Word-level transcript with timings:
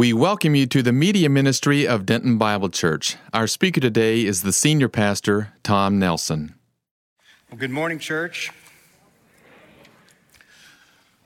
We 0.00 0.14
welcome 0.14 0.54
you 0.54 0.64
to 0.64 0.82
the 0.82 0.94
media 0.94 1.28
ministry 1.28 1.86
of 1.86 2.06
Denton 2.06 2.38
Bible 2.38 2.70
Church. 2.70 3.16
Our 3.34 3.46
speaker 3.46 3.82
today 3.82 4.24
is 4.24 4.40
the 4.40 4.50
senior 4.50 4.88
pastor, 4.88 5.52
Tom 5.62 5.98
Nelson. 5.98 6.54
Well, 7.50 7.58
good 7.58 7.70
morning, 7.70 7.98
church. 7.98 8.50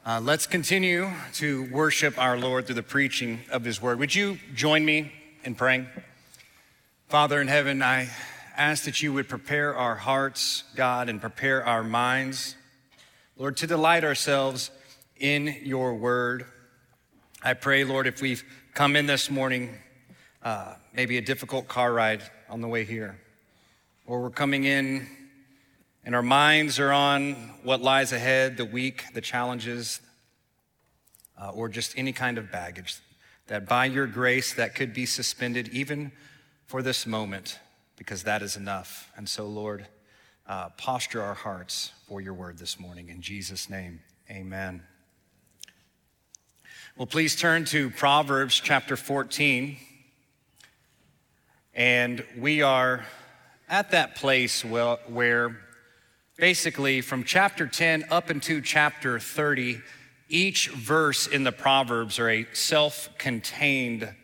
Uh, 0.04 0.20
let's 0.20 0.48
continue 0.48 1.08
to 1.34 1.70
worship 1.70 2.18
our 2.18 2.36
Lord 2.36 2.66
through 2.66 2.74
the 2.74 2.82
preaching 2.82 3.42
of 3.48 3.64
His 3.64 3.80
Word. 3.80 4.00
Would 4.00 4.12
you 4.12 4.38
join 4.56 4.84
me 4.84 5.12
in 5.44 5.54
praying? 5.54 5.86
Father 7.06 7.40
in 7.40 7.46
heaven, 7.46 7.80
I 7.80 8.08
ask 8.56 8.86
that 8.86 9.00
you 9.00 9.12
would 9.12 9.28
prepare 9.28 9.72
our 9.76 9.94
hearts, 9.94 10.64
God, 10.74 11.08
and 11.08 11.20
prepare 11.20 11.64
our 11.64 11.84
minds, 11.84 12.56
Lord, 13.38 13.56
to 13.58 13.68
delight 13.68 14.02
ourselves 14.02 14.72
in 15.16 15.58
your 15.62 15.94
Word. 15.94 16.46
I 17.40 17.54
pray, 17.54 17.84
Lord, 17.84 18.08
if 18.08 18.20
we've 18.20 18.42
come 18.74 18.96
in 18.96 19.06
this 19.06 19.30
morning, 19.30 19.70
uh, 20.42 20.74
maybe 20.92 21.16
a 21.16 21.22
difficult 21.22 21.68
car 21.68 21.92
ride 21.92 22.22
on 22.50 22.60
the 22.60 22.66
way 22.66 22.84
here, 22.84 23.16
or 24.04 24.20
we're 24.20 24.30
coming 24.30 24.64
in 24.64 25.06
and 26.04 26.14
our 26.14 26.22
minds 26.22 26.80
are 26.80 26.92
on 26.92 27.34
what 27.62 27.80
lies 27.80 28.12
ahead, 28.12 28.56
the 28.56 28.64
week, 28.64 29.04
the 29.14 29.20
challenges, 29.20 30.00
uh, 31.40 31.50
or 31.50 31.68
just 31.68 31.96
any 31.96 32.12
kind 32.12 32.36
of 32.36 32.50
baggage, 32.50 32.96
that 33.46 33.66
by 33.66 33.86
your 33.86 34.06
grace 34.06 34.52
that 34.54 34.74
could 34.74 34.92
be 34.92 35.06
suspended 35.06 35.68
even 35.68 36.10
for 36.66 36.82
this 36.82 37.06
moment, 37.06 37.60
because 37.96 38.24
that 38.24 38.42
is 38.42 38.56
enough. 38.56 39.10
And 39.16 39.28
so, 39.28 39.46
Lord, 39.46 39.86
uh, 40.46 40.70
posture 40.70 41.22
our 41.22 41.34
hearts 41.34 41.92
for 42.08 42.20
your 42.20 42.34
word 42.34 42.58
this 42.58 42.78
morning. 42.78 43.08
In 43.08 43.22
Jesus' 43.22 43.70
name, 43.70 44.00
amen. 44.28 44.82
Well, 46.96 47.08
please 47.08 47.34
turn 47.34 47.64
to 47.66 47.90
Proverbs 47.90 48.60
chapter 48.62 48.96
14. 48.96 49.76
And 51.74 52.24
we 52.38 52.62
are 52.62 53.04
at 53.68 53.90
that 53.90 54.14
place 54.14 54.64
where, 54.64 55.56
basically 56.36 57.00
from 57.00 57.24
chapter 57.24 57.66
10 57.66 58.04
up 58.12 58.30
into 58.30 58.60
chapter 58.60 59.18
30, 59.18 59.80
each 60.28 60.68
verse 60.68 61.26
in 61.26 61.42
the 61.42 61.50
Proverbs 61.50 62.20
are 62.20 62.30
a 62.30 62.46
self 62.52 63.08
contained 63.18 64.14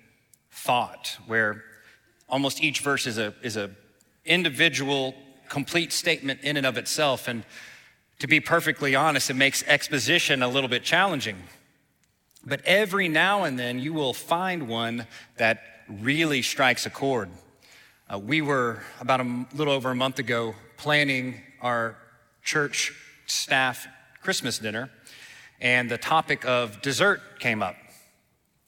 thought 0.53 1.19
where 1.27 1.65
almost 2.29 2.63
each 2.63 2.83
verse 2.83 3.09
is 3.09 3.19
a, 3.19 3.35
is 3.43 3.57
a 3.57 3.73
individual, 4.25 5.17
complete 5.49 5.93
statement 5.93 6.39
in 6.45 6.57
and 6.57 6.67
of 6.67 6.79
itself. 6.79 7.27
And 7.27 7.43
to 8.21 8.29
be 8.29 8.39
perfectly 8.39 8.95
honest, 8.95 9.29
it 9.29 9.35
makes 9.35 9.65
exposition 9.65 10.41
a 10.41 10.49
little 10.49 10.71
bit 10.71 10.85
challenging 10.85 11.43
but 12.45 12.63
every 12.65 13.09
now 13.09 13.45
and 13.45 13.59
then 13.59 13.79
you 13.79 13.93
will 13.93 14.15
find 14.15 14.69
one 14.69 15.07
that 15.37 15.63
really 15.89 16.43
strikes 16.43 16.87
a 16.87 16.91
chord. 16.91 17.29
Uh, 18.13 18.19
we 18.19 18.43
were 18.43 18.83
about 19.01 19.21
a 19.21 19.47
little 19.55 19.73
over 19.73 19.91
a 19.91 19.95
month 19.95 20.19
ago 20.19 20.55
planning 20.77 21.41
our 21.61 21.97
church 22.43 22.93
staff 23.27 23.87
Christmas 24.23 24.59
dinner, 24.59 24.91
and 25.61 25.91
the 25.91 25.99
topic 25.99 26.45
of 26.45 26.81
dessert 26.83 27.21
came 27.39 27.63
up. 27.63 27.77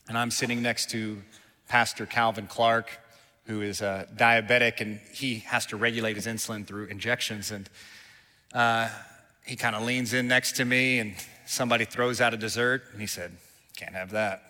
And 0.09 0.19
I'm 0.19 0.31
sitting 0.31 0.63
next 0.63 0.91
to 0.91 1.23
Pastor 1.69 2.07
Calvin 2.07 2.47
Clark, 2.47 2.99
who 3.47 3.63
is 3.63 3.81
a 3.81 4.07
diabetic, 4.15 4.81
and 4.81 5.01
he 5.13 5.41
has 5.41 5.67
to 5.67 5.77
regulate 5.77 6.17
his 6.17 6.27
insulin 6.27 6.67
through 6.67 6.87
injections. 6.87 7.51
And 7.51 7.69
uh, 8.53 8.89
he 9.47 9.57
kind 9.57 9.75
of 9.75 9.83
leans 9.83 10.13
in 10.13 10.29
next 10.29 10.53
to 10.57 10.65
me, 10.65 10.99
and 10.99 11.15
somebody 11.47 11.85
throws 11.85 12.21
out 12.21 12.35
a 12.35 12.37
dessert, 12.37 12.83
and 12.93 13.01
he 13.01 13.07
said, 13.07 13.33
can't 13.77 13.95
have 13.95 14.11
that. 14.11 14.43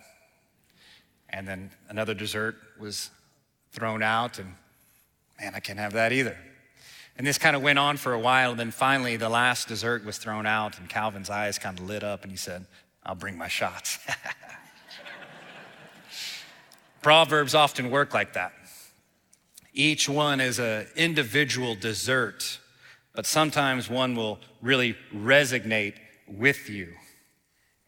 And 1.29 1.47
then 1.47 1.71
another 1.89 2.13
dessert 2.13 2.55
was 2.79 3.09
thrown 3.71 4.03
out, 4.03 4.37
and 4.39 4.53
man, 5.39 5.53
I 5.55 5.59
can't 5.59 5.79
have 5.79 5.93
that 5.93 6.11
either. 6.11 6.37
And 7.17 7.25
this 7.25 7.37
kind 7.37 7.55
of 7.55 7.61
went 7.61 7.79
on 7.79 7.97
for 7.97 8.13
a 8.13 8.19
while, 8.19 8.51
and 8.51 8.59
then 8.59 8.71
finally 8.71 9.17
the 9.17 9.29
last 9.29 9.67
dessert 9.67 10.05
was 10.05 10.17
thrown 10.17 10.45
out, 10.45 10.79
and 10.79 10.89
Calvin's 10.89 11.29
eyes 11.29 11.59
kind 11.59 11.79
of 11.79 11.85
lit 11.85 12.03
up, 12.03 12.23
and 12.23 12.31
he 12.31 12.37
said, 12.37 12.65
I'll 13.05 13.15
bring 13.15 13.37
my 13.37 13.47
shots. 13.47 13.99
Proverbs 17.01 17.53
often 17.53 17.91
work 17.91 18.13
like 18.13 18.33
that. 18.33 18.53
Each 19.73 20.07
one 20.07 20.39
is 20.39 20.59
an 20.59 20.87
individual 20.95 21.75
dessert, 21.75 22.59
but 23.13 23.25
sometimes 23.25 23.89
one 23.89 24.15
will 24.15 24.39
really 24.61 24.95
resonate 25.13 25.95
with 26.27 26.69
you. 26.69 26.93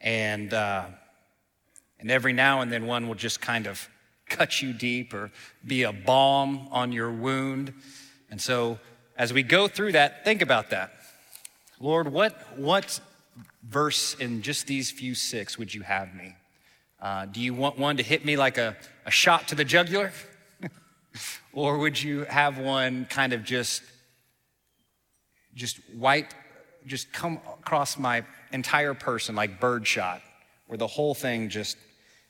And 0.02 0.54
uh, 0.54 0.88
and 2.06 2.12
every 2.12 2.34
now 2.34 2.62
and 2.62 2.72
then 2.72 2.86
one 2.86 3.08
will 3.08 3.16
just 3.16 3.42
kind 3.42 3.66
of 3.66 3.90
cut 4.30 4.62
you 4.62 4.74
deep 4.74 5.12
or 5.12 5.32
be 5.66 5.82
a 5.82 5.92
balm 5.92 6.68
on 6.70 6.92
your 6.92 7.10
wound. 7.12 7.74
And 8.30 8.40
so 8.40 8.78
as 9.18 9.34
we 9.34 9.42
go 9.42 9.68
through 9.68 9.94
that, 9.94 10.24
think 10.24 10.44
about 10.44 10.70
that. 10.70 10.94
Lord, 11.80 12.14
what, 12.14 12.60
what 12.60 13.00
verse 13.64 14.14
in 14.20 14.44
just 14.44 14.68
these 14.68 14.92
few 14.92 15.16
six 15.16 15.58
would 15.58 15.74
you 15.74 15.82
have 15.82 16.14
me? 16.14 16.36
Uh, 17.02 17.26
do 17.26 17.42
you 17.42 17.56
want 17.56 17.80
one 17.80 17.98
to 17.98 18.04
hit 18.04 18.24
me 18.24 18.38
like 18.38 18.60
a, 18.60 18.78
a 19.08 19.12
shot 19.12 19.48
to 19.48 19.56
the 19.56 19.66
jugular? 19.66 20.12
or 21.54 21.80
would 21.80 22.00
you 22.00 22.26
have 22.26 22.60
one 22.60 23.06
kind 23.06 23.34
of 23.34 23.44
just, 23.44 23.82
just 25.56 25.80
wipe, 25.96 26.36
just 26.86 27.12
come 27.12 27.40
across 27.60 27.98
my 27.98 28.24
entire 28.52 28.94
person 28.94 29.34
like 29.34 29.60
birdshot? 29.60 30.22
where 30.68 30.78
the 30.78 30.88
whole 30.88 31.14
thing 31.14 31.50
just 31.50 31.78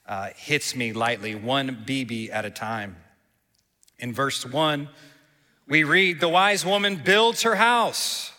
uh, 0.08 0.30
hits 0.36 0.76
me 0.76 0.94
lightly, 0.94 1.36
one 1.36 1.84
BB 1.86 2.30
at 2.32 2.46
a 2.46 2.50
time. 2.50 2.98
In 4.00 4.14
verse 4.14 4.46
one, 4.46 4.90
we 5.68 5.84
read, 5.84 6.20
The 6.20 6.30
wise 6.30 6.66
woman 6.66 7.02
builds 7.04 7.42
her 7.44 7.56
house, 7.56 8.32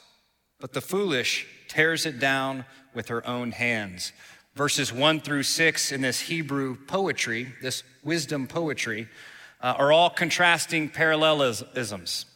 but 0.60 0.72
the 0.72 0.80
foolish 0.80 1.46
tears 1.68 2.06
it 2.06 2.18
down 2.18 2.64
with 2.94 3.08
her 3.08 3.26
own 3.26 3.52
hands. 3.52 4.12
Verses 4.54 4.92
one 4.92 5.20
through 5.20 5.42
six 5.42 5.92
in 5.92 6.00
this 6.00 6.20
Hebrew 6.20 6.76
poetry, 6.86 7.52
this 7.60 7.82
wisdom 8.02 8.46
poetry, 8.46 9.08
uh, 9.60 9.74
are 9.76 9.92
all 9.92 10.08
contrasting 10.08 10.88
parallelisms. 10.88 12.26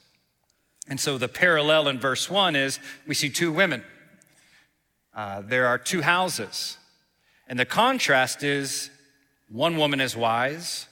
And 0.88 0.98
so 0.98 1.18
the 1.18 1.28
parallel 1.28 1.88
in 1.88 1.98
verse 1.98 2.28
one 2.28 2.56
is 2.56 2.78
we 3.06 3.14
see 3.14 3.30
two 3.30 3.52
women. 3.52 3.84
Uh, 5.14 5.41
there 5.41 5.66
are 5.66 5.78
two 5.78 6.02
houses. 6.02 6.76
And 7.48 7.58
the 7.58 7.64
contrast 7.64 8.42
is 8.42 8.91
one 9.50 9.76
woman 9.76 10.00
is 10.00 10.16
wise, 10.16 10.86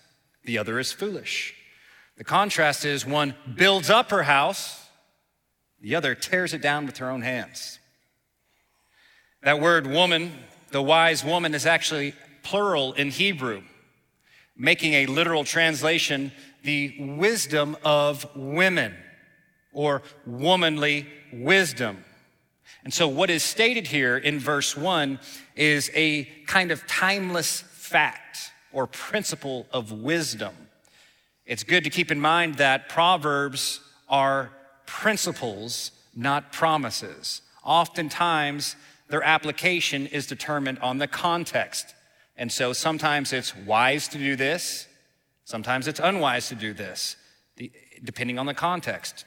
the 0.44 0.58
other 0.58 0.78
is 0.78 0.92
foolish. 0.92 1.54
The 2.16 2.24
contrast 2.24 2.84
is 2.84 3.06
one 3.06 3.34
builds 3.54 3.88
up 3.88 4.10
her 4.10 4.24
house, 4.24 4.84
the 5.80 5.94
other 5.94 6.16
tears 6.16 6.52
it 6.52 6.60
down 6.60 6.84
with 6.84 6.98
her 6.98 7.08
own 7.08 7.22
hands. 7.22 7.78
That 9.42 9.60
word 9.60 9.86
woman, 9.86 10.32
the 10.72 10.82
wise 10.82 11.24
woman, 11.24 11.54
is 11.54 11.64
actually 11.64 12.14
plural 12.42 12.92
in 12.94 13.10
Hebrew, 13.10 13.62
making 14.56 14.94
a 14.94 15.06
literal 15.06 15.44
translation 15.44 16.32
the 16.64 16.96
wisdom 16.98 17.76
of 17.84 18.26
women 18.34 18.96
or 19.72 20.02
womanly 20.26 21.06
wisdom. 21.32 22.04
And 22.82 22.92
so, 22.92 23.06
what 23.06 23.30
is 23.30 23.44
stated 23.44 23.86
here 23.86 24.16
in 24.16 24.40
verse 24.40 24.76
one 24.76 25.20
is 25.54 25.90
a 25.94 26.24
kind 26.46 26.72
of 26.72 26.84
timeless 26.88 27.62
fact 27.88 28.52
or 28.72 28.86
principle 28.86 29.66
of 29.72 29.90
wisdom. 29.90 30.54
It's 31.46 31.64
good 31.64 31.84
to 31.84 31.90
keep 31.90 32.10
in 32.10 32.20
mind 32.20 32.56
that 32.56 32.88
Proverbs 32.88 33.80
are 34.08 34.50
principles, 34.86 35.92
not 36.14 36.52
promises. 36.52 37.42
Oftentimes, 37.64 38.76
their 39.08 39.22
application 39.22 40.06
is 40.06 40.26
determined 40.26 40.78
on 40.80 40.98
the 40.98 41.06
context. 41.06 41.94
And 42.36 42.52
so 42.52 42.72
sometimes 42.72 43.32
it's 43.32 43.56
wise 43.56 44.08
to 44.08 44.18
do 44.18 44.36
this, 44.36 44.86
sometimes 45.44 45.88
it's 45.88 46.00
unwise 46.00 46.48
to 46.50 46.54
do 46.54 46.72
this, 46.72 47.16
depending 48.04 48.38
on 48.38 48.46
the 48.46 48.54
context. 48.54 49.24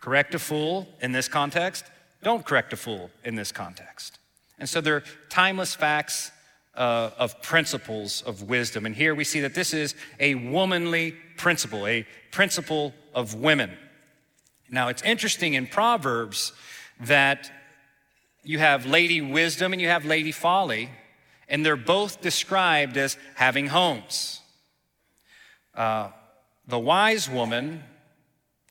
Correct 0.00 0.34
a 0.34 0.38
fool 0.38 0.88
in 1.00 1.12
this 1.12 1.28
context, 1.28 1.84
don't 2.22 2.44
correct 2.44 2.72
a 2.72 2.76
fool 2.76 3.10
in 3.24 3.36
this 3.36 3.52
context. 3.52 4.18
And 4.58 4.68
so 4.68 4.80
they're 4.80 5.04
timeless 5.30 5.74
facts 5.74 6.30
uh, 6.76 7.10
of 7.18 7.40
principles 7.42 8.22
of 8.22 8.42
wisdom. 8.42 8.86
And 8.86 8.94
here 8.94 9.14
we 9.14 9.24
see 9.24 9.40
that 9.40 9.54
this 9.54 9.72
is 9.72 9.94
a 10.18 10.34
womanly 10.34 11.14
principle, 11.36 11.86
a 11.86 12.06
principle 12.30 12.92
of 13.14 13.34
women. 13.34 13.70
Now, 14.70 14.88
it's 14.88 15.02
interesting 15.02 15.54
in 15.54 15.66
Proverbs 15.66 16.52
that 17.00 17.50
you 18.42 18.58
have 18.58 18.86
Lady 18.86 19.20
Wisdom 19.20 19.72
and 19.72 19.80
you 19.80 19.88
have 19.88 20.04
Lady 20.04 20.32
Folly, 20.32 20.90
and 21.48 21.64
they're 21.64 21.76
both 21.76 22.20
described 22.20 22.96
as 22.96 23.16
having 23.34 23.68
homes. 23.68 24.40
Uh, 25.74 26.10
the 26.66 26.78
wise 26.78 27.28
woman, 27.28 27.82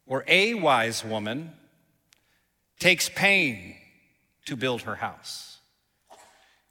or 0.05 0.23
a 0.27 0.53
wise 0.53 1.03
woman, 1.03 1.51
takes 2.79 3.07
pain 3.09 3.75
to 4.45 4.55
build 4.55 4.81
her 4.81 4.95
house. 4.95 5.59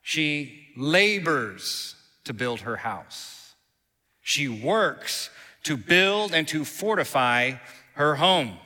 She 0.03 0.62
labors 0.77 1.95
to 2.25 2.33
build 2.33 2.61
her 2.61 2.77
house. 2.77 3.55
She 4.21 4.49
works 4.49 5.31
to 5.65 5.77
build 5.77 6.33
and 6.33 6.47
to 6.49 6.65
fortify 6.65 7.55
her 7.95 8.17
home. 8.17 8.59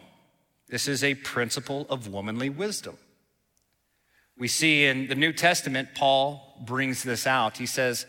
This 0.69 0.89
is 0.89 1.05
a 1.05 1.15
principle 1.15 1.87
of 1.89 2.09
womanly 2.09 2.49
wisdom. 2.51 2.97
We 4.39 4.49
see 4.49 4.85
in 4.85 5.09
the 5.09 5.15
New 5.15 5.33
Testament, 5.33 5.91
Paul 5.95 6.63
brings 6.65 7.03
this 7.03 7.27
out. 7.27 7.57
He 7.57 7.67
says, 7.67 8.07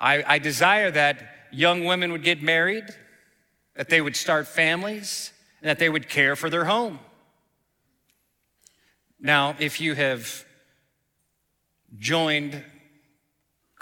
I, 0.00 0.22
I 0.26 0.38
desire 0.38 0.90
that 0.90 1.48
young 1.52 1.84
women 1.84 2.12
would 2.12 2.22
get 2.22 2.42
married, 2.42 2.84
that 3.74 3.88
they 3.88 4.00
would 4.00 4.16
start 4.16 4.46
families, 4.46 5.32
and 5.60 5.68
that 5.68 5.78
they 5.78 5.88
would 5.88 6.08
care 6.08 6.36
for 6.36 6.48
their 6.48 6.64
home. 6.64 6.98
Now, 9.20 9.56
if 9.58 9.80
you 9.80 9.94
have 9.94 10.44
joined 11.98 12.62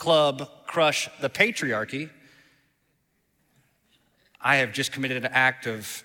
Club 0.05 0.49
Crush 0.67 1.09
the 1.23 1.31
Patriarchy, 1.31 2.11
I 4.39 4.57
have 4.57 4.75
just 4.75 4.93
committed 4.93 5.25
an 5.25 5.31
act 5.33 5.67
of 5.67 6.05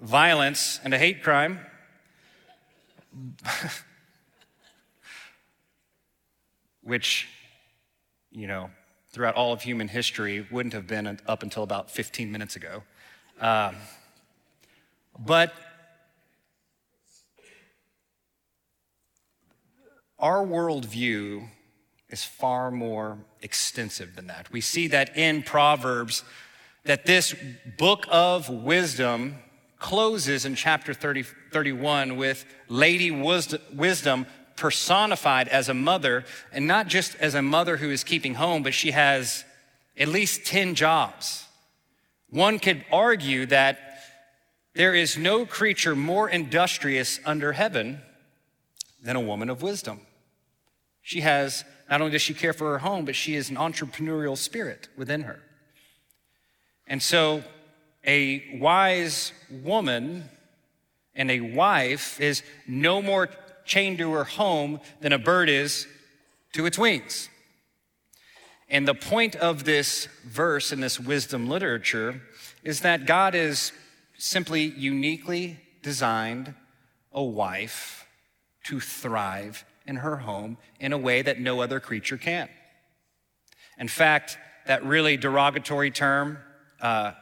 violence 0.00 0.80
and 0.84 0.94
a 0.94 0.98
hate 0.98 1.22
crime. 1.22 1.60
Which, 6.82 7.28
you 8.32 8.46
know, 8.46 8.70
throughout 9.10 9.34
all 9.34 9.52
of 9.52 9.60
human 9.60 9.88
history 9.88 10.46
wouldn't 10.50 10.72
have 10.72 10.86
been 10.86 11.20
up 11.26 11.42
until 11.42 11.62
about 11.62 11.90
15 11.90 12.32
minutes 12.32 12.56
ago. 12.56 12.84
Um, 13.38 13.76
but 15.18 15.52
our 20.18 20.42
worldview 20.42 21.50
is 22.10 22.24
far 22.24 22.70
more 22.70 23.18
extensive 23.40 24.16
than 24.16 24.26
that. 24.26 24.50
We 24.52 24.60
see 24.60 24.88
that 24.88 25.16
in 25.16 25.42
Proverbs 25.42 26.24
that 26.84 27.06
this 27.06 27.34
book 27.78 28.06
of 28.10 28.48
wisdom 28.48 29.36
closes 29.78 30.44
in 30.44 30.54
chapter 30.54 30.92
30, 30.92 31.24
31 31.52 32.16
with 32.16 32.44
Lady 32.68 33.10
Wisdom 33.10 34.26
personified 34.56 35.48
as 35.48 35.68
a 35.68 35.74
mother, 35.74 36.24
and 36.52 36.66
not 36.66 36.86
just 36.86 37.16
as 37.16 37.34
a 37.34 37.42
mother 37.42 37.78
who 37.78 37.90
is 37.90 38.04
keeping 38.04 38.34
home, 38.34 38.62
but 38.62 38.74
she 38.74 38.90
has 38.90 39.44
at 39.98 40.08
least 40.08 40.44
10 40.44 40.74
jobs. 40.74 41.46
One 42.28 42.58
could 42.58 42.84
argue 42.92 43.46
that 43.46 43.78
there 44.74 44.94
is 44.94 45.16
no 45.16 45.46
creature 45.46 45.96
more 45.96 46.28
industrious 46.28 47.18
under 47.24 47.52
heaven 47.52 48.02
than 49.02 49.16
a 49.16 49.20
woman 49.20 49.48
of 49.48 49.62
wisdom. 49.62 50.00
She 51.02 51.20
has, 51.20 51.64
not 51.90 52.00
only 52.00 52.12
does 52.12 52.22
she 52.22 52.34
care 52.34 52.52
for 52.52 52.70
her 52.70 52.78
home, 52.78 53.04
but 53.04 53.16
she 53.16 53.34
is 53.34 53.50
an 53.50 53.56
entrepreneurial 53.56 54.38
spirit 54.38 54.88
within 54.96 55.22
her. 55.22 55.40
And 56.86 57.02
so, 57.02 57.42
a 58.06 58.58
wise 58.58 59.32
woman 59.50 60.24
and 61.14 61.30
a 61.30 61.40
wife 61.40 62.20
is 62.20 62.42
no 62.66 63.02
more 63.02 63.28
chained 63.64 63.98
to 63.98 64.12
her 64.12 64.24
home 64.24 64.80
than 65.00 65.12
a 65.12 65.18
bird 65.18 65.48
is 65.48 65.86
to 66.54 66.64
its 66.64 66.78
wings. 66.78 67.28
And 68.68 68.86
the 68.86 68.94
point 68.94 69.34
of 69.36 69.64
this 69.64 70.06
verse 70.24 70.72
in 70.72 70.80
this 70.80 70.98
wisdom 70.98 71.48
literature 71.48 72.22
is 72.62 72.80
that 72.80 73.04
God 73.04 73.34
is 73.34 73.72
simply 74.16 74.62
uniquely 74.62 75.58
designed 75.82 76.54
a 77.12 77.22
wife 77.22 78.06
to 78.64 78.78
thrive 78.78 79.64
in 79.86 79.96
her 79.96 80.18
home 80.18 80.56
in 80.78 80.92
a 80.92 80.98
way 80.98 81.22
that 81.22 81.40
no 81.40 81.60
other 81.60 81.80
creature 81.80 82.16
can. 82.16 82.48
In 83.78 83.88
fact, 83.88 84.38
that 84.66 84.84
really 84.84 85.16
derogatory 85.16 85.90
term, 85.90 86.38
uh, 86.80 87.12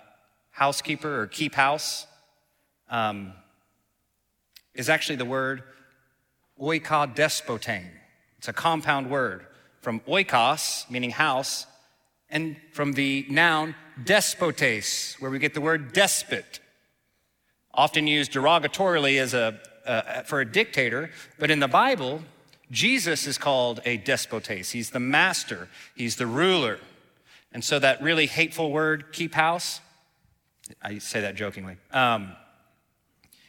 housekeeper 0.51 1.23
or 1.23 1.27
keep 1.27 1.55
house 1.55 2.07
um, 2.91 3.33
is 4.75 4.89
actually 4.89 5.17
the 5.17 5.25
word 5.25 5.63
oikodespotein. 6.61 7.87
It's 8.39 8.49
a 8.49 8.53
compound 8.53 9.11
word 9.11 9.47
from 9.81 10.01
oikos, 10.01 10.91
meaning 10.91 11.11
house, 11.11 11.67
and 12.29 12.57
from 12.73 12.93
the 12.93 13.27
noun 13.31 13.75
despotes, 14.05 15.15
where 15.21 15.31
we 15.31 15.39
get 15.39 15.55
the 15.55 15.61
word 15.61 15.93
despot, 15.93 16.61
often 17.73 18.07
used 18.07 18.33
derogatorily 18.33 19.21
as 19.21 19.35
a, 19.35 19.59
uh, 19.87 20.23
for 20.23 20.41
a 20.41 20.45
dictator, 20.45 21.11
but 21.39 21.51
in 21.51 21.61
the 21.61 21.69
Bible, 21.69 22.23
Jesus 22.71 23.27
is 23.27 23.39
called 23.39 23.81
a 23.85 23.97
despotes. 23.97 24.71
He's 24.71 24.91
the 24.91 25.01
master, 25.01 25.69
he's 25.95 26.17
the 26.17 26.27
ruler. 26.27 26.79
And 27.53 27.65
so 27.65 27.79
that 27.79 28.03
really 28.03 28.27
hateful 28.27 28.71
word, 28.71 29.13
keep 29.13 29.35
house, 29.35 29.81
I 30.83 30.99
say 30.99 31.23
that 31.23 31.35
jokingly, 31.35 31.77
um, 31.93 32.33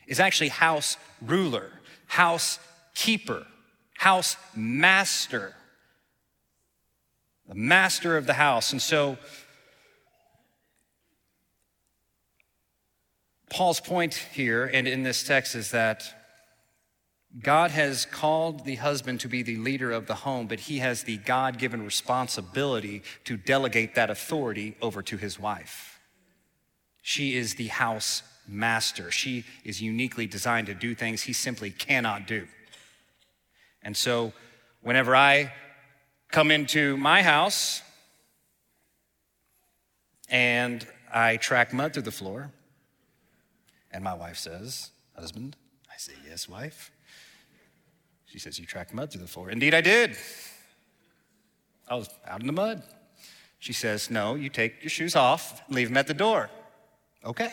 is 0.07 0.19
actually 0.19 0.49
house 0.49 0.97
ruler, 1.21 1.69
house 2.07 2.59
keeper, 2.95 3.45
house 3.97 4.37
master, 4.55 5.53
the 7.47 7.55
master 7.55 8.15
of 8.15 8.25
the 8.25 8.33
house. 8.33 8.71
And 8.71 8.81
so, 8.81 9.17
Paul's 13.49 13.79
point 13.79 14.13
here 14.13 14.65
and 14.65 14.87
in 14.87 15.03
this 15.03 15.23
text 15.23 15.55
is 15.55 15.71
that 15.71 16.18
God 17.37 17.69
has 17.71 18.05
called 18.05 18.65
the 18.65 18.75
husband 18.75 19.19
to 19.19 19.27
be 19.27 19.43
the 19.43 19.57
leader 19.57 19.91
of 19.91 20.07
the 20.07 20.15
home, 20.15 20.47
but 20.47 20.61
he 20.61 20.79
has 20.79 21.03
the 21.03 21.17
God 21.17 21.59
given 21.59 21.83
responsibility 21.83 23.03
to 23.25 23.37
delegate 23.37 23.95
that 23.95 24.09
authority 24.09 24.75
over 24.81 25.03
to 25.03 25.17
his 25.17 25.39
wife. 25.39 25.99
She 27.03 27.35
is 27.35 27.55
the 27.55 27.67
house 27.67 28.23
master. 28.47 29.11
She 29.11 29.45
is 29.63 29.79
uniquely 29.79 30.25
designed 30.25 30.67
to 30.67 30.73
do 30.73 30.95
things 30.95 31.21
he 31.21 31.33
simply 31.33 31.69
cannot 31.69 32.25
do. 32.27 32.47
And 33.83 33.95
so, 33.95 34.33
whenever 34.81 35.15
I 35.15 35.53
come 36.31 36.49
into 36.49 36.97
my 36.97 37.21
house 37.21 37.83
and 40.29 40.85
I 41.13 41.37
track 41.37 41.73
mud 41.73 41.93
through 41.93 42.03
the 42.03 42.11
floor, 42.11 42.51
and 43.91 44.03
my 44.03 44.13
wife 44.13 44.37
says, 44.37 44.89
Husband, 45.15 45.55
I 45.91 45.97
say, 45.97 46.13
Yes, 46.27 46.49
wife. 46.49 46.91
She 48.29 48.37
says, 48.37 48.59
You 48.59 48.65
tracked 48.65 48.93
mud 48.93 49.11
through 49.11 49.21
the 49.21 49.27
floor. 49.27 49.49
Indeed, 49.49 49.73
I 49.73 49.81
did. 49.81 50.15
I 51.87 51.95
was 51.95 52.09
out 52.27 52.41
in 52.41 52.47
the 52.47 52.53
mud. 52.53 52.83
She 53.57 53.73
says, 53.73 54.09
No, 54.11 54.35
you 54.35 54.49
take 54.49 54.83
your 54.83 54.89
shoes 54.89 55.15
off, 55.15 55.61
and 55.67 55.75
leave 55.75 55.87
them 55.87 55.97
at 55.97 56.07
the 56.07 56.13
door. 56.13 56.49
Okay. 57.25 57.51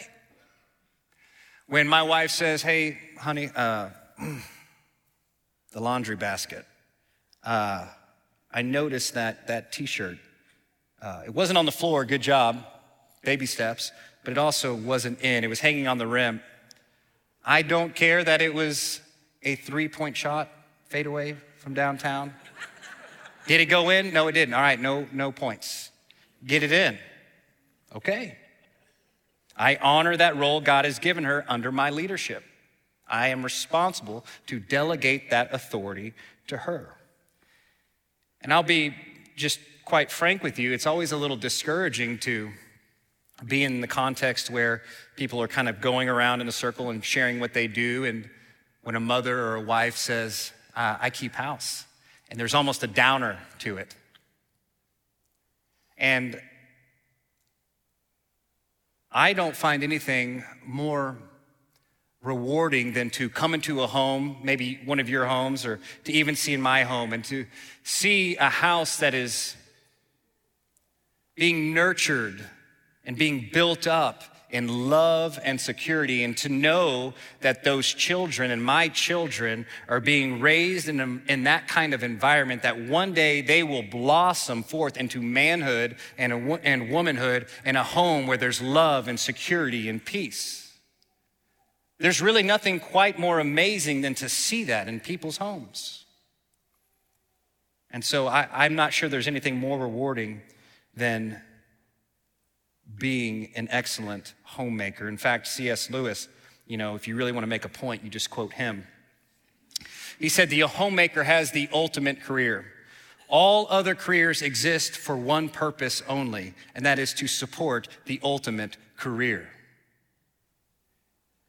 When 1.67 1.89
my 1.89 2.03
wife 2.03 2.31
says, 2.31 2.63
Hey, 2.63 2.99
honey, 3.19 3.51
uh, 3.57 3.89
the 5.73 5.81
laundry 5.81 6.17
basket, 6.17 6.67
uh, 7.43 7.87
I 8.53 8.63
noticed 8.63 9.15
that 9.15 9.47
that 9.49 9.73
t 9.73 9.87
shirt, 9.87 10.19
uh, 11.01 11.23
it 11.25 11.35
wasn't 11.35 11.59
on 11.59 11.65
the 11.65 11.73
floor, 11.73 12.05
good 12.05 12.23
job, 12.23 12.65
baby 13.23 13.47
steps, 13.47 13.93
but 14.25 14.33
it 14.33 14.39
also 14.39 14.75
wasn't 14.75 15.23
in. 15.23 15.43
It 15.43 15.49
was 15.49 15.61
hanging 15.61 15.89
on 15.89 15.97
the 15.97 16.07
rim. 16.07 16.43
I 17.45 17.63
don't 17.63 17.95
care 17.95 18.23
that 18.23 18.43
it 18.43 18.53
was 18.53 19.01
a 19.43 19.57
three 19.57 19.89
point 19.89 20.17
shot 20.17 20.51
fadeaway 20.89 21.37
from 21.59 21.75
downtown. 21.75 22.35
Did 23.47 23.61
it 23.61 23.67
go 23.67 23.91
in? 23.91 24.13
No, 24.13 24.29
it 24.29 24.33
didn't. 24.33 24.55
All 24.55 24.61
right, 24.61 24.81
no, 24.81 25.07
no 25.13 25.33
points. 25.33 25.91
Get 26.45 26.63
it 26.63 26.73
in. 26.73 26.99
Okay. 27.95 28.37
I 29.57 29.77
honor 29.77 30.17
that 30.17 30.37
role 30.37 30.61
God 30.61 30.85
has 30.85 30.99
given 30.99 31.25
her 31.25 31.45
under 31.49 31.73
my 31.73 31.91
leadership. 31.91 32.45
I 33.09 33.29
am 33.29 33.43
responsible 33.43 34.27
to 34.47 34.59
delegate 34.59 35.31
that 35.31 35.55
authority 35.55 36.13
to 36.49 36.57
her. 36.57 36.95
And 38.43 38.53
I'll 38.53 38.63
be 38.63 38.95
just 39.37 39.61
quite 39.85 40.11
frank 40.11 40.43
with 40.43 40.59
you, 40.59 40.73
it's 40.73 40.87
always 40.87 41.13
a 41.13 41.17
little 41.17 41.37
discouraging 41.37 42.19
to 42.19 42.51
be 43.47 43.63
in 43.63 43.81
the 43.81 43.87
context 43.87 44.51
where 44.51 44.83
people 45.15 45.41
are 45.41 45.49
kind 45.49 45.69
of 45.69 45.81
going 45.81 46.09
around 46.09 46.41
in 46.41 46.49
a 46.49 46.53
circle 46.53 46.91
and 46.91 47.05
sharing 47.05 47.39
what 47.39 47.55
they 47.55 47.69
do. 47.69 48.05
And 48.05 48.29
when 48.83 48.97
a 48.97 49.01
mother 49.01 49.39
or 49.39 49.55
a 49.55 49.61
wife 49.61 49.97
says, 49.97 50.53
uh, 50.77 50.99
I 51.01 51.11
keep 51.11 51.35
house, 51.35 51.85
and 52.31 52.39
there's 52.39 52.55
almost 52.55 52.83
a 52.83 52.87
downer 52.87 53.39
to 53.61 53.79
it. 53.79 53.97
And 55.97 56.41
I 59.11 59.33
don't 59.33 59.57
find 59.57 59.83
anything 59.83 60.45
more 60.65 61.17
rewarding 62.23 62.93
than 62.93 63.09
to 63.09 63.31
come 63.31 63.55
into 63.55 63.83
a 63.83 63.87
home, 63.87 64.37
maybe 64.43 64.81
one 64.85 65.01
of 65.01 65.09
your 65.09 65.25
homes, 65.25 65.65
or 65.65 65.81
to 66.05 66.13
even 66.13 66.37
see 66.37 66.53
in 66.53 66.61
my 66.61 66.83
home, 66.83 67.13
and 67.13 67.25
to 67.25 67.47
see 67.83 68.37
a 68.37 68.51
house 68.51 68.99
that 68.99 69.15
is 69.15 69.57
being 71.35 71.73
nurtured 71.73 72.45
and 73.05 73.17
being 73.17 73.49
built 73.53 73.87
up 73.87 74.36
in 74.51 74.89
love 74.89 75.39
and 75.43 75.61
security, 75.61 76.23
and 76.23 76.37
to 76.37 76.49
know 76.49 77.15
that 77.41 77.65
those 77.65 77.87
children 77.87 78.51
and 78.51 78.63
my 78.63 78.89
children 78.89 79.67
are 79.89 80.01
being 80.01 80.41
raised 80.41 80.89
in, 80.89 81.01
a, 81.01 81.33
in 81.33 81.45
that 81.45 81.67
kind 81.69 81.93
of 81.93 82.03
environment 82.03 82.63
that 82.63 82.79
one 82.79 83.13
day 83.13 83.41
they 83.41 83.63
will 83.63 83.83
blossom 83.83 84.63
forth 84.63 84.97
into 84.97 85.21
manhood 85.21 85.97
and, 86.17 86.33
a, 86.33 86.67
and 86.67 86.91
womanhood 86.91 87.47
in 87.65 87.77
a 87.77 87.83
home 87.83 88.27
where 88.27 88.37
there's 88.37 88.63
love 88.63 89.09
and 89.09 89.19
security 89.19 89.89
and 89.89 90.05
peace. 90.05 90.79
There's 91.99 92.21
really 92.21 92.43
nothing 92.43 92.79
quite 92.79 93.19
more 93.19 93.41
amazing 93.41 94.03
than 94.03 94.15
to 94.17 94.29
see 94.29 94.65
that 94.65 94.87
in 94.89 95.01
people's 95.01 95.39
homes. 95.39 96.05
And 97.91 98.05
so 98.05 98.27
I, 98.27 98.67
am 98.67 98.75
not 98.75 98.93
sure 98.93 99.09
there's 99.09 99.29
anything 99.29 99.57
more 99.57 99.79
rewarding 99.79 100.43
than 100.95 101.41
being 102.99 103.53
an 103.57 103.69
excellent 103.71 104.35
homemaker. 104.43 105.09
In 105.09 105.17
fact, 105.17 105.47
C.S. 105.47 105.91
Lewis, 105.91 106.29
you 106.67 106.77
know, 106.77 106.95
if 106.95 107.07
you 107.07 107.17
really 107.17 107.33
want 107.33 107.43
to 107.43 107.49
make 107.49 107.65
a 107.65 107.69
point, 107.69 108.05
you 108.05 108.11
just 108.11 108.31
quote 108.31 108.53
him. 108.53 108.87
He 110.19 110.29
said, 110.29 110.51
The 110.51 110.61
homemaker 110.61 111.25
has 111.25 111.51
the 111.51 111.69
ultimate 111.73 112.23
career. 112.23 112.67
All 113.29 113.67
other 113.71 113.95
careers 113.95 114.41
exist 114.41 114.97
for 114.97 115.17
one 115.17 115.49
purpose 115.49 116.03
only, 116.09 116.55
and 116.75 116.87
that 116.87 116.99
is 116.99 117.13
to 117.15 117.27
support 117.27 117.89
the 118.07 118.21
ultimate 118.23 118.77
career. 118.97 119.49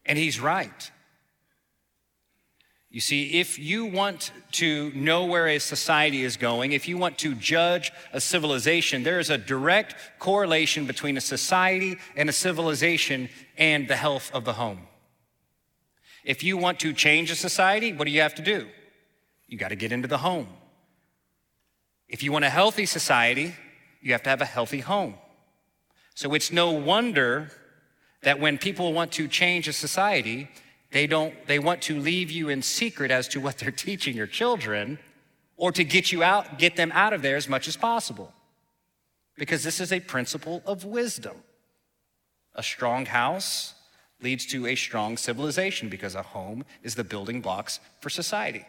And 0.06 0.18
he's 0.18 0.40
right. 0.40 0.92
You 2.98 3.02
see, 3.02 3.40
if 3.40 3.60
you 3.60 3.86
want 3.86 4.32
to 4.54 4.92
know 4.96 5.26
where 5.26 5.48
a 5.48 5.60
society 5.60 6.24
is 6.24 6.36
going, 6.36 6.72
if 6.72 6.88
you 6.88 6.98
want 6.98 7.20
to 7.20 7.36
judge 7.36 7.92
a 8.12 8.20
civilization, 8.20 9.04
there 9.04 9.20
is 9.20 9.30
a 9.30 9.38
direct 9.38 9.96
correlation 10.18 10.88
between 10.88 11.16
a 11.16 11.22
society 11.22 12.00
and 12.16 12.28
a 12.28 12.34
civilization 12.34 13.30
and 13.56 13.88
the 13.88 13.96
health 13.96 14.32
of 14.34 14.46
the 14.46 14.54
home. 14.54 14.88
If 16.24 16.42
you 16.42 16.58
want 16.58 16.80
to 16.80 16.92
change 16.92 17.30
a 17.30 17.36
society, 17.36 17.94
what 17.94 18.06
do 18.06 18.12
you 18.12 18.22
have 18.22 18.34
to 18.34 18.42
do? 18.42 18.68
You 19.46 19.60
got 19.60 19.70
to 19.70 19.76
get 19.76 19.92
into 19.92 20.08
the 20.08 20.18
home. 20.18 20.48
If 22.10 22.24
you 22.24 22.32
want 22.32 22.46
a 22.46 22.50
healthy 22.50 22.88
society, 22.88 23.54
you 24.02 24.12
have 24.14 24.24
to 24.24 24.32
have 24.32 24.42
a 24.42 24.46
healthy 24.46 24.80
home. 24.80 25.14
So 26.16 26.34
it's 26.34 26.52
no 26.52 26.72
wonder 26.72 27.52
that 28.24 28.40
when 28.40 28.58
people 28.58 28.92
want 28.92 29.12
to 29.12 29.28
change 29.28 29.68
a 29.68 29.74
society, 29.74 30.50
they 30.92 31.08
don't 31.08 31.34
they 31.48 31.60
want 31.60 31.82
to 31.84 32.00
leave 32.00 32.32
you 32.32 32.50
in 32.50 32.62
secret 32.62 33.12
as 33.12 33.28
to 33.30 33.40
what 33.40 33.58
they're 33.58 33.72
teaching 33.88 34.16
your 34.16 34.28
children 34.28 35.00
or 35.56 35.72
to 35.72 35.84
get 35.84 36.12
you 36.12 36.24
out 36.24 36.58
get 36.58 36.76
them 36.76 36.92
out 36.94 37.14
of 37.14 37.22
there 37.22 37.36
as 37.36 37.48
much 37.48 37.68
as 37.68 37.78
possible. 37.78 38.34
Because 39.38 39.64
this 39.64 39.80
is 39.80 39.94
a 39.94 40.00
principle 40.00 40.64
of 40.66 40.84
wisdom. 40.84 41.38
A 42.56 42.64
strong 42.64 43.06
house 43.06 43.76
leads 44.22 44.46
to 44.48 44.66
a 44.66 44.76
strong 44.76 45.16
civilization 45.16 45.90
because 45.90 46.16
a 46.16 46.24
home 46.24 46.66
is 46.82 46.96
the 46.96 47.04
building 47.04 47.42
blocks 47.42 47.80
for 48.02 48.10
society. 48.10 48.66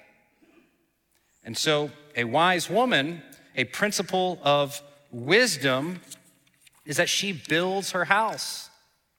And 1.43 1.57
so, 1.57 1.91
a 2.15 2.25
wise 2.25 2.69
woman, 2.69 3.23
a 3.57 3.65
principle 3.65 4.39
of 4.43 4.83
wisdom 5.11 6.01
is 6.85 6.99
that 6.99 7.09
she 7.09 7.33
builds 7.33 7.93
her 7.93 8.05
house. 8.05 8.69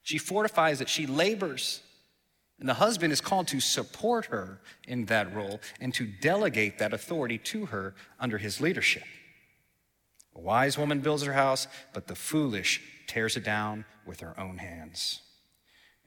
She 0.02 0.18
fortifies 0.18 0.80
it, 0.80 0.88
she 0.88 1.06
labors. 1.06 1.82
And 2.60 2.68
the 2.68 2.74
husband 2.74 3.10
is 3.10 3.22
called 3.22 3.48
to 3.48 3.58
support 3.58 4.26
her 4.26 4.60
in 4.86 5.06
that 5.06 5.34
role 5.34 5.60
and 5.80 5.94
to 5.94 6.06
delegate 6.06 6.78
that 6.78 6.92
authority 6.92 7.38
to 7.38 7.66
her 7.66 7.94
under 8.20 8.36
his 8.36 8.60
leadership. 8.60 9.02
A 10.36 10.40
wise 10.40 10.76
woman 10.76 11.00
builds 11.00 11.22
her 11.22 11.32
house, 11.32 11.66
but 11.94 12.06
the 12.06 12.14
foolish 12.14 12.82
tears 13.06 13.36
it 13.36 13.44
down 13.44 13.86
with 14.06 14.20
her 14.20 14.38
own 14.38 14.58
hands. 14.58 15.22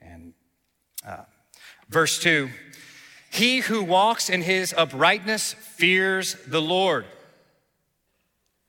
And 0.00 0.32
uh, 1.06 1.24
verse 1.88 2.20
2 2.20 2.48
He 3.30 3.58
who 3.58 3.82
walks 3.82 4.30
in 4.30 4.42
his 4.42 4.72
uprightness 4.72 5.54
fears 5.54 6.36
the 6.46 6.62
Lord, 6.62 7.04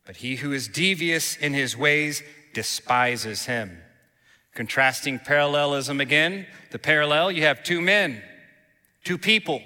but 0.08 0.18
he 0.18 0.38
who 0.38 0.52
is 0.54 0.68
devious 0.68 1.38
in 1.38 1.54
his 1.54 1.78
ways 1.78 2.24
despises 2.54 3.46
him. 3.46 3.78
Contrasting 4.56 5.20
parallelism 5.20 6.02
again. 6.02 6.48
The 6.72 6.80
parallel, 6.80 7.32
you 7.32 7.44
have 7.44 7.64
two 7.64 7.82
men, 7.82 8.24
two 9.04 9.18
people. 9.18 9.62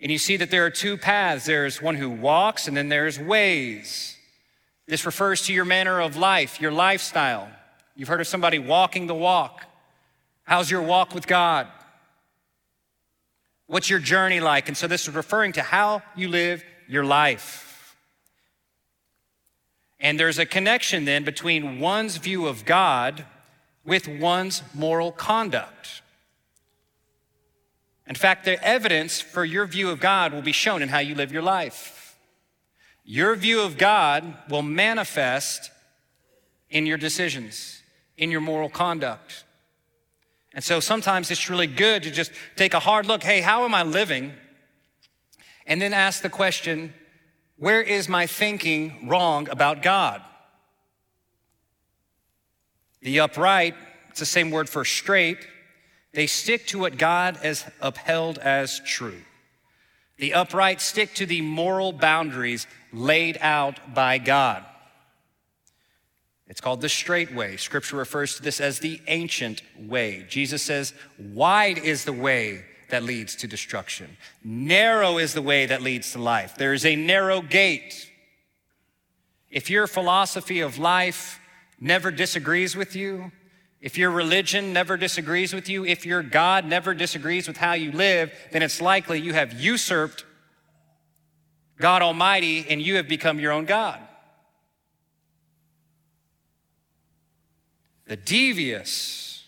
And 0.00 0.10
you 0.10 0.18
see 0.18 0.36
that 0.38 0.50
there 0.50 0.66
are 0.66 0.70
two 0.70 0.96
paths. 0.96 1.44
There's 1.44 1.80
one 1.80 1.94
who 1.94 2.10
walks, 2.10 2.68
and 2.68 2.76
then 2.76 2.88
there's 2.88 3.18
ways. 3.18 4.16
This 4.86 5.06
refers 5.06 5.42
to 5.42 5.52
your 5.52 5.64
manner 5.64 6.00
of 6.00 6.16
life, 6.16 6.60
your 6.60 6.72
lifestyle. 6.72 7.48
You've 7.94 8.08
heard 8.08 8.20
of 8.20 8.26
somebody 8.26 8.58
walking 8.58 9.06
the 9.06 9.14
walk. 9.14 9.64
How's 10.44 10.70
your 10.70 10.82
walk 10.82 11.14
with 11.14 11.26
God? 11.26 11.66
What's 13.66 13.90
your 13.90 13.98
journey 13.98 14.40
like? 14.40 14.68
And 14.68 14.76
so 14.76 14.86
this 14.86 15.08
is 15.08 15.14
referring 15.14 15.52
to 15.54 15.62
how 15.62 16.02
you 16.14 16.28
live 16.28 16.64
your 16.88 17.04
life. 17.04 17.96
And 19.98 20.20
there's 20.20 20.38
a 20.38 20.46
connection 20.46 21.04
then 21.04 21.24
between 21.24 21.80
one's 21.80 22.16
view 22.16 22.46
of 22.46 22.64
God 22.64 23.24
with 23.86 24.08
one's 24.08 24.62
moral 24.74 25.12
conduct. 25.12 26.02
In 28.06 28.14
fact, 28.14 28.44
the 28.44 28.62
evidence 28.62 29.20
for 29.20 29.44
your 29.44 29.66
view 29.66 29.90
of 29.90 30.00
God 30.00 30.32
will 30.32 30.42
be 30.42 30.52
shown 30.52 30.82
in 30.82 30.88
how 30.88 30.98
you 30.98 31.14
live 31.14 31.32
your 31.32 31.42
life. 31.42 32.16
Your 33.04 33.34
view 33.36 33.60
of 33.62 33.78
God 33.78 34.34
will 34.48 34.62
manifest 34.62 35.70
in 36.70 36.86
your 36.86 36.98
decisions, 36.98 37.82
in 38.16 38.30
your 38.30 38.40
moral 38.40 38.68
conduct. 38.68 39.44
And 40.52 40.64
so 40.64 40.80
sometimes 40.80 41.30
it's 41.30 41.50
really 41.50 41.66
good 41.66 42.02
to 42.04 42.10
just 42.10 42.32
take 42.56 42.74
a 42.74 42.80
hard 42.80 43.06
look 43.06 43.22
hey, 43.22 43.40
how 43.40 43.64
am 43.64 43.74
I 43.74 43.82
living? 43.82 44.32
And 45.66 45.82
then 45.82 45.92
ask 45.92 46.22
the 46.22 46.28
question, 46.28 46.94
where 47.56 47.82
is 47.82 48.08
my 48.08 48.26
thinking 48.26 49.08
wrong 49.08 49.48
about 49.48 49.82
God? 49.82 50.22
The 53.00 53.20
upright, 53.20 53.74
it's 54.08 54.20
the 54.20 54.26
same 54.26 54.50
word 54.50 54.68
for 54.68 54.84
straight, 54.84 55.46
they 56.12 56.26
stick 56.26 56.66
to 56.68 56.78
what 56.78 56.96
God 56.96 57.36
has 57.36 57.64
upheld 57.80 58.38
as 58.38 58.80
true. 58.80 59.20
The 60.18 60.32
upright 60.32 60.80
stick 60.80 61.14
to 61.14 61.26
the 61.26 61.42
moral 61.42 61.92
boundaries 61.92 62.66
laid 62.92 63.36
out 63.40 63.94
by 63.94 64.18
God. 64.18 64.64
It's 66.48 66.60
called 66.60 66.80
the 66.80 66.88
straight 66.88 67.34
way. 67.34 67.56
Scripture 67.56 67.96
refers 67.96 68.36
to 68.36 68.42
this 68.42 68.60
as 68.60 68.78
the 68.78 69.00
ancient 69.08 69.62
way. 69.78 70.24
Jesus 70.28 70.62
says, 70.62 70.94
Wide 71.18 71.78
is 71.78 72.04
the 72.04 72.12
way 72.12 72.64
that 72.88 73.02
leads 73.02 73.34
to 73.36 73.48
destruction, 73.48 74.16
narrow 74.44 75.18
is 75.18 75.34
the 75.34 75.42
way 75.42 75.66
that 75.66 75.82
leads 75.82 76.12
to 76.12 76.20
life. 76.20 76.56
There 76.56 76.72
is 76.72 76.86
a 76.86 76.96
narrow 76.96 77.42
gate. 77.42 78.10
If 79.50 79.70
your 79.70 79.86
philosophy 79.86 80.60
of 80.60 80.78
life 80.78 81.40
never 81.80 82.10
disagrees 82.10 82.76
with 82.76 82.96
you, 82.96 83.32
if 83.80 83.98
your 83.98 84.10
religion 84.10 84.72
never 84.72 84.96
disagrees 84.96 85.52
with 85.52 85.68
you, 85.68 85.84
if 85.84 86.06
your 86.06 86.22
God 86.22 86.64
never 86.64 86.94
disagrees 86.94 87.46
with 87.46 87.56
how 87.56 87.74
you 87.74 87.92
live, 87.92 88.32
then 88.50 88.62
it's 88.62 88.80
likely 88.80 89.20
you 89.20 89.34
have 89.34 89.52
usurped 89.52 90.24
God 91.78 92.02
Almighty 92.02 92.66
and 92.68 92.80
you 92.80 92.96
have 92.96 93.06
become 93.06 93.38
your 93.38 93.52
own 93.52 93.66
God. 93.66 94.00
The 98.06 98.16
devious, 98.16 99.44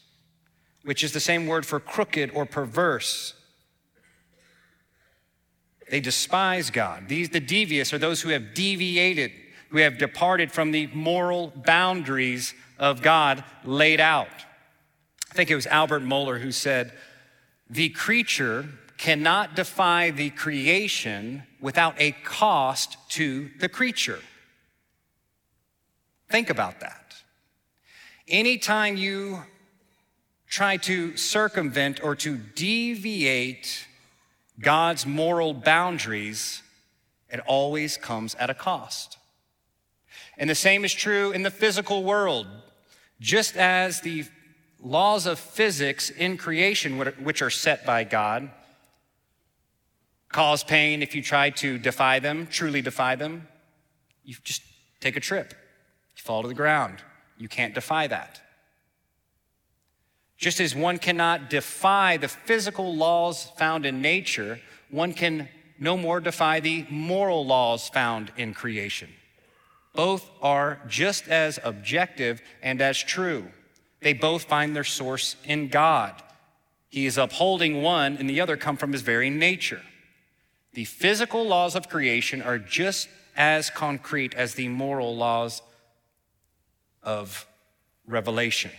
which 0.84 1.02
is 1.02 1.12
the 1.12 1.20
same 1.20 1.46
word 1.46 1.64
for 1.64 1.80
crooked 1.80 2.30
or 2.34 2.44
perverse, 2.44 3.34
they 5.90 6.00
despise 6.00 6.70
God. 6.70 7.08
These, 7.08 7.30
the 7.30 7.40
devious, 7.40 7.94
are 7.94 7.98
those 7.98 8.20
who 8.20 8.28
have 8.28 8.52
deviated 8.52 9.30
who 9.70 9.78
have 9.78 9.98
departed 9.98 10.50
from 10.50 10.70
the 10.70 10.86
moral 10.88 11.52
boundaries 11.64 12.54
of 12.78 13.02
God 13.02 13.44
laid 13.64 14.00
out. 14.00 14.28
I 15.30 15.34
think 15.34 15.50
it 15.50 15.54
was 15.54 15.66
Albert 15.66 16.02
Mohler 16.02 16.40
who 16.40 16.52
said, 16.52 16.92
The 17.68 17.90
creature 17.90 18.66
cannot 18.96 19.54
defy 19.54 20.10
the 20.10 20.30
creation 20.30 21.42
without 21.60 21.94
a 21.98 22.12
cost 22.24 22.96
to 23.10 23.50
the 23.60 23.68
creature. 23.68 24.20
Think 26.28 26.50
about 26.50 26.80
that. 26.80 27.14
Anytime 28.26 28.96
you 28.96 29.44
try 30.48 30.76
to 30.78 31.16
circumvent 31.16 32.02
or 32.02 32.14
to 32.16 32.36
deviate 32.36 33.86
God's 34.60 35.06
moral 35.06 35.54
boundaries, 35.54 36.62
it 37.30 37.40
always 37.46 37.96
comes 37.96 38.34
at 38.36 38.50
a 38.50 38.54
cost. 38.54 39.17
And 40.38 40.48
the 40.48 40.54
same 40.54 40.84
is 40.84 40.94
true 40.94 41.32
in 41.32 41.42
the 41.42 41.50
physical 41.50 42.04
world. 42.04 42.46
Just 43.20 43.56
as 43.56 44.00
the 44.00 44.24
laws 44.80 45.26
of 45.26 45.38
physics 45.38 46.10
in 46.10 46.36
creation, 46.36 46.98
which 46.98 47.42
are 47.42 47.50
set 47.50 47.84
by 47.84 48.04
God, 48.04 48.50
cause 50.28 50.62
pain 50.62 51.02
if 51.02 51.14
you 51.14 51.22
try 51.22 51.50
to 51.50 51.78
defy 51.78 52.20
them, 52.20 52.46
truly 52.46 52.80
defy 52.80 53.16
them, 53.16 53.48
you 54.24 54.36
just 54.44 54.62
take 55.00 55.16
a 55.16 55.20
trip. 55.20 55.54
You 56.16 56.22
fall 56.22 56.42
to 56.42 56.48
the 56.48 56.54
ground. 56.54 57.02
You 57.36 57.48
can't 57.48 57.74
defy 57.74 58.06
that. 58.06 58.40
Just 60.36 60.60
as 60.60 60.74
one 60.74 60.98
cannot 60.98 61.50
defy 61.50 62.16
the 62.16 62.28
physical 62.28 62.94
laws 62.94 63.50
found 63.58 63.84
in 63.84 64.00
nature, 64.00 64.60
one 64.88 65.12
can 65.12 65.48
no 65.80 65.96
more 65.96 66.20
defy 66.20 66.60
the 66.60 66.86
moral 66.88 67.44
laws 67.44 67.88
found 67.88 68.30
in 68.36 68.54
creation. 68.54 69.08
Both 69.98 70.30
are 70.40 70.78
just 70.86 71.26
as 71.26 71.58
objective 71.64 72.40
and 72.62 72.80
as 72.80 73.02
true. 73.02 73.48
They 74.00 74.12
both 74.12 74.44
find 74.44 74.76
their 74.76 74.84
source 74.84 75.34
in 75.42 75.66
God. 75.66 76.14
He 76.88 77.04
is 77.04 77.18
upholding 77.18 77.82
one, 77.82 78.16
and 78.16 78.30
the 78.30 78.40
other 78.40 78.56
come 78.56 78.76
from 78.76 78.92
his 78.92 79.02
very 79.02 79.28
nature. 79.28 79.82
The 80.74 80.84
physical 80.84 81.44
laws 81.44 81.74
of 81.74 81.88
creation 81.88 82.42
are 82.42 82.60
just 82.60 83.08
as 83.36 83.70
concrete 83.70 84.34
as 84.34 84.54
the 84.54 84.68
moral 84.68 85.16
laws 85.16 85.62
of 87.02 87.44
revelation. 88.06 88.70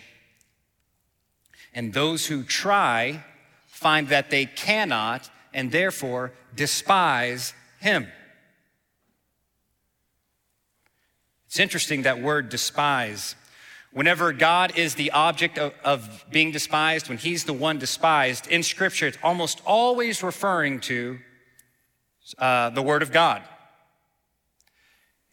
And 1.73 1.91
those 1.91 2.27
who 2.27 2.43
try 2.43 3.25
find 3.67 4.07
that 4.07 4.29
they 4.29 4.45
cannot 4.45 5.29
and 5.53 5.69
therefore 5.69 6.31
despise 6.55 7.53
him. 7.81 8.07
It's 11.49 11.59
interesting 11.59 12.03
that 12.03 12.21
word 12.21 12.49
despise. 12.49 13.33
Whenever 13.91 14.31
God 14.33 14.77
is 14.77 14.93
the 14.93 15.09
object 15.09 15.57
of, 15.57 15.73
of, 15.83 16.23
being 16.29 16.51
despised, 16.51 17.09
when 17.09 17.17
He's 17.17 17.45
the 17.45 17.53
one 17.53 17.79
despised, 17.79 18.45
in 18.45 18.61
Scripture, 18.61 19.07
it's 19.07 19.17
almost 19.23 19.59
always 19.65 20.21
referring 20.21 20.79
to 20.81 21.17
uh, 22.37 22.69
the 22.69 22.83
Word 22.83 23.01
of 23.01 23.11
God. 23.11 23.41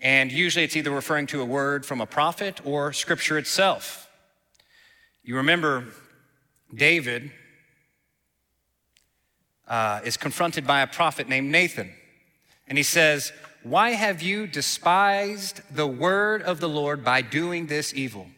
And 0.01 0.33
usually 0.33 0.65
it's 0.65 0.75
either 0.75 0.91
referring 0.91 1.27
to 1.27 1.43
a 1.43 1.45
word 1.45 1.85
from 1.85 2.01
a 2.01 2.07
prophet 2.07 2.63
or 2.65 2.95
Scripture 2.95 3.37
itself. 3.37 4.09
You 5.23 5.37
remember 5.37 5.85
David 6.75 7.31
uh, 9.69 10.01
is 10.03 10.17
confronted 10.17 10.67
by 10.67 10.81
a 10.81 10.87
prophet 10.87 11.29
named 11.29 11.53
Nathan. 11.53 11.93
And 12.69 12.79
he 12.79 12.85
says, 12.85 13.33
Why 13.69 13.91
have 13.91 14.23
you 14.23 14.47
despised 14.47 15.61
the 15.75 15.89
word 15.89 16.41
of 16.41 16.61
the 16.61 16.69
Lord 16.69 17.03
by 17.03 17.21
doing 17.21 17.67
this 17.67 17.93
evil? 17.93 18.29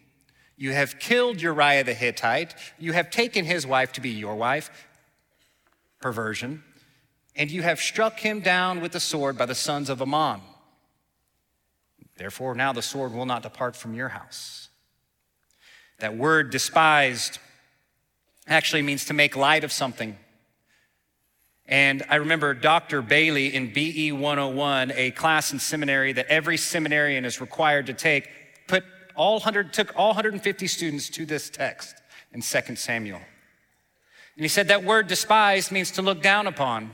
You 0.57 0.73
have 0.73 0.99
killed 0.99 1.43
Uriah 1.43 1.85
the 1.85 1.93
Hittite. 1.93 2.55
You 2.79 2.95
have 2.95 3.11
taken 3.11 3.45
his 3.45 3.67
wife 3.67 3.93
to 3.93 4.01
be 4.01 4.09
your 4.09 4.37
wife, 4.37 4.71
perversion, 6.01 6.65
and 7.37 7.51
you 7.51 7.61
have 7.61 7.79
struck 7.79 8.21
him 8.21 8.41
down 8.41 8.81
with 8.81 8.93
the 8.93 9.01
sword 9.01 9.37
by 9.37 9.45
the 9.45 9.55
sons 9.55 9.91
of 9.91 10.01
Ammon. 10.01 10.41
Therefore, 12.17 12.55
now 12.55 12.73
the 12.73 12.81
sword 12.81 13.13
will 13.13 13.27
not 13.27 13.43
depart 13.43 13.77
from 13.77 13.93
your 13.93 14.09
house. 14.09 14.71
That 15.99 16.17
word 16.17 16.49
despised 16.49 17.39
actually 18.47 18.81
means 18.81 19.05
to 19.05 19.13
make 19.13 19.37
light 19.37 19.63
of 19.63 19.73
something. 19.73 20.17
And 21.69 22.03
I 22.09 22.17
remember 22.17 22.55
Dr. 22.55 23.03
Bailey 23.03 23.55
in 23.55 23.73
BE 23.73 24.11
101, 24.13 24.93
a 24.95 25.11
class 25.11 25.53
in 25.53 25.59
seminary 25.59 26.15
that 26.15 26.27
every 26.29 26.57
seminarian 26.57 27.27
is 27.27 27.43
required 27.43 27.87
to 27.87 27.93
take, 27.93 28.31
put 28.67 28.85
all 29.15 29.35
100, 29.35 29.75
took 29.75 29.93
all 29.95 30.09
150 30.09 30.67
students 30.67 31.11
to 31.11 31.27
this 31.27 31.51
text 31.51 31.95
in 32.33 32.41
2 32.41 32.77
Samuel. 32.77 33.21
And 34.37 34.45
he 34.45 34.49
said 34.49 34.69
that 34.69 34.83
word 34.83 35.09
despised 35.09 35.71
means 35.71 35.91
to 35.93 36.03
look 36.03 36.23
down 36.23 36.47
upon. 36.47 36.93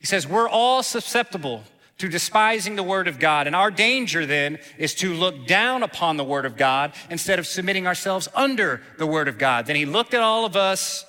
He 0.00 0.06
says, 0.06 0.26
We're 0.26 0.48
all 0.48 0.82
susceptible 0.82 1.62
to 1.98 2.08
despising 2.08 2.74
the 2.74 2.82
word 2.82 3.06
of 3.06 3.18
God. 3.18 3.46
And 3.46 3.54
our 3.54 3.70
danger 3.70 4.26
then 4.26 4.58
is 4.78 4.94
to 4.96 5.12
look 5.12 5.46
down 5.46 5.82
upon 5.82 6.16
the 6.16 6.24
word 6.24 6.46
of 6.46 6.56
God 6.56 6.94
instead 7.10 7.38
of 7.38 7.46
submitting 7.46 7.86
ourselves 7.86 8.26
under 8.34 8.80
the 8.98 9.06
word 9.06 9.28
of 9.28 9.38
God. 9.38 9.66
Then 9.66 9.76
he 9.76 9.84
looked 9.84 10.14
at 10.14 10.22
all 10.22 10.46
of 10.46 10.56
us 10.56 11.04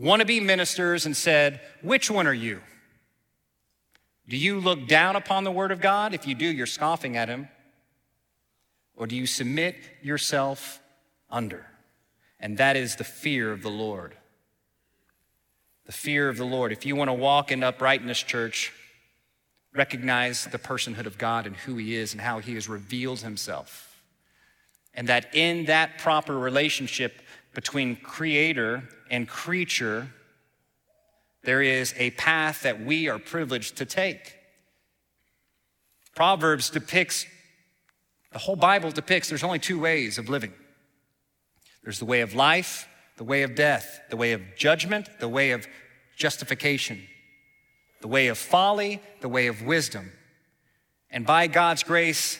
wannabe 0.00 0.42
ministers 0.42 1.06
and 1.06 1.16
said, 1.16 1.60
Which 1.82 2.10
one 2.10 2.26
are 2.26 2.34
you? 2.34 2.60
Do 4.28 4.36
you 4.36 4.58
look 4.60 4.88
down 4.88 5.16
upon 5.16 5.44
the 5.44 5.52
word 5.52 5.70
of 5.70 5.80
God? 5.80 6.12
If 6.12 6.26
you 6.26 6.34
do, 6.34 6.46
you're 6.46 6.66
scoffing 6.66 7.16
at 7.16 7.28
him. 7.28 7.48
Or 8.96 9.06
do 9.06 9.14
you 9.14 9.26
submit 9.26 9.76
yourself 10.02 10.80
under? 11.30 11.66
And 12.40 12.58
that 12.58 12.76
is 12.76 12.96
the 12.96 13.04
fear 13.04 13.52
of 13.52 13.62
the 13.62 13.70
Lord. 13.70 14.16
The 15.84 15.92
fear 15.92 16.28
of 16.28 16.36
the 16.36 16.44
Lord. 16.44 16.72
If 16.72 16.84
you 16.84 16.96
want 16.96 17.08
to 17.08 17.14
walk 17.14 17.52
in 17.52 17.62
uprightness, 17.62 18.18
church, 18.18 18.72
recognize 19.72 20.46
the 20.46 20.58
personhood 20.58 21.06
of 21.06 21.18
God 21.18 21.46
and 21.46 21.54
who 21.56 21.76
He 21.76 21.94
is 21.94 22.12
and 22.12 22.20
how 22.20 22.40
He 22.40 22.54
has 22.54 22.68
revealed 22.68 23.20
Himself. 23.20 24.02
And 24.94 25.08
that 25.08 25.34
in 25.34 25.66
that 25.66 25.98
proper 25.98 26.36
relationship 26.36 27.22
between 27.54 27.96
Creator 27.96 28.82
and 29.10 29.28
creature, 29.28 30.08
there 31.44 31.62
is 31.62 31.94
a 31.96 32.10
path 32.12 32.62
that 32.62 32.84
we 32.84 33.08
are 33.08 33.18
privileged 33.18 33.76
to 33.76 33.84
take. 33.84 34.34
Proverbs 36.14 36.70
depicts, 36.70 37.26
the 38.32 38.38
whole 38.38 38.56
Bible 38.56 38.90
depicts 38.90 39.28
there's 39.28 39.44
only 39.44 39.58
two 39.58 39.78
ways 39.78 40.18
of 40.18 40.28
living 40.28 40.52
there's 41.82 42.00
the 42.00 42.04
way 42.04 42.20
of 42.20 42.34
life, 42.34 42.88
the 43.16 43.22
way 43.22 43.42
of 43.42 43.54
death, 43.54 44.00
the 44.10 44.16
way 44.16 44.32
of 44.32 44.42
judgment, 44.56 45.08
the 45.20 45.28
way 45.28 45.52
of 45.52 45.68
justification 46.16 47.06
the 48.00 48.08
way 48.08 48.28
of 48.28 48.38
folly, 48.38 49.00
the 49.20 49.28
way 49.28 49.46
of 49.46 49.62
wisdom. 49.62 50.12
And 51.10 51.26
by 51.26 51.46
God's 51.46 51.82
grace, 51.82 52.38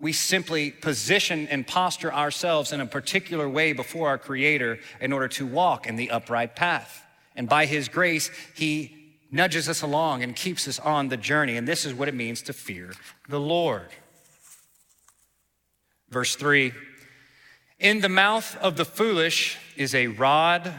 we 0.00 0.12
simply 0.12 0.70
position 0.70 1.46
and 1.48 1.66
posture 1.66 2.12
ourselves 2.12 2.72
in 2.72 2.80
a 2.80 2.86
particular 2.86 3.48
way 3.48 3.72
before 3.72 4.08
our 4.08 4.18
Creator 4.18 4.78
in 5.00 5.12
order 5.12 5.28
to 5.28 5.46
walk 5.46 5.86
in 5.86 5.96
the 5.96 6.10
upright 6.10 6.56
path. 6.56 7.06
And 7.36 7.48
by 7.48 7.66
His 7.66 7.88
grace, 7.88 8.30
He 8.54 9.14
nudges 9.30 9.68
us 9.68 9.82
along 9.82 10.22
and 10.22 10.36
keeps 10.36 10.68
us 10.68 10.78
on 10.78 11.08
the 11.08 11.16
journey. 11.16 11.56
And 11.56 11.66
this 11.66 11.84
is 11.84 11.94
what 11.94 12.08
it 12.08 12.14
means 12.14 12.42
to 12.42 12.52
fear 12.52 12.92
the 13.28 13.40
Lord. 13.40 13.88
Verse 16.10 16.36
3 16.36 16.72
In 17.78 18.00
the 18.00 18.08
mouth 18.08 18.56
of 18.58 18.76
the 18.76 18.84
foolish 18.84 19.58
is 19.76 19.94
a 19.94 20.08
rod 20.08 20.72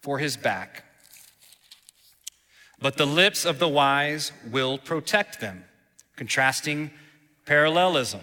for 0.00 0.18
his 0.18 0.36
back 0.36 0.84
but 2.80 2.96
the 2.96 3.06
lips 3.06 3.44
of 3.44 3.58
the 3.58 3.68
wise 3.68 4.32
will 4.50 4.78
protect 4.78 5.40
them. 5.40 5.64
Contrasting 6.16 6.90
parallelism. 7.48 8.20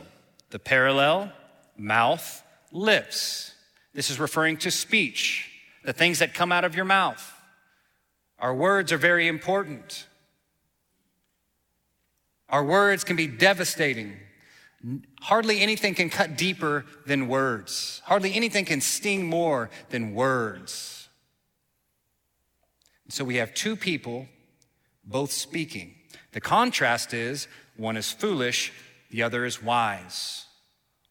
The 0.52 0.60
parallel, 0.60 1.32
mouth, 1.76 2.44
lips. 2.72 3.56
This 3.96 4.12
is 4.12 4.20
referring 4.20 4.58
to 4.58 4.70
speech, 4.70 5.50
the 5.84 5.94
things 5.94 6.20
that 6.20 6.36
come 6.36 6.52
out 6.52 6.64
of 6.64 6.76
your 6.76 6.86
mouth. 6.86 7.34
Our 8.38 8.54
words 8.54 8.92
are 8.92 9.00
very 9.00 9.28
important. 9.28 10.06
Our 12.50 12.64
words 12.64 13.04
can 13.04 13.16
be 13.16 13.26
devastating. 13.26 14.14
Hardly 15.22 15.60
anything 15.60 15.96
can 15.96 16.12
cut 16.12 16.38
deeper 16.38 16.86
than 17.08 17.28
words. 17.28 18.04
Hardly 18.06 18.36
anything 18.36 18.66
can 18.66 18.80
sting 18.80 19.26
more 19.26 19.72
than 19.90 20.14
words. 20.14 21.10
So 23.10 23.26
we 23.26 23.38
have 23.38 23.56
two 23.56 23.76
people 23.76 24.28
both 25.04 25.32
speaking. 25.32 25.96
The 26.34 26.42
contrast 26.42 27.12
is 27.14 27.48
one 27.76 27.98
is 27.98 28.12
foolish, 28.12 28.72
the 29.16 29.24
other 29.24 29.46
is 29.46 29.64
wise. 29.64 30.46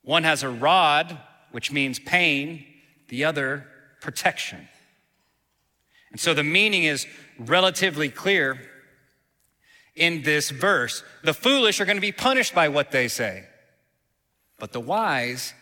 One 0.02 0.24
has 0.24 0.42
a 0.42 0.48
rod, 0.50 1.18
which 1.52 1.72
means 1.72 1.98
pain, 1.98 2.62
the 3.08 3.24
other 3.24 3.66
protection. 4.02 4.68
And 6.10 6.20
so 6.20 6.34
the 6.34 6.42
meaning 6.42 6.84
is 6.84 7.06
relatively 7.38 8.10
clear 8.10 8.60
in 9.96 10.20
this 10.20 10.50
verse. 10.50 11.02
The 11.22 11.32
foolish 11.32 11.80
are 11.80 11.86
going 11.86 11.96
to 11.96 12.02
be 12.02 12.12
punished 12.12 12.54
by 12.54 12.68
what 12.68 12.90
they 12.90 13.08
say, 13.08 13.46
but 14.58 14.72
the 14.72 14.80
wise 14.80 15.54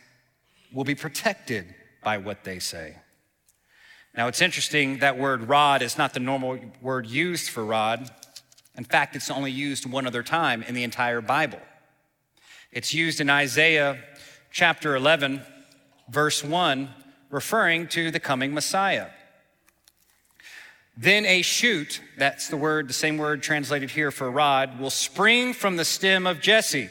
will 0.75 0.83
be 0.83 0.97
protected 0.97 1.73
by 2.03 2.19
what 2.19 2.43
they 2.43 2.59
say. 2.59 2.97
Now, 4.17 4.27
it's 4.27 4.43
interesting 4.43 4.99
that 4.99 5.17
word 5.17 5.45
rod 5.45 5.81
is 5.81 5.97
not 5.97 6.13
the 6.13 6.19
normal 6.19 6.59
word 6.81 7.07
used 7.07 7.51
for 7.51 7.65
rod. 7.65 8.11
In 8.77 8.83
fact, 8.83 9.15
it's 9.15 9.31
only 9.31 9.53
used 9.53 9.87
one 9.89 10.09
other 10.09 10.25
time 10.25 10.65
in 10.65 10.75
the 10.75 10.83
entire 10.83 11.21
Bible. 11.21 11.61
It's 12.73 12.95
used 12.95 13.21
in 13.21 13.29
Isaiah 13.29 13.99
chapter 14.51 14.97
11, 14.97 15.43
verse 16.09 16.43
1, 16.43 16.89
referring 17.29 17.87
to 17.89 18.11
the 18.11 18.19
coming 18.19 18.55
Messiah. 18.55 19.09
Then 20.97 21.27
a 21.27 21.43
shoot, 21.43 22.01
that's 22.17 22.49
the 22.49 22.57
word, 22.57 22.89
the 22.89 22.95
same 22.95 23.19
word 23.19 23.43
translated 23.43 23.91
here 23.91 24.11
for 24.11 24.31
rod, 24.31 24.81
will 24.81 24.89
spring 24.89 25.53
from 25.53 25.77
the 25.77 25.85
stem 25.85 26.27
of 26.27 26.41
Jesse. 26.41 26.89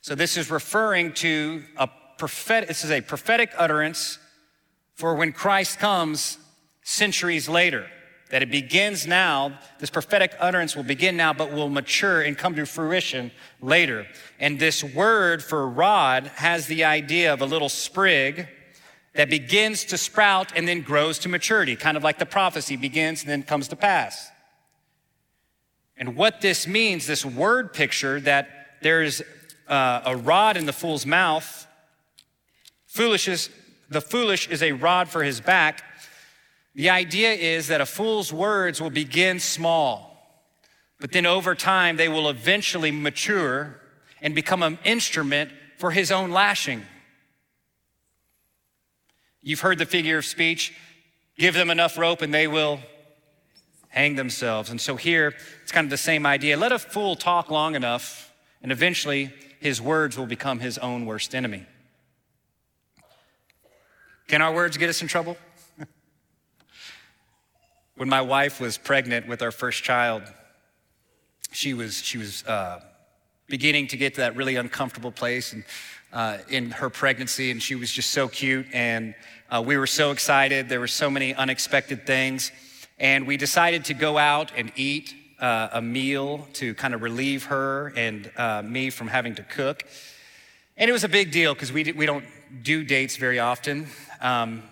So 0.00 0.16
this 0.16 0.36
is 0.36 0.50
referring 0.50 1.12
to 1.14 1.62
a 1.76 1.88
prophetic, 2.18 2.68
this 2.68 2.84
is 2.84 2.90
a 2.90 3.00
prophetic 3.00 3.50
utterance 3.56 4.18
for 4.96 5.14
when 5.14 5.32
Christ 5.32 5.78
comes 5.78 6.36
centuries 6.82 7.48
later 7.48 7.86
that 8.30 8.42
it 8.42 8.50
begins 8.50 9.06
now. 9.06 9.58
This 9.78 9.90
prophetic 9.90 10.34
utterance 10.40 10.74
will 10.74 10.82
begin 10.82 11.16
now, 11.16 11.32
but 11.32 11.52
will 11.52 11.68
mature 11.68 12.22
and 12.22 12.36
come 12.36 12.54
to 12.56 12.66
fruition 12.66 13.30
later. 13.60 14.06
And 14.40 14.58
this 14.58 14.82
word 14.82 15.42
for 15.42 15.68
rod 15.68 16.26
has 16.36 16.66
the 16.66 16.84
idea 16.84 17.32
of 17.32 17.40
a 17.40 17.46
little 17.46 17.68
sprig 17.68 18.48
that 19.14 19.30
begins 19.30 19.84
to 19.84 19.98
sprout 19.98 20.52
and 20.56 20.66
then 20.66 20.80
grows 20.80 21.18
to 21.20 21.28
maturity, 21.28 21.76
kind 21.76 21.96
of 21.96 22.02
like 22.02 22.18
the 22.18 22.26
prophecy 22.26 22.76
begins 22.76 23.22
and 23.22 23.30
then 23.30 23.42
comes 23.42 23.68
to 23.68 23.76
pass. 23.76 24.30
And 25.96 26.16
what 26.16 26.40
this 26.40 26.66
means, 26.66 27.06
this 27.06 27.24
word 27.24 27.72
picture 27.72 28.20
that 28.20 28.48
there's 28.82 29.22
uh, 29.68 30.02
a 30.04 30.16
rod 30.16 30.56
in 30.56 30.66
the 30.66 30.72
fool's 30.72 31.06
mouth, 31.06 31.66
foolish 32.86 33.28
is, 33.28 33.48
the 33.88 34.00
foolish 34.00 34.48
is 34.48 34.62
a 34.62 34.72
rod 34.72 35.08
for 35.08 35.22
his 35.22 35.40
back. 35.40 35.82
The 36.74 36.90
idea 36.90 37.32
is 37.32 37.68
that 37.68 37.80
a 37.80 37.86
fool's 37.86 38.32
words 38.32 38.80
will 38.80 38.90
begin 38.90 39.38
small, 39.38 40.16
but 40.98 41.12
then 41.12 41.26
over 41.26 41.54
time 41.54 41.96
they 41.96 42.08
will 42.08 42.28
eventually 42.28 42.90
mature 42.90 43.80
and 44.20 44.34
become 44.34 44.62
an 44.62 44.78
instrument 44.84 45.50
for 45.78 45.92
his 45.92 46.10
own 46.10 46.30
lashing. 46.30 46.82
You've 49.42 49.60
heard 49.60 49.78
the 49.78 49.86
figure 49.86 50.18
of 50.18 50.24
speech 50.24 50.74
give 51.36 51.54
them 51.54 51.70
enough 51.70 51.98
rope 51.98 52.22
and 52.22 52.32
they 52.32 52.48
will 52.48 52.80
hang 53.88 54.16
themselves. 54.16 54.70
And 54.70 54.80
so 54.80 54.96
here, 54.96 55.34
it's 55.62 55.70
kind 55.70 55.84
of 55.84 55.90
the 55.90 55.96
same 55.96 56.26
idea. 56.26 56.56
Let 56.56 56.72
a 56.72 56.78
fool 56.78 57.14
talk 57.14 57.50
long 57.50 57.76
enough, 57.76 58.32
and 58.60 58.72
eventually 58.72 59.32
his 59.60 59.80
words 59.80 60.18
will 60.18 60.26
become 60.26 60.58
his 60.58 60.78
own 60.78 61.06
worst 61.06 61.34
enemy. 61.34 61.64
Can 64.26 64.42
our 64.42 64.52
words 64.52 64.76
get 64.76 64.88
us 64.88 65.00
in 65.00 65.06
trouble? 65.06 65.36
When 67.96 68.08
my 68.08 68.20
wife 68.20 68.60
was 68.60 68.76
pregnant 68.76 69.28
with 69.28 69.40
our 69.42 69.52
first 69.52 69.82
child, 69.82 70.22
she 71.52 71.74
was, 71.74 72.02
she 72.02 72.18
was 72.18 72.44
uh, 72.46 72.80
beginning 73.48 73.86
to 73.88 73.96
get 73.96 74.14
to 74.14 74.20
that 74.22 74.36
really 74.36 74.56
uncomfortable 74.56 75.12
place 75.12 75.52
and, 75.52 75.64
uh, 76.12 76.38
in 76.48 76.70
her 76.70 76.90
pregnancy, 76.90 77.50
and 77.50 77.62
she 77.62 77.74
was 77.74 77.90
just 77.90 78.10
so 78.10 78.28
cute. 78.28 78.66
And 78.72 79.14
uh, 79.50 79.62
we 79.64 79.76
were 79.76 79.86
so 79.86 80.10
excited. 80.10 80.68
There 80.68 80.80
were 80.80 80.88
so 80.88 81.08
many 81.08 81.34
unexpected 81.34 82.06
things. 82.06 82.50
And 82.98 83.26
we 83.26 83.36
decided 83.36 83.84
to 83.86 83.94
go 83.94 84.18
out 84.18 84.52
and 84.56 84.72
eat 84.76 85.14
uh, 85.40 85.68
a 85.72 85.82
meal 85.82 86.46
to 86.54 86.74
kind 86.74 86.94
of 86.94 87.02
relieve 87.02 87.44
her 87.44 87.92
and 87.96 88.30
uh, 88.36 88.62
me 88.62 88.90
from 88.90 89.08
having 89.08 89.34
to 89.36 89.42
cook. 89.42 89.84
And 90.76 90.88
it 90.88 90.92
was 90.92 91.04
a 91.04 91.08
big 91.08 91.30
deal 91.30 91.54
because 91.54 91.72
we, 91.72 91.92
we 91.92 92.06
don't 92.06 92.24
do 92.62 92.84
dates 92.84 93.16
very 93.16 93.38
often. 93.38 93.86
Um, 94.20 94.62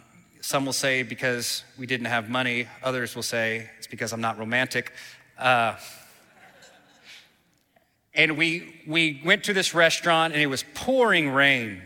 some 0.43 0.67
will 0.67 0.73
say 0.73 1.05
because 1.05 1.63
we 1.79 1.87
didn't 1.87 2.07
have 2.07 2.29
money, 2.29 2.67
others 2.83 3.15
will 3.15 3.23
say 3.23 3.71
it's 3.79 3.87
because 3.87 4.13
I'm 4.13 4.21
not 4.21 4.39
romantic. 4.39 4.93
Uh, 5.39 5.77
and 8.13 8.37
we, 8.37 8.83
we 8.87 9.23
went 9.25 9.45
to 9.45 9.53
this 9.53 9.73
restaurant 9.73 10.35
and 10.35 10.43
it 10.43 10.49
was 10.49 10.65
pouring 10.75 11.31
rain. 11.31 11.81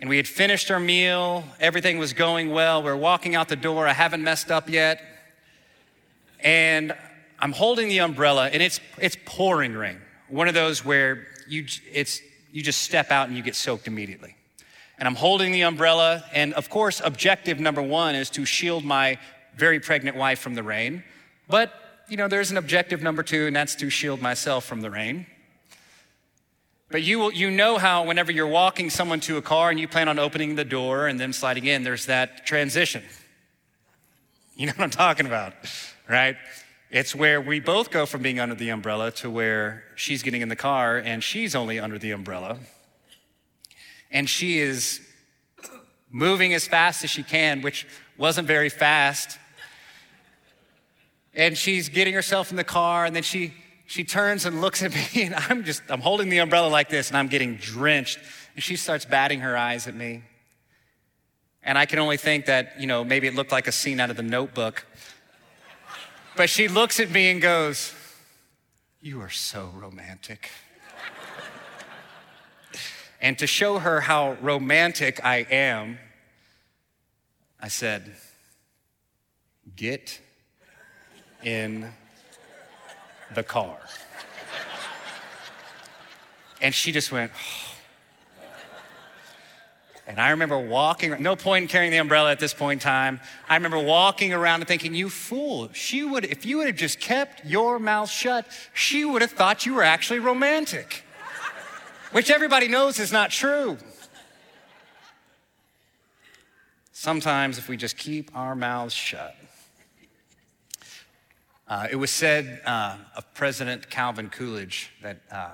And 0.00 0.10
we 0.10 0.16
had 0.16 0.26
finished 0.26 0.72
our 0.72 0.80
meal, 0.80 1.44
everything 1.60 1.98
was 1.98 2.12
going 2.12 2.50
well. 2.50 2.82
We 2.82 2.86
we're 2.86 2.96
walking 2.96 3.36
out 3.36 3.48
the 3.48 3.54
door, 3.54 3.86
I 3.86 3.92
haven't 3.92 4.24
messed 4.24 4.50
up 4.50 4.68
yet. 4.68 5.00
And 6.40 6.96
I'm 7.38 7.52
holding 7.52 7.88
the 7.88 8.00
umbrella 8.00 8.48
and 8.52 8.60
it's, 8.60 8.80
it's 8.98 9.16
pouring 9.24 9.74
rain. 9.74 10.00
One 10.28 10.48
of 10.48 10.54
those 10.54 10.84
where 10.84 11.28
you, 11.48 11.66
it's, 11.92 12.20
you 12.50 12.60
just 12.60 12.82
step 12.82 13.12
out 13.12 13.28
and 13.28 13.36
you 13.36 13.42
get 13.44 13.54
soaked 13.54 13.86
immediately. 13.86 14.34
And 15.02 15.08
I'm 15.08 15.16
holding 15.16 15.50
the 15.50 15.62
umbrella. 15.62 16.22
And 16.32 16.54
of 16.54 16.70
course, 16.70 17.02
objective 17.04 17.58
number 17.58 17.82
one 17.82 18.14
is 18.14 18.30
to 18.30 18.44
shield 18.44 18.84
my 18.84 19.18
very 19.56 19.80
pregnant 19.80 20.16
wife 20.16 20.38
from 20.38 20.54
the 20.54 20.62
rain. 20.62 21.02
But 21.48 21.72
you 22.08 22.16
know, 22.16 22.28
there's 22.28 22.52
an 22.52 22.56
objective 22.56 23.02
number 23.02 23.24
two, 23.24 23.48
and 23.48 23.56
that's 23.56 23.74
to 23.74 23.90
shield 23.90 24.22
myself 24.22 24.64
from 24.64 24.80
the 24.80 24.92
rain. 24.92 25.26
But 26.88 27.02
you, 27.02 27.18
will, 27.18 27.32
you 27.32 27.50
know 27.50 27.78
how 27.78 28.04
whenever 28.04 28.30
you're 28.30 28.46
walking 28.46 28.90
someone 28.90 29.18
to 29.22 29.38
a 29.38 29.42
car 29.42 29.70
and 29.70 29.80
you 29.80 29.88
plan 29.88 30.08
on 30.08 30.20
opening 30.20 30.54
the 30.54 30.64
door 30.64 31.08
and 31.08 31.18
then 31.18 31.32
sliding 31.32 31.64
in, 31.64 31.82
there's 31.82 32.06
that 32.06 32.46
transition. 32.46 33.02
You 34.54 34.66
know 34.66 34.72
what 34.76 34.84
I'm 34.84 34.90
talking 34.90 35.26
about, 35.26 35.54
right? 36.08 36.36
It's 36.92 37.12
where 37.12 37.40
we 37.40 37.58
both 37.58 37.90
go 37.90 38.06
from 38.06 38.22
being 38.22 38.38
under 38.38 38.54
the 38.54 38.68
umbrella 38.68 39.10
to 39.10 39.28
where 39.28 39.82
she's 39.96 40.22
getting 40.22 40.42
in 40.42 40.48
the 40.48 40.54
car 40.54 40.98
and 40.98 41.24
she's 41.24 41.56
only 41.56 41.80
under 41.80 41.98
the 41.98 42.12
umbrella. 42.12 42.60
And 44.12 44.28
she 44.28 44.58
is 44.58 45.00
moving 46.10 46.52
as 46.52 46.66
fast 46.68 47.02
as 47.02 47.10
she 47.10 47.22
can, 47.22 47.62
which 47.62 47.86
wasn't 48.18 48.46
very 48.46 48.68
fast. 48.68 49.38
And 51.34 51.56
she's 51.56 51.88
getting 51.88 52.12
herself 52.12 52.50
in 52.50 52.56
the 52.56 52.64
car 52.64 53.06
and 53.06 53.16
then 53.16 53.22
she 53.22 53.54
she 53.86 54.04
turns 54.04 54.46
and 54.46 54.60
looks 54.60 54.82
at 54.82 54.94
me 54.94 55.04
and 55.24 55.34
i'm 55.34 55.64
just 55.64 55.82
i'm 55.90 56.00
holding 56.00 56.30
the 56.30 56.38
umbrella 56.38 56.68
like 56.68 56.88
this 56.88 57.08
and 57.08 57.16
i'm 57.16 57.28
getting 57.28 57.56
drenched. 57.56 58.18
And 58.54 58.62
she 58.62 58.76
starts 58.76 59.06
batting 59.06 59.40
her 59.40 59.56
eyes 59.56 59.86
at 59.88 59.94
me. 59.94 60.22
And 61.62 61.78
i 61.78 61.86
can 61.86 61.98
only 61.98 62.18
think 62.18 62.46
that 62.46 62.74
you 62.78 62.86
know 62.86 63.02
maybe 63.02 63.26
it 63.26 63.34
looked 63.34 63.52
like 63.52 63.66
a 63.66 63.72
scene 63.72 63.98
out 63.98 64.10
of 64.10 64.16
the 64.16 64.22
notebook. 64.22 64.86
But 66.36 66.50
she 66.50 66.68
looks 66.68 67.00
at 67.00 67.10
me 67.10 67.30
and 67.30 67.40
goes 67.40 67.94
you 69.00 69.20
are 69.20 69.30
so 69.30 69.70
romantic 69.74 70.50
and 73.22 73.38
to 73.38 73.46
show 73.46 73.78
her 73.78 74.02
how 74.02 74.36
romantic 74.42 75.24
i 75.24 75.46
am 75.50 75.98
i 77.60 77.68
said 77.68 78.12
get 79.76 80.20
in 81.42 81.90
the 83.34 83.42
car. 83.42 83.78
And 86.60 86.74
she 86.74 86.92
just 86.92 87.10
went, 87.10 87.32
oh. 87.34 87.68
And 90.06 90.20
I 90.20 90.30
remember 90.30 90.58
walking, 90.58 91.22
no 91.22 91.36
point 91.36 91.62
in 91.62 91.68
carrying 91.68 91.92
the 91.92 91.98
umbrella 91.98 92.32
at 92.32 92.40
this 92.40 92.52
point 92.52 92.82
in 92.82 92.84
time. 92.84 93.20
I 93.48 93.54
remember 93.54 93.78
walking 93.78 94.32
around 94.32 94.60
and 94.60 94.68
thinking, 94.68 94.94
you 94.94 95.08
fool, 95.08 95.70
she 95.72 96.02
would, 96.02 96.24
if 96.24 96.44
you 96.44 96.58
would 96.58 96.66
have 96.66 96.76
just 96.76 97.00
kept 97.00 97.44
your 97.44 97.78
mouth 97.78 98.10
shut, 98.10 98.46
she 98.74 99.04
would 99.04 99.22
have 99.22 99.30
thought 99.30 99.64
you 99.64 99.74
were 99.74 99.84
actually 99.84 100.18
romantic, 100.18 101.04
which 102.12 102.30
everybody 102.30 102.68
knows 102.68 102.98
is 102.98 103.10
not 103.10 103.30
true. 103.30 103.76
Sometimes, 106.92 107.58
if 107.58 107.68
we 107.68 107.76
just 107.76 107.96
keep 107.96 108.30
our 108.36 108.54
mouths 108.54 108.94
shut, 108.94 109.34
uh, 111.66 111.88
it 111.90 111.96
was 111.96 112.10
said 112.10 112.60
uh, 112.64 112.96
of 113.16 113.32
President 113.34 113.88
Calvin 113.90 114.28
Coolidge 114.28 114.92
that 115.02 115.20
uh, 115.32 115.50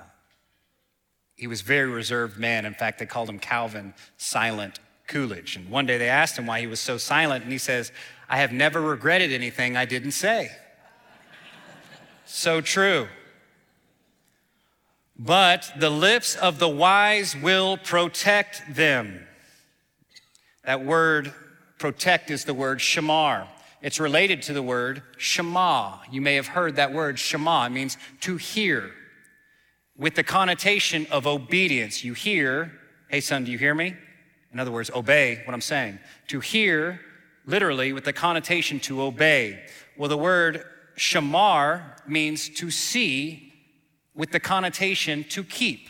he 1.35 1.47
was 1.47 1.61
a 1.61 1.63
very 1.63 1.89
reserved 1.89 2.37
man. 2.37 2.65
In 2.65 2.73
fact, 2.73 2.99
they 2.99 3.05
called 3.05 3.29
him 3.29 3.39
Calvin 3.39 3.93
Silent 4.17 4.79
Coolidge. 5.07 5.55
And 5.55 5.69
one 5.69 5.85
day 5.85 5.97
they 5.97 6.09
asked 6.09 6.37
him 6.37 6.45
why 6.45 6.59
he 6.59 6.67
was 6.67 6.79
so 6.79 6.97
silent, 6.97 7.43
and 7.43 7.51
he 7.51 7.57
says, 7.57 7.91
I 8.29 8.37
have 8.37 8.51
never 8.51 8.81
regretted 8.81 9.31
anything 9.31 9.77
I 9.77 9.85
didn't 9.85 10.11
say. 10.11 10.51
so 12.25 12.61
true. 12.61 13.07
But 15.19 15.71
the 15.77 15.89
lips 15.89 16.35
of 16.35 16.59
the 16.59 16.69
wise 16.69 17.35
will 17.35 17.75
protect 17.75 18.63
them. 18.73 19.27
That 20.63 20.85
word 20.85 21.33
protect 21.77 22.31
is 22.31 22.45
the 22.45 22.53
word 22.53 22.79
shamar. 22.79 23.47
It's 23.81 23.99
related 23.99 24.41
to 24.43 24.53
the 24.53 24.61
word 24.61 25.03
Shema. 25.17 25.99
You 26.11 26.21
may 26.21 26.35
have 26.35 26.47
heard 26.47 26.75
that 26.75 26.93
word 26.93 27.17
Shema. 27.17 27.65
It 27.65 27.69
means 27.69 27.97
to 28.21 28.37
hear 28.37 28.91
with 29.97 30.15
the 30.15 30.23
connotation 30.23 31.07
of 31.11 31.25
obedience. 31.25 32.03
You 32.03 32.13
hear, 32.13 32.71
hey 33.09 33.21
son, 33.21 33.45
do 33.45 33.51
you 33.51 33.57
hear 33.57 33.73
me? 33.73 33.95
In 34.51 34.59
other 34.59 34.71
words, 34.71 34.89
obey 34.93 35.41
what 35.45 35.53
I'm 35.53 35.61
saying. 35.61 35.99
To 36.29 36.39
hear, 36.39 36.99
literally, 37.45 37.93
with 37.93 38.03
the 38.03 38.13
connotation 38.13 38.79
to 38.81 39.01
obey. 39.01 39.63
Well, 39.97 40.09
the 40.09 40.17
word 40.17 40.65
shamar 40.97 42.05
means 42.07 42.49
to 42.49 42.71
see 42.71 43.48
with 44.19 44.33
the 44.33 44.39
connotation 44.39 45.23
to 45.23 45.45
keep. 45.45 45.87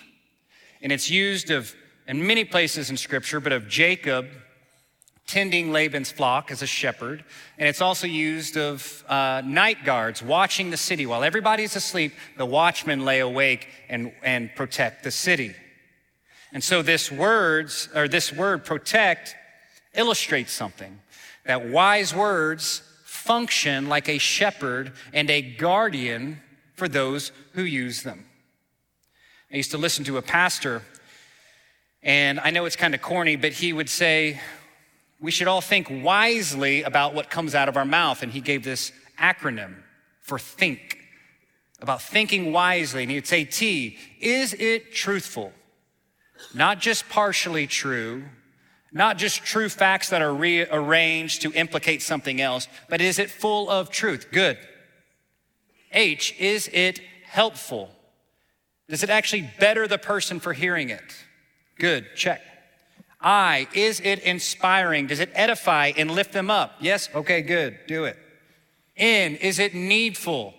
And 0.84 0.92
it's 0.92 1.10
used 1.10 1.50
of 1.50 1.74
in 2.08 2.28
many 2.28 2.46
places 2.46 2.92
in 2.92 2.96
scripture, 2.96 3.40
but 3.40 3.52
of 3.52 3.68
Jacob 3.68 4.28
tending 5.26 5.72
Laban's 5.72 6.12
flock 6.12 6.52
as 6.52 6.62
a 6.62 6.68
shepherd. 6.68 7.24
And 7.58 7.68
it's 7.68 7.82
also 7.82 8.06
used 8.06 8.56
of 8.56 9.04
uh, 9.10 9.42
night 9.44 9.84
guards 9.84 10.22
watching 10.22 10.70
the 10.70 10.78
city. 10.78 11.08
While 11.08 11.24
everybody's 11.24 11.76
asleep, 11.76 12.14
the 12.38 12.46
watchmen 12.46 13.04
lay 13.04 13.20
awake 13.20 13.68
and, 13.90 14.12
and 14.22 14.52
protect 14.56 15.04
the 15.04 15.12
city. 15.12 15.56
And 16.54 16.64
so 16.64 16.84
this 16.84 17.12
words, 17.12 17.90
or 17.96 18.08
this 18.08 18.32
word 18.32 18.64
protect 18.64 19.36
illustrates 19.96 20.52
something. 20.52 21.00
That 21.46 21.70
wise 21.70 22.14
words 22.14 22.84
function 23.06 23.90
like 23.90 24.08
a 24.08 24.20
shepherd 24.20 24.94
and 25.14 25.32
a 25.32 25.42
guardian 25.42 26.42
for 26.80 26.88
those 26.88 27.32
who 27.54 27.64
use 27.64 28.02
them. 28.02 28.26
I 29.54 29.58
used 29.58 29.72
to 29.72 29.78
listen 29.78 30.06
to 30.06 30.18
a 30.18 30.22
pastor, 30.22 30.82
and 32.02 32.40
I 32.40 32.50
know 32.52 32.66
it's 32.66 32.76
kind 32.76 32.96
of 32.96 33.02
corny, 33.02 33.36
but 33.36 33.52
he 33.52 33.74
would 33.74 33.90
say, 33.90 34.40
we 35.22 35.32
should 35.32 35.50
all 35.50 35.62
think 35.62 35.88
wisely 35.90 36.84
about 36.84 37.14
what 37.14 37.30
comes 37.30 37.54
out 37.54 37.68
of 37.68 37.76
our 37.76 37.86
mouth. 37.86 38.24
And 38.24 38.32
he 38.32 38.42
gave 38.42 38.64
this 38.64 38.94
acronym 39.20 39.76
for 40.22 40.40
think, 40.40 40.98
about 41.82 42.02
thinking 42.02 42.54
wisely. 42.54 43.04
And 43.04 43.12
he'd 43.12 43.28
say, 43.28 43.44
T, 43.44 43.98
is 44.22 44.54
it 44.54 44.94
truthful? 44.94 45.52
Not 46.54 46.80
just 46.80 47.10
partially 47.10 47.68
true, 47.68 48.24
Not 48.92 49.18
just 49.18 49.44
true 49.44 49.70
facts 49.70 50.10
that 50.10 50.22
are 50.22 50.34
rearranged 50.34 51.44
to 51.44 51.54
implicate 51.54 52.02
something 52.02 52.42
else, 52.42 52.68
but 52.90 53.02
is 53.02 53.20
it 53.20 53.30
full 53.30 53.70
of 53.70 53.90
truth? 53.90 54.28
Good. 54.32 54.58
H, 55.92 56.36
is 56.40 56.70
it 56.72 57.00
helpful? 57.26 57.90
Does 58.88 59.04
it 59.04 59.10
actually 59.10 59.50
better 59.60 59.88
the 59.88 59.98
person 59.98 60.40
for 60.40 60.54
hearing 60.54 60.90
it? 60.90 61.16
Good, 61.78 62.08
check. 62.16 62.42
I, 63.22 63.68
is 63.74 64.00
it 64.00 64.20
inspiring? 64.20 65.08
Does 65.08 65.20
it 65.20 65.30
edify 65.34 65.92
and 65.98 66.10
lift 66.12 66.32
them 66.32 66.50
up? 66.50 66.76
Yes? 66.80 67.10
Okay, 67.14 67.42
good, 67.42 67.78
do 67.88 68.06
it. 68.06 68.18
N, 68.96 69.36
is 69.36 69.60
it 69.60 69.74
needful? 69.74 70.54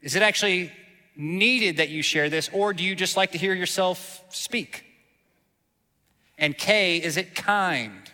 Is 0.00 0.16
it 0.16 0.22
actually 0.22 0.72
needed 1.16 1.76
that 1.76 1.88
you 1.88 2.02
share 2.02 2.28
this, 2.28 2.48
or 2.52 2.72
do 2.72 2.82
you 2.82 2.94
just 2.94 3.16
like 3.16 3.32
to 3.32 3.38
hear 3.38 3.54
yourself 3.54 4.22
speak? 4.30 4.84
And 6.38 6.56
K, 6.56 6.96
is 6.96 7.16
it 7.16 7.34
kind? 7.34 8.10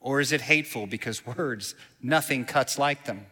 Or 0.00 0.20
is 0.20 0.32
it 0.32 0.40
hateful? 0.40 0.86
Because 0.86 1.26
words, 1.38 1.74
nothing 2.00 2.44
cuts 2.44 2.78
like 2.78 3.04
them. 3.04 3.26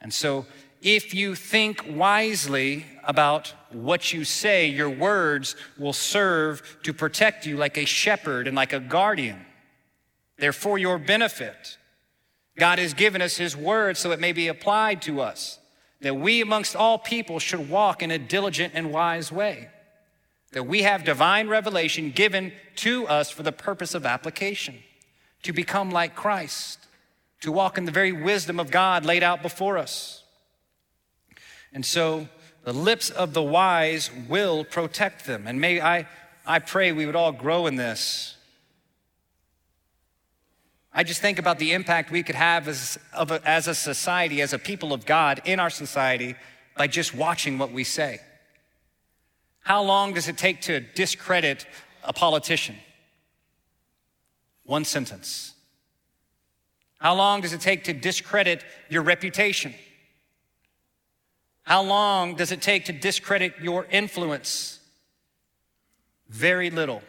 And 0.00 0.12
so, 0.12 0.46
if 0.80 1.12
you 1.12 1.34
think 1.34 1.84
wisely 1.88 2.86
about 3.02 3.52
what 3.70 4.12
you 4.12 4.24
say, 4.24 4.68
your 4.68 4.90
words 4.90 5.56
will 5.76 5.92
serve 5.92 6.78
to 6.84 6.92
protect 6.92 7.46
you 7.46 7.56
like 7.56 7.76
a 7.76 7.84
shepherd 7.84 8.46
and 8.46 8.54
like 8.54 8.72
a 8.72 8.80
guardian. 8.80 9.44
They're 10.36 10.52
for 10.52 10.78
your 10.78 10.98
benefit. 10.98 11.78
God 12.56 12.78
has 12.78 12.94
given 12.94 13.22
us 13.22 13.36
His 13.36 13.56
word 13.56 13.96
so 13.96 14.12
it 14.12 14.20
may 14.20 14.32
be 14.32 14.48
applied 14.48 15.02
to 15.02 15.20
us, 15.20 15.58
that 16.00 16.16
we 16.16 16.40
amongst 16.40 16.76
all 16.76 16.98
people 16.98 17.38
should 17.38 17.68
walk 17.68 18.02
in 18.02 18.10
a 18.10 18.18
diligent 18.18 18.72
and 18.76 18.92
wise 18.92 19.32
way, 19.32 19.68
that 20.52 20.66
we 20.66 20.82
have 20.82 21.04
divine 21.04 21.48
revelation 21.48 22.12
given 22.12 22.52
to 22.76 23.06
us 23.08 23.30
for 23.30 23.42
the 23.42 23.52
purpose 23.52 23.94
of 23.94 24.06
application, 24.06 24.76
to 25.42 25.52
become 25.52 25.90
like 25.90 26.14
Christ, 26.14 26.77
to 27.40 27.52
walk 27.52 27.78
in 27.78 27.84
the 27.84 27.92
very 27.92 28.12
wisdom 28.12 28.58
of 28.58 28.70
God 28.70 29.04
laid 29.04 29.22
out 29.22 29.42
before 29.42 29.78
us. 29.78 30.24
And 31.72 31.84
so 31.84 32.28
the 32.64 32.72
lips 32.72 33.10
of 33.10 33.34
the 33.34 33.42
wise 33.42 34.10
will 34.28 34.64
protect 34.64 35.26
them. 35.26 35.46
And 35.46 35.60
may 35.60 35.80
I, 35.80 36.06
I 36.46 36.58
pray 36.58 36.92
we 36.92 37.06
would 37.06 37.16
all 37.16 37.32
grow 37.32 37.66
in 37.66 37.76
this 37.76 38.38
I 40.98 41.04
just 41.04 41.20
think 41.20 41.38
about 41.38 41.60
the 41.60 41.74
impact 41.74 42.10
we 42.10 42.24
could 42.24 42.34
have 42.34 42.66
as, 42.66 42.98
a, 43.14 43.40
as 43.44 43.68
a 43.68 43.74
society, 43.74 44.40
as 44.40 44.52
a 44.52 44.58
people 44.58 44.92
of 44.92 45.06
God 45.06 45.40
in 45.44 45.60
our 45.60 45.70
society 45.70 46.34
by 46.76 46.88
just 46.88 47.14
watching 47.14 47.56
what 47.56 47.70
we 47.70 47.84
say. 47.84 48.18
How 49.60 49.82
long 49.82 50.14
does 50.14 50.26
it 50.26 50.36
take 50.36 50.62
to 50.62 50.80
discredit 50.80 51.66
a 52.02 52.12
politician? 52.12 52.74
One 54.64 54.84
sentence. 54.84 55.54
How 56.98 57.14
long 57.14 57.40
does 57.40 57.52
it 57.52 57.60
take 57.60 57.84
to 57.84 57.92
discredit 57.92 58.64
your 58.88 59.02
reputation? 59.02 59.74
How 61.62 61.82
long 61.82 62.34
does 62.34 62.50
it 62.50 62.60
take 62.60 62.86
to 62.86 62.92
discredit 62.92 63.54
your 63.60 63.86
influence? 63.90 64.80
Very 66.28 66.70
little. 66.70 67.02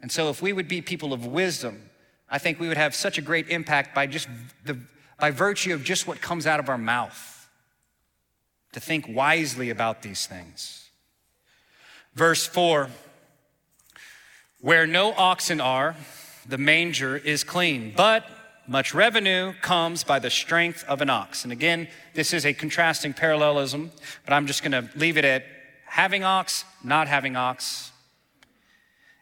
And 0.00 0.10
so, 0.10 0.30
if 0.30 0.42
we 0.42 0.52
would 0.52 0.68
be 0.68 0.82
people 0.82 1.12
of 1.12 1.26
wisdom, 1.26 1.90
I 2.28 2.38
think 2.38 2.58
we 2.58 2.66
would 2.66 2.76
have 2.76 2.94
such 2.94 3.18
a 3.18 3.22
great 3.22 3.48
impact 3.48 3.94
by 3.94 4.06
just 4.06 4.28
the, 4.64 4.78
by 5.20 5.30
virtue 5.30 5.74
of 5.74 5.84
just 5.84 6.08
what 6.08 6.20
comes 6.20 6.46
out 6.46 6.58
of 6.58 6.68
our 6.68 6.78
mouth 6.78 7.48
to 8.72 8.80
think 8.80 9.06
wisely 9.08 9.70
about 9.70 10.02
these 10.02 10.26
things. 10.26 10.88
Verse 12.14 12.46
4 12.46 12.88
Where 14.60 14.86
no 14.86 15.12
oxen 15.12 15.60
are, 15.60 15.94
the 16.48 16.58
manger 16.58 17.16
is 17.16 17.44
clean, 17.44 17.92
but 17.94 18.24
much 18.66 18.94
revenue 18.94 19.52
comes 19.60 20.04
by 20.04 20.18
the 20.18 20.30
strength 20.30 20.84
of 20.88 21.00
an 21.00 21.10
ox. 21.10 21.44
And 21.44 21.52
again, 21.52 21.88
this 22.14 22.32
is 22.32 22.46
a 22.46 22.52
contrasting 22.52 23.12
parallelism, 23.12 23.90
but 24.24 24.32
I'm 24.32 24.46
just 24.46 24.62
going 24.62 24.72
to 24.72 24.88
leave 24.96 25.16
it 25.16 25.24
at 25.24 25.44
having 25.86 26.24
ox, 26.24 26.64
not 26.82 27.08
having 27.08 27.36
ox, 27.36 27.92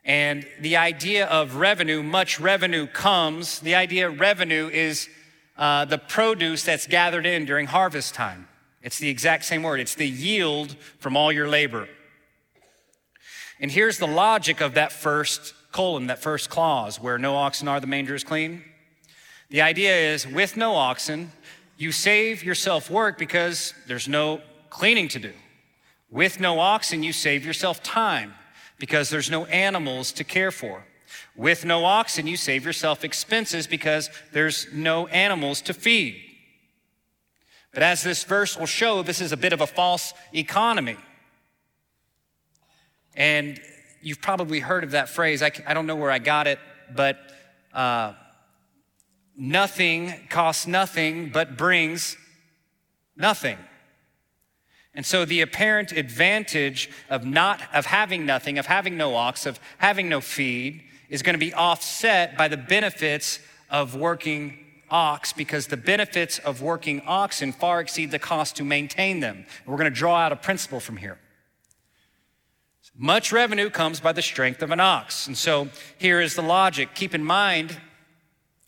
and 0.04 0.46
the 0.60 0.76
idea 0.76 1.26
of 1.26 1.56
revenue, 1.56 2.02
much 2.02 2.40
revenue 2.40 2.86
comes. 2.86 3.60
The 3.60 3.74
idea 3.74 4.08
of 4.08 4.18
revenue 4.18 4.68
is 4.68 5.08
uh, 5.58 5.84
the 5.84 5.98
produce 5.98 6.64
that's 6.64 6.86
gathered 6.86 7.26
in 7.26 7.44
during 7.44 7.66
harvest 7.66 8.14
time. 8.14 8.48
It's 8.82 8.98
the 8.98 9.10
exact 9.10 9.44
same 9.44 9.62
word. 9.62 9.78
It's 9.78 9.94
the 9.94 10.08
yield 10.08 10.74
from 10.98 11.16
all 11.16 11.30
your 11.30 11.48
labor. 11.48 11.88
And 13.60 13.70
here's 13.70 13.98
the 13.98 14.06
logic 14.06 14.62
of 14.62 14.74
that 14.74 14.90
first 14.90 15.52
colon, 15.70 16.06
that 16.06 16.22
first 16.22 16.48
clause, 16.48 16.98
where 16.98 17.18
no 17.18 17.36
oxen 17.36 17.68
are, 17.68 17.78
the 17.78 17.86
manger 17.86 18.14
is 18.14 18.24
clean. 18.24 18.64
The 19.50 19.62
idea 19.62 20.12
is 20.12 20.26
with 20.26 20.56
no 20.56 20.76
oxen, 20.76 21.32
you 21.76 21.92
save 21.92 22.44
yourself 22.44 22.88
work 22.88 23.18
because 23.18 23.74
there's 23.86 24.08
no 24.08 24.40
cleaning 24.70 25.08
to 25.08 25.18
do. 25.18 25.32
With 26.10 26.40
no 26.40 26.60
oxen, 26.60 27.02
you 27.02 27.12
save 27.12 27.44
yourself 27.44 27.82
time 27.82 28.34
because 28.78 29.10
there's 29.10 29.30
no 29.30 29.44
animals 29.46 30.12
to 30.12 30.24
care 30.24 30.50
for. 30.50 30.84
With 31.36 31.64
no 31.64 31.84
oxen, 31.84 32.26
you 32.26 32.36
save 32.36 32.64
yourself 32.64 33.04
expenses 33.04 33.66
because 33.66 34.08
there's 34.32 34.68
no 34.72 35.06
animals 35.08 35.60
to 35.62 35.74
feed. 35.74 36.20
But 37.72 37.82
as 37.82 38.02
this 38.02 38.24
verse 38.24 38.56
will 38.56 38.66
show, 38.66 39.02
this 39.02 39.20
is 39.20 39.32
a 39.32 39.36
bit 39.36 39.52
of 39.52 39.60
a 39.60 39.66
false 39.66 40.12
economy. 40.32 40.96
And 43.14 43.60
you've 44.00 44.20
probably 44.20 44.60
heard 44.60 44.84
of 44.84 44.92
that 44.92 45.08
phrase. 45.08 45.42
I, 45.42 45.50
I 45.66 45.74
don't 45.74 45.86
know 45.86 45.96
where 45.96 46.10
I 46.10 46.18
got 46.18 46.46
it, 46.46 46.58
but 46.94 47.18
uh, 47.72 48.14
nothing 49.36 50.14
costs 50.28 50.66
nothing 50.66 51.30
but 51.30 51.56
brings 51.56 52.16
nothing. 53.16 53.58
And 54.94 55.06
so 55.06 55.24
the 55.24 55.40
apparent 55.40 55.92
advantage 55.92 56.90
of 57.08 57.24
not, 57.24 57.60
of 57.72 57.86
having 57.86 58.26
nothing, 58.26 58.58
of 58.58 58.66
having 58.66 58.96
no 58.96 59.14
ox, 59.14 59.46
of 59.46 59.60
having 59.78 60.08
no 60.08 60.20
feed 60.20 60.82
is 61.08 61.22
going 61.22 61.34
to 61.34 61.38
be 61.38 61.54
offset 61.54 62.36
by 62.36 62.48
the 62.48 62.56
benefits 62.56 63.38
of 63.70 63.94
working 63.94 64.58
ox 64.90 65.32
because 65.32 65.68
the 65.68 65.76
benefits 65.76 66.38
of 66.40 66.60
working 66.60 67.02
oxen 67.06 67.52
far 67.52 67.80
exceed 67.80 68.10
the 68.10 68.18
cost 68.18 68.56
to 68.56 68.64
maintain 68.64 69.20
them. 69.20 69.36
And 69.36 69.66
We're 69.66 69.76
going 69.76 69.92
to 69.92 69.96
draw 69.96 70.16
out 70.16 70.32
a 70.32 70.36
principle 70.36 70.80
from 70.80 70.96
here. 70.96 71.18
Much 72.96 73.32
revenue 73.32 73.70
comes 73.70 74.00
by 74.00 74.12
the 74.12 74.20
strength 74.20 74.62
of 74.62 74.70
an 74.72 74.80
ox. 74.80 75.26
And 75.26 75.38
so 75.38 75.68
here 75.96 76.20
is 76.20 76.34
the 76.34 76.42
logic. 76.42 76.94
Keep 76.94 77.14
in 77.14 77.24
mind 77.24 77.80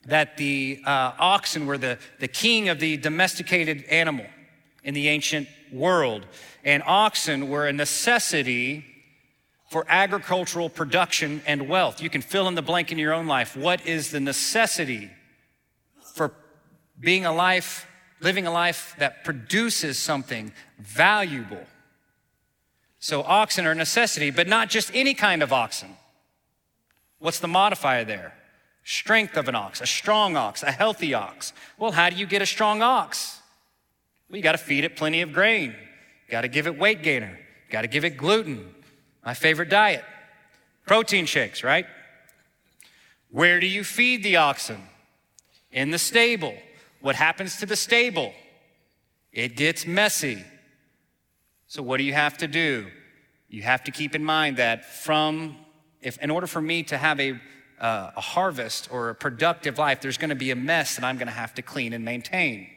that 0.07 0.37
the 0.37 0.81
uh, 0.85 1.13
oxen 1.19 1.67
were 1.67 1.79
the, 1.79 1.99
the 2.19 2.29
king 2.29 2.69
of 2.69 2.81
the 2.81 2.97
domesticated 2.97 3.85
animal 3.85 4.27
in 4.83 4.95
the 4.95 5.09
ancient 5.09 5.49
world. 5.73 6.27
And 6.65 6.83
oxen 6.85 7.49
were 7.49 7.67
a 7.67 7.73
necessity 7.73 8.85
for 9.71 9.87
agricultural 9.89 10.69
production 10.69 11.41
and 11.47 11.69
wealth. 11.69 12.03
You 12.03 12.11
can 12.11 12.21
fill 12.21 12.47
in 12.49 12.55
the 12.55 12.63
blank 12.63 12.93
in 12.93 12.99
your 12.99 13.15
own 13.15 13.27
life. 13.27 13.57
What 13.57 13.87
is 13.87 14.11
the 14.11 14.21
necessity 14.21 15.11
for 16.15 16.35
being 17.01 17.25
a 17.25 17.33
life, 17.33 17.87
living 18.21 18.47
a 18.47 18.53
life 18.53 18.95
that 18.99 19.25
produces 19.25 19.99
something 19.99 20.53
valuable? 20.79 21.65
So, 22.99 23.23
oxen 23.23 23.67
are 23.67 23.73
a 23.73 23.75
necessity, 23.75 24.31
but 24.31 24.47
not 24.47 24.69
just 24.69 24.91
any 24.95 25.15
kind 25.15 25.43
of 25.43 25.53
oxen. 25.53 25.97
What's 27.19 27.41
the 27.41 27.49
modifier 27.49 28.05
there? 28.05 28.35
Strength 28.85 29.37
of 29.37 29.49
an 29.49 29.55
ox, 29.55 29.81
a 29.81 29.87
strong 29.87 30.37
ox, 30.37 30.63
a 30.63 30.73
healthy 30.73 31.15
ox. 31.15 31.53
Well, 31.79 31.93
how 31.93 32.11
do 32.11 32.17
you 32.17 32.27
get 32.27 32.43
a 32.43 32.47
strong 32.47 32.83
ox? 32.83 33.41
Well, 34.29 34.37
you 34.37 34.43
got 34.43 34.53
to 34.53 34.59
feed 34.59 34.85
it 34.85 34.97
plenty 34.97 35.21
of 35.21 35.33
grain. 35.33 35.75
Got 36.29 36.41
to 36.43 36.49
give 36.49 36.67
it 36.67 36.79
weight 36.79 37.03
gainer. 37.03 37.39
Got 37.71 37.83
to 37.83 37.89
give 37.89 38.05
it 38.05 38.17
gluten. 38.17 38.75
My 39.25 39.35
favorite 39.35 39.69
diet. 39.69 40.05
Protein 40.87 41.27
shakes, 41.27 41.63
right? 41.63 41.87
Where 43.31 43.61
do 43.61 43.67
you 43.67 43.85
feed 43.85 44.23
the 44.23 44.37
oxen? 44.37 44.83
In 45.71 45.91
the 45.91 45.99
stable. 45.99 46.55
What 47.01 47.17
happens 47.17 47.57
to 47.59 47.67
the 47.67 47.77
stable? 47.77 48.33
It 49.33 49.57
gets 49.57 49.87
messy. 49.87 50.45
So, 51.67 51.83
what 51.83 51.97
do 51.99 52.05
you 52.05 52.13
have 52.13 52.37
to 52.39 52.49
do? 52.49 52.89
You 53.49 53.63
have 53.63 53.85
to 53.85 53.91
keep 53.91 54.15
in 54.15 54.25
mind 54.25 54.57
that 54.59 54.85
from, 54.85 55.57
if 56.01 56.19
in 56.19 56.31
order 56.31 56.47
for 56.47 56.61
me 56.61 56.83
to 56.85 56.99
have 56.99 57.19
a, 57.21 57.41
uh, 57.83 58.13
a 58.17 58.21
harvest 58.21 58.89
or 58.91 59.11
a 59.11 59.15
productive 59.15 59.77
life, 59.77 60.01
there's 60.01 60.17
going 60.17 60.31
to 60.31 60.37
be 60.37 60.53
a 60.53 60.57
mess 60.57 60.97
that 60.97 61.05
I'm 61.05 61.17
going 61.17 61.27
to 61.27 61.35
have 61.35 61.53
to 61.55 61.63
clean 61.63 61.93
and 61.93 62.05
maintain. 62.05 62.69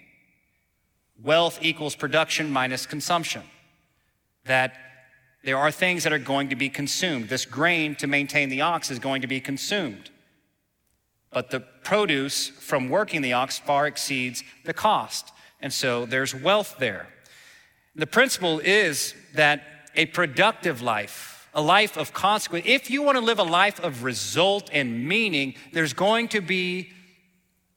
Wealth 1.23 1.59
equals 1.61 1.95
production 1.95 2.51
minus 2.51 2.85
consumption. 2.85 3.43
That 4.45 4.75
there 5.43 5.57
are 5.57 5.71
things 5.71 6.03
that 6.03 6.11
are 6.11 6.19
going 6.19 6.49
to 6.49 6.55
be 6.55 6.69
consumed. 6.69 7.29
This 7.29 7.45
grain 7.45 7.95
to 7.97 8.07
maintain 8.07 8.49
the 8.49 8.61
ox 8.61 8.89
is 8.89 8.97
going 8.99 9.21
to 9.21 9.27
be 9.27 9.39
consumed. 9.39 10.09
But 11.31 11.51
the 11.51 11.59
produce 11.59 12.47
from 12.47 12.89
working 12.89 13.21
the 13.21 13.33
ox 13.33 13.59
far 13.59 13.85
exceeds 13.85 14.43
the 14.65 14.73
cost. 14.73 15.31
And 15.61 15.71
so 15.71 16.05
there's 16.05 16.33
wealth 16.33 16.77
there. 16.79 17.07
The 17.95 18.07
principle 18.07 18.59
is 18.59 19.13
that 19.35 19.61
a 19.95 20.07
productive 20.07 20.81
life, 20.81 21.34
a 21.55 21.61
life 21.61 21.97
of 21.97 22.13
consequence, 22.13 22.65
if 22.67 22.91
you 22.91 23.01
want 23.01 23.17
to 23.17 23.23
live 23.23 23.39
a 23.39 23.43
life 23.43 23.79
of 23.79 24.03
result 24.03 24.69
and 24.73 25.07
meaning, 25.07 25.55
there's 25.71 25.93
going 25.93 26.27
to 26.27 26.41
be, 26.41 26.89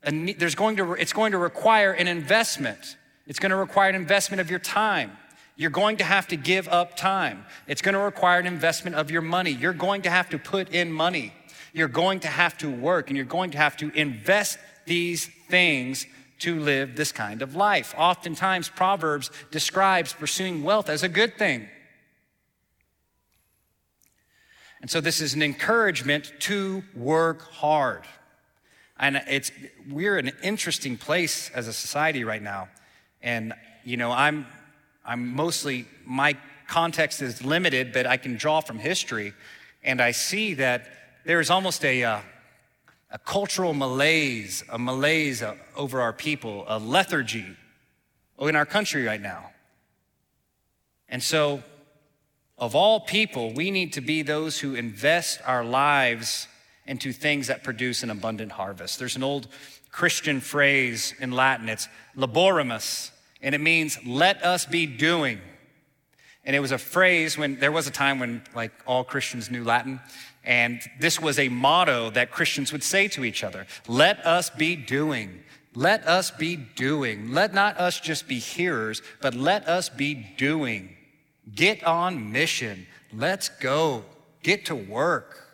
a, 0.02 0.34
there's 0.34 0.56
going 0.56 0.76
to, 0.76 0.94
it's 0.94 1.12
going 1.12 1.32
to 1.32 1.38
require 1.38 1.92
an 1.92 2.08
investment. 2.08 2.96
It's 3.28 3.38
going 3.38 3.50
to 3.50 3.56
require 3.56 3.88
an 3.88 3.94
investment 3.94 4.40
of 4.40 4.50
your 4.50 4.58
time. 4.58 5.12
You're 5.56 5.70
going 5.70 5.96
to 5.98 6.04
have 6.04 6.26
to 6.28 6.36
give 6.36 6.68
up 6.68 6.96
time. 6.96 7.46
It's 7.68 7.80
going 7.80 7.94
to 7.94 8.00
require 8.00 8.40
an 8.40 8.46
investment 8.46 8.96
of 8.96 9.10
your 9.10 9.22
money. 9.22 9.52
You're 9.52 9.72
going 9.72 10.02
to 10.02 10.10
have 10.10 10.28
to 10.30 10.38
put 10.38 10.70
in 10.70 10.92
money. 10.92 11.32
You're 11.72 11.88
going 11.88 12.20
to 12.20 12.28
have 12.28 12.58
to 12.58 12.70
work 12.70 13.08
and 13.08 13.16
you're 13.16 13.26
going 13.26 13.52
to 13.52 13.58
have 13.58 13.76
to 13.78 13.90
invest 13.90 14.58
these 14.86 15.30
things 15.48 16.06
to 16.40 16.58
live 16.58 16.96
this 16.96 17.12
kind 17.12 17.42
of 17.42 17.54
life. 17.54 17.94
Oftentimes, 17.96 18.68
Proverbs 18.68 19.30
describes 19.50 20.12
pursuing 20.12 20.62
wealth 20.62 20.88
as 20.88 21.02
a 21.02 21.08
good 21.08 21.36
thing. 21.36 21.68
And 24.80 24.90
so, 24.90 25.00
this 25.00 25.20
is 25.20 25.34
an 25.34 25.42
encouragement 25.42 26.32
to 26.40 26.82
work 26.94 27.42
hard. 27.42 28.04
And 28.98 29.22
it's, 29.28 29.52
we're 29.88 30.18
in 30.18 30.28
an 30.28 30.36
interesting 30.42 30.96
place 30.96 31.50
as 31.50 31.68
a 31.68 31.72
society 31.72 32.24
right 32.24 32.42
now. 32.42 32.68
And, 33.22 33.54
you 33.84 33.96
know, 33.96 34.10
I'm, 34.10 34.46
I'm 35.04 35.34
mostly, 35.34 35.86
my 36.04 36.36
context 36.66 37.22
is 37.22 37.44
limited, 37.44 37.92
but 37.92 38.06
I 38.06 38.16
can 38.16 38.36
draw 38.36 38.60
from 38.60 38.78
history. 38.78 39.34
And 39.82 40.00
I 40.00 40.10
see 40.10 40.54
that 40.54 40.88
there 41.24 41.40
is 41.40 41.50
almost 41.50 41.84
a, 41.84 42.04
uh, 42.04 42.20
a 43.10 43.18
cultural 43.18 43.72
malaise, 43.72 44.64
a 44.68 44.78
malaise 44.78 45.42
over 45.76 46.00
our 46.00 46.12
people, 46.12 46.64
a 46.68 46.78
lethargy 46.78 47.46
in 48.40 48.56
our 48.56 48.66
country 48.66 49.04
right 49.04 49.20
now. 49.20 49.50
And 51.08 51.22
so, 51.22 51.62
of 52.58 52.74
all 52.74 53.00
people, 53.00 53.52
we 53.52 53.70
need 53.70 53.92
to 53.94 54.00
be 54.00 54.22
those 54.22 54.58
who 54.58 54.74
invest 54.74 55.40
our 55.46 55.64
lives 55.64 56.48
into 56.86 57.12
things 57.12 57.46
that 57.46 57.62
produce 57.62 58.02
an 58.02 58.10
abundant 58.10 58.52
harvest. 58.52 58.98
There's 58.98 59.16
an 59.16 59.22
old 59.22 59.48
Christian 59.92 60.40
phrase 60.40 61.14
in 61.20 61.32
Latin, 61.32 61.68
it's 61.68 61.88
laboremus, 62.16 63.12
and 63.40 63.54
it 63.54 63.60
means 63.60 63.98
let 64.04 64.42
us 64.44 64.66
be 64.66 64.86
doing. 64.86 65.40
And 66.44 66.56
it 66.56 66.60
was 66.60 66.72
a 66.72 66.78
phrase 66.78 67.36
when 67.36 67.58
there 67.60 67.72
was 67.72 67.86
a 67.86 67.90
time 67.90 68.18
when 68.18 68.42
like 68.54 68.72
all 68.86 69.04
Christians 69.04 69.50
knew 69.50 69.64
Latin. 69.64 70.00
And 70.44 70.80
this 70.98 71.20
was 71.20 71.38
a 71.38 71.48
motto 71.48 72.10
that 72.10 72.30
Christians 72.30 72.72
would 72.72 72.82
say 72.82 73.06
to 73.08 73.24
each 73.24 73.44
other 73.44 73.66
let 73.86 74.24
us 74.26 74.50
be 74.50 74.74
doing. 74.74 75.42
Let 75.74 76.08
us 76.08 76.30
be 76.30 76.56
doing. 76.56 77.32
Let 77.32 77.54
not 77.54 77.76
us 77.76 78.00
just 78.00 78.26
be 78.26 78.38
hearers, 78.38 79.02
but 79.20 79.34
let 79.34 79.68
us 79.68 79.88
be 79.88 80.14
doing. 80.36 80.96
Get 81.54 81.84
on 81.84 82.32
mission. 82.32 82.86
Let's 83.12 83.48
go. 83.48 84.04
Get 84.42 84.66
to 84.66 84.74
work. 84.74 85.44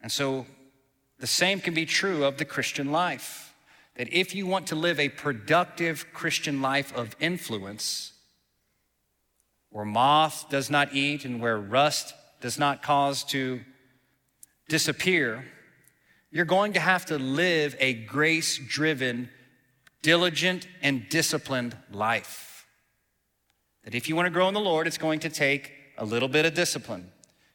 And 0.00 0.10
so 0.10 0.46
the 1.18 1.26
same 1.26 1.60
can 1.60 1.74
be 1.74 1.86
true 1.86 2.24
of 2.24 2.38
the 2.38 2.44
Christian 2.44 2.92
life. 2.92 3.54
That 3.96 4.12
if 4.12 4.34
you 4.34 4.46
want 4.46 4.68
to 4.68 4.76
live 4.76 5.00
a 5.00 5.08
productive 5.08 6.06
Christian 6.12 6.62
life 6.62 6.94
of 6.96 7.16
influence, 7.18 8.12
where 9.70 9.84
moth 9.84 10.48
does 10.48 10.70
not 10.70 10.94
eat 10.94 11.24
and 11.24 11.40
where 11.40 11.58
rust 11.58 12.14
does 12.40 12.58
not 12.58 12.82
cause 12.82 13.24
to 13.24 13.60
disappear, 14.68 15.44
you're 16.30 16.44
going 16.44 16.74
to 16.74 16.80
have 16.80 17.06
to 17.06 17.18
live 17.18 17.74
a 17.80 17.92
grace 17.92 18.58
driven, 18.58 19.30
diligent, 20.02 20.68
and 20.80 21.08
disciplined 21.08 21.76
life. 21.90 22.47
That 23.88 23.94
if 23.94 24.06
you 24.06 24.14
want 24.14 24.26
to 24.26 24.30
grow 24.30 24.48
in 24.48 24.52
the 24.52 24.60
Lord, 24.60 24.86
it's 24.86 24.98
going 24.98 25.18
to 25.20 25.30
take 25.30 25.72
a 25.96 26.04
little 26.04 26.28
bit 26.28 26.44
of 26.44 26.52
discipline. 26.52 27.10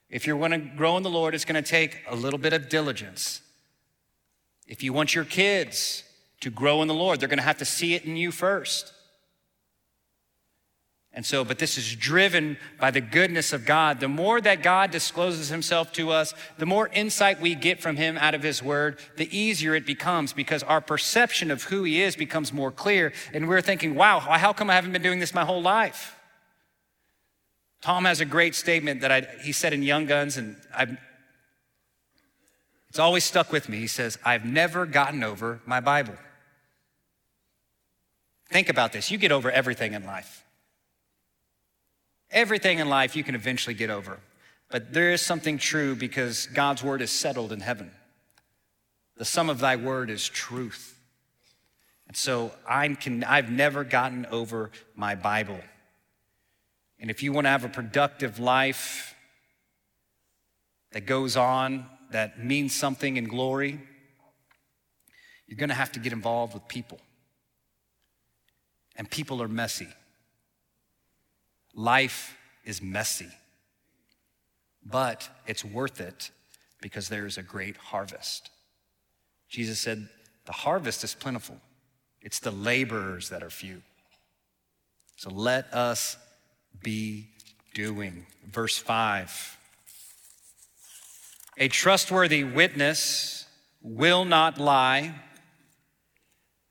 If 0.09 0.25
you 0.25 0.35
want 0.35 0.53
to 0.53 0.57
grow 0.57 0.97
in 0.97 1.03
the 1.03 1.09
Lord, 1.11 1.35
it's 1.35 1.45
going 1.45 1.63
to 1.63 1.69
take 1.69 1.99
a 2.07 2.15
little 2.15 2.39
bit 2.39 2.53
of 2.53 2.69
diligence. 2.69 3.43
If 4.67 4.81
you 4.81 4.93
want 4.93 5.13
your 5.13 5.25
kids 5.25 6.03
to 6.39 6.49
grow 6.49 6.81
in 6.81 6.87
the 6.87 6.93
Lord, 6.95 7.19
they're 7.19 7.29
going 7.29 7.37
to 7.37 7.43
have 7.43 7.59
to 7.59 7.65
see 7.65 7.93
it 7.93 8.05
in 8.05 8.17
you 8.17 8.31
first. 8.31 8.93
And 11.13 11.23
so, 11.23 11.45
but 11.45 11.59
this 11.59 11.77
is 11.77 11.95
driven 11.95 12.57
by 12.79 12.89
the 12.89 12.99
goodness 12.99 13.53
of 13.53 13.67
God. 13.67 13.99
The 13.99 14.07
more 14.07 14.41
that 14.41 14.63
God 14.63 14.89
discloses 14.89 15.49
himself 15.49 15.93
to 15.93 16.09
us, 16.09 16.33
the 16.57 16.65
more 16.65 16.87
insight 16.87 17.41
we 17.41 17.53
get 17.53 17.79
from 17.79 17.95
him 17.95 18.17
out 18.17 18.33
of 18.33 18.41
his 18.41 18.63
word, 18.63 18.97
the 19.17 19.37
easier 19.37 19.75
it 19.75 19.85
becomes 19.85 20.33
because 20.33 20.63
our 20.63 20.81
perception 20.81 21.51
of 21.51 21.65
who 21.65 21.83
he 21.83 22.01
is 22.01 22.15
becomes 22.15 22.51
more 22.51 22.71
clear. 22.71 23.13
And 23.35 23.47
we're 23.47 23.61
thinking, 23.61 23.93
wow, 23.93 24.19
how 24.19 24.51
come 24.51 24.71
I 24.71 24.73
haven't 24.73 24.93
been 24.93 25.03
doing 25.03 25.19
this 25.19 25.35
my 25.35 25.45
whole 25.45 25.61
life? 25.61 26.15
Tom 27.83 28.05
has 28.05 28.21
a 28.21 28.25
great 28.25 28.55
statement 28.55 29.01
that 29.01 29.11
I, 29.11 29.27
he 29.41 29.51
said 29.51 29.73
in 29.73 29.83
Young 29.83 30.05
Guns, 30.05 30.37
and 30.37 30.55
I've, 30.73 30.97
it's 32.87 32.97
always 32.97 33.25
stuck 33.25 33.51
with 33.51 33.67
me. 33.67 33.77
He 33.77 33.87
says, 33.87 34.17
I've 34.23 34.45
never 34.45 34.85
gotten 34.85 35.21
over 35.21 35.59
my 35.65 35.81
Bible. 35.81 36.13
Think 38.49 38.69
about 38.69 38.93
this. 38.93 39.11
You 39.11 39.17
get 39.17 39.33
over 39.33 39.51
everything 39.51 39.91
in 39.91 40.05
life. 40.05 40.45
Everything 42.31 42.79
in 42.79 42.87
life 42.87 43.17
you 43.17 43.23
can 43.23 43.35
eventually 43.35 43.73
get 43.73 43.89
over. 43.89 44.21
But 44.71 44.93
there 44.93 45.11
is 45.11 45.21
something 45.21 45.57
true 45.57 45.93
because 45.93 46.47
God's 46.47 46.81
word 46.81 47.01
is 47.01 47.11
settled 47.11 47.51
in 47.51 47.59
heaven. 47.59 47.91
The 49.17 49.25
sum 49.25 49.49
of 49.49 49.59
thy 49.59 49.75
word 49.75 50.09
is 50.09 50.29
truth. 50.29 50.97
And 52.07 52.15
so 52.15 52.53
I 52.65 52.87
can, 52.87 53.25
I've 53.25 53.51
never 53.51 53.83
gotten 53.83 54.25
over 54.27 54.71
my 54.95 55.15
Bible. 55.15 55.59
And 57.03 57.11
if 57.11 57.21
you 57.21 57.33
want 57.33 57.43
to 57.43 57.49
have 57.49 57.65
a 57.65 57.69
productive 57.69 58.39
life 58.39 59.13
that 60.93 61.05
goes 61.05 61.35
on, 61.35 61.85
that 62.11 62.41
means 62.41 62.73
something 62.73 63.17
in 63.17 63.25
glory, 63.25 63.77
you're 65.45 65.57
going 65.57 65.67
to 65.67 65.75
have 65.75 65.91
to 65.91 65.99
get 65.99 66.13
involved 66.13 66.53
with 66.53 66.65
people. 66.69 67.01
And 68.95 69.11
people 69.11 69.43
are 69.43 69.49
messy. 69.49 69.89
Life 71.75 72.37
is 72.63 72.81
messy, 72.81 73.27
but 74.85 75.27
it's 75.45 75.65
worth 75.65 75.99
it 75.99 76.31
because 76.81 77.09
there's 77.09 77.37
a 77.37 77.43
great 77.43 77.75
harvest. 77.75 78.49
Jesus 79.49 79.77
said, 79.77 80.07
The 80.45 80.53
harvest 80.53 81.03
is 81.03 81.13
plentiful, 81.13 81.59
it's 82.21 82.39
the 82.39 82.51
laborers 82.51 83.27
that 83.27 83.43
are 83.43 83.49
few. 83.49 83.81
So 85.17 85.29
let 85.29 85.73
us 85.73 86.15
be 86.81 87.27
doing. 87.73 88.25
Verse 88.51 88.77
5 88.77 89.57
A 91.57 91.67
trustworthy 91.67 92.43
witness 92.43 93.45
will 93.81 94.25
not 94.25 94.57
lie, 94.57 95.15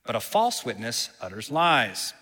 but 0.04 0.16
a 0.16 0.20
false 0.20 0.64
witness 0.64 1.10
utters 1.20 1.50
lies. 1.50 2.14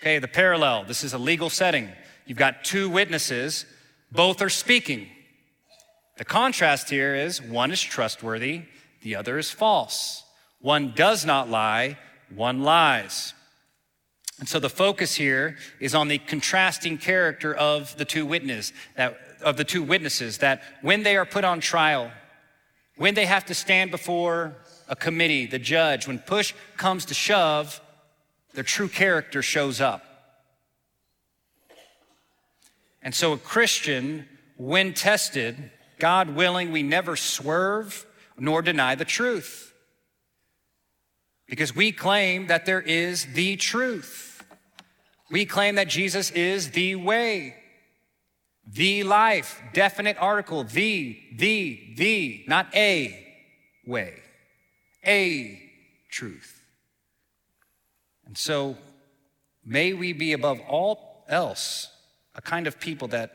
Okay, 0.00 0.18
the 0.18 0.28
parallel 0.28 0.84
this 0.84 1.04
is 1.04 1.12
a 1.12 1.18
legal 1.18 1.50
setting. 1.50 1.90
You've 2.26 2.38
got 2.38 2.64
two 2.64 2.88
witnesses, 2.88 3.66
both 4.10 4.40
are 4.40 4.50
speaking. 4.50 5.08
The 6.16 6.24
contrast 6.24 6.90
here 6.90 7.14
is 7.14 7.42
one 7.42 7.72
is 7.72 7.82
trustworthy, 7.82 8.62
the 9.02 9.16
other 9.16 9.36
is 9.36 9.50
false. 9.50 10.22
One 10.60 10.92
does 10.94 11.26
not 11.26 11.50
lie, 11.50 11.98
one 12.34 12.62
lies. 12.62 13.34
And 14.38 14.48
so 14.48 14.58
the 14.58 14.68
focus 14.68 15.14
here 15.14 15.56
is 15.78 15.94
on 15.94 16.08
the 16.08 16.18
contrasting 16.18 16.98
character 16.98 17.54
of 17.54 17.96
the 17.96 18.04
two 18.04 18.26
witnesses 18.26 18.72
that 18.96 19.16
of 19.44 19.56
the 19.56 19.64
two 19.64 19.82
witnesses 19.82 20.38
that 20.38 20.62
when 20.80 21.02
they 21.02 21.16
are 21.16 21.26
put 21.26 21.44
on 21.44 21.60
trial, 21.60 22.10
when 22.96 23.14
they 23.14 23.26
have 23.26 23.44
to 23.46 23.54
stand 23.54 23.90
before 23.90 24.56
a 24.88 24.96
committee, 24.96 25.46
the 25.46 25.58
judge, 25.58 26.06
when 26.06 26.18
push 26.18 26.54
comes 26.76 27.04
to 27.06 27.14
shove, 27.14 27.80
their 28.54 28.64
true 28.64 28.88
character 28.88 29.42
shows 29.42 29.80
up. 29.80 30.02
And 33.02 33.14
so, 33.14 33.34
a 33.34 33.38
Christian, 33.38 34.26
when 34.56 34.94
tested, 34.94 35.70
God 35.98 36.30
willing, 36.30 36.72
we 36.72 36.82
never 36.82 37.16
swerve 37.16 38.06
nor 38.38 38.62
deny 38.62 38.94
the 38.94 39.04
truth. 39.04 39.73
Because 41.46 41.74
we 41.74 41.92
claim 41.92 42.46
that 42.46 42.66
there 42.66 42.80
is 42.80 43.26
the 43.34 43.56
truth. 43.56 44.42
We 45.30 45.44
claim 45.44 45.76
that 45.76 45.88
Jesus 45.88 46.30
is 46.30 46.70
the 46.70 46.96
way, 46.96 47.56
the 48.66 49.02
life, 49.02 49.60
definite 49.72 50.16
article, 50.18 50.64
the, 50.64 51.18
the, 51.34 51.94
the, 51.96 52.44
not 52.46 52.74
a 52.74 53.20
way, 53.86 54.14
a 55.06 55.60
truth. 56.10 56.62
And 58.26 58.38
so, 58.38 58.76
may 59.64 59.92
we 59.92 60.12
be 60.12 60.32
above 60.32 60.60
all 60.68 61.24
else 61.28 61.88
a 62.34 62.42
kind 62.42 62.66
of 62.66 62.80
people 62.80 63.08
that, 63.08 63.32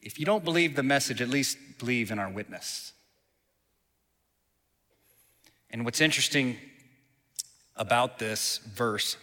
if 0.00 0.18
you 0.18 0.26
don't 0.26 0.44
believe 0.44 0.74
the 0.74 0.82
message, 0.82 1.20
at 1.20 1.28
least 1.28 1.56
believe 1.78 2.10
in 2.10 2.18
our 2.18 2.28
witness. 2.28 2.92
And 5.72 5.86
what's 5.86 6.02
interesting 6.02 6.58
about 7.76 8.18
this 8.18 8.58
verse 8.58 9.16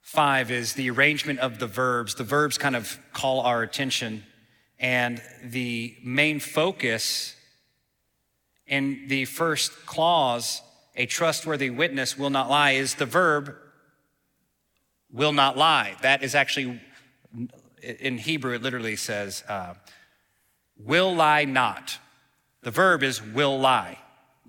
5 0.00 0.50
is 0.50 0.72
the 0.72 0.90
arrangement 0.90 1.38
of 1.40 1.58
the 1.58 1.66
verbs. 1.66 2.14
The 2.14 2.24
verbs 2.24 2.58
kind 2.58 2.74
of 2.74 2.98
call 3.12 3.42
our 3.42 3.62
attention, 3.62 4.24
and 4.78 5.22
the 5.44 5.94
main 6.02 6.40
focus 6.40 7.36
in 8.66 9.08
the 9.08 9.26
first 9.26 9.84
clause, 9.84 10.62
a 10.96 11.04
trustworthy 11.04 11.70
witness 11.70 12.16
will 12.16 12.30
not 12.30 12.48
lie, 12.48 12.72
is 12.72 12.94
the 12.94 13.06
verb 13.06 13.54
will 15.12 15.32
not 15.32 15.56
lie. 15.56 15.96
That 16.02 16.22
is 16.22 16.34
actually, 16.34 16.80
in 17.82 18.16
Hebrew, 18.18 18.54
it 18.54 18.62
literally 18.62 18.96
says, 18.96 19.44
uh, 19.48 19.74
will 20.78 21.14
lie 21.14 21.44
not. 21.44 21.98
The 22.62 22.70
verb 22.70 23.02
is 23.02 23.22
will 23.22 23.58
lie, 23.58 23.98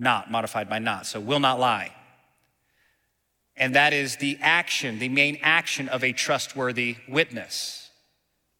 not, 0.02 0.32
modified 0.32 0.68
by 0.68 0.80
not. 0.80 1.06
So 1.06 1.20
will 1.20 1.40
not 1.40 1.60
lie. 1.60 1.94
And 3.56 3.76
that 3.76 3.94
is 3.94 4.18
the 4.18 4.38
action, 4.42 5.00
the 5.00 5.10
main 5.10 5.38
action 5.42 5.88
of 5.88 6.04
a 6.04 6.12
trustworthy 6.12 6.98
witness. 7.08 7.90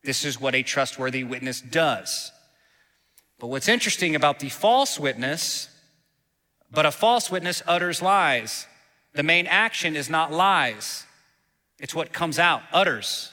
This 0.04 0.24
is 0.24 0.40
what 0.40 0.56
a 0.56 0.64
trustworthy 0.64 1.24
witness 1.24 1.60
does. 1.60 2.32
But 3.40 3.48
what's 3.48 3.68
interesting 3.68 4.16
about 4.16 4.40
the 4.40 4.50
false 4.50 5.00
witness, 5.00 5.68
but 6.72 6.86
a 6.86 6.92
false 6.92 7.32
witness 7.32 7.64
utters 7.66 8.02
lies. 8.02 8.68
The 9.14 9.24
main 9.24 9.48
action 9.48 9.96
is 9.96 10.10
not 10.10 10.32
lies, 10.32 11.06
it's 11.80 11.96
what 11.96 12.14
comes 12.14 12.38
out, 12.38 12.62
utters. 12.72 13.32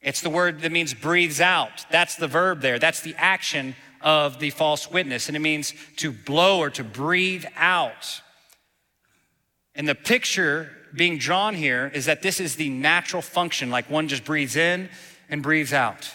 It's 0.00 0.22
the 0.22 0.30
word 0.30 0.62
that 0.62 0.72
means 0.72 0.94
breathes 0.94 1.42
out. 1.42 1.84
That's 1.90 2.16
the 2.16 2.26
verb 2.26 2.62
there. 2.62 2.78
That's 2.78 3.02
the 3.02 3.14
action 3.18 3.76
of 4.00 4.38
the 4.38 4.50
false 4.50 4.90
witness. 4.90 5.28
And 5.28 5.36
it 5.36 5.40
means 5.40 5.74
to 5.96 6.12
blow 6.12 6.58
or 6.58 6.70
to 6.70 6.84
breathe 6.84 7.44
out. 7.56 8.22
And 9.74 9.88
the 9.88 9.94
picture 9.94 10.70
being 10.94 11.18
drawn 11.18 11.54
here 11.54 11.90
is 11.94 12.06
that 12.06 12.22
this 12.22 12.40
is 12.40 12.56
the 12.56 12.68
natural 12.68 13.22
function, 13.22 13.70
like 13.70 13.88
one 13.88 14.08
just 14.08 14.24
breathes 14.24 14.56
in 14.56 14.88
and 15.28 15.42
breathes 15.42 15.72
out. 15.72 16.10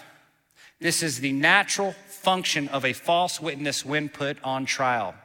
This 0.79 1.01
is 1.01 1.19
the 1.19 1.31
natural 1.31 1.93
function 2.07 2.67
of 2.69 2.85
a 2.85 2.93
false 2.93 3.39
witness 3.39 3.85
when 3.85 4.09
put 4.09 4.37
on 4.43 4.65
trial. 4.65 5.15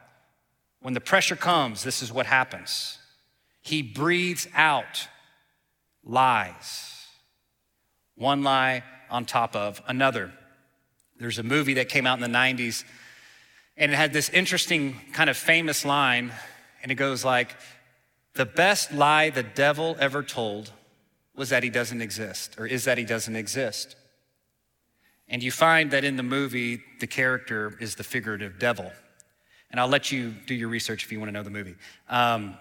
When 0.80 0.94
the 0.94 1.00
pressure 1.00 1.36
comes, 1.36 1.82
this 1.82 2.02
is 2.02 2.12
what 2.12 2.26
happens. 2.26 2.98
He 3.60 3.82
breathes 3.82 4.48
out 4.54 5.08
lies, 6.04 7.06
one 8.14 8.42
lie 8.42 8.82
on 9.10 9.24
top 9.24 9.54
of 9.54 9.82
another. 9.86 10.32
There's 11.20 11.38
a 11.38 11.42
movie 11.42 11.74
that 11.74 11.90
came 11.90 12.06
out 12.06 12.18
in 12.18 12.32
the 12.32 12.38
90s, 12.38 12.82
and 13.76 13.92
it 13.92 13.94
had 13.94 14.12
this 14.12 14.30
interesting 14.30 14.96
kind 15.12 15.28
of 15.28 15.36
famous 15.36 15.84
line, 15.84 16.32
and 16.82 16.90
it 16.90 16.94
goes 16.94 17.24
like, 17.24 17.54
The 18.34 18.46
best 18.46 18.92
lie 18.92 19.28
the 19.28 19.42
devil 19.42 19.96
ever 20.00 20.22
told 20.22 20.72
was 21.34 21.50
that 21.50 21.62
he 21.62 21.68
doesn't 21.70 22.00
exist, 22.00 22.58
or 22.58 22.66
is 22.66 22.84
that 22.84 22.96
he 22.96 23.04
doesn't 23.04 23.36
exist. 23.36 23.96
And 25.28 25.42
you 25.42 25.52
find 25.52 25.90
that 25.92 26.04
in 26.04 26.16
the 26.16 26.22
movie, 26.22 26.82
the 27.00 27.06
character 27.06 27.76
is 27.80 27.94
the 27.94 28.02
figurative 28.02 28.58
devil. 28.58 28.90
And 29.70 29.78
I'll 29.78 29.88
let 29.88 30.10
you 30.10 30.34
do 30.46 30.54
your 30.54 30.68
research 30.68 31.04
if 31.04 31.12
you 31.12 31.20
want 31.20 31.28
to 31.28 31.32
know 31.32 31.44
the 31.44 31.50
movie. 31.50 31.76
Um, 32.08 32.56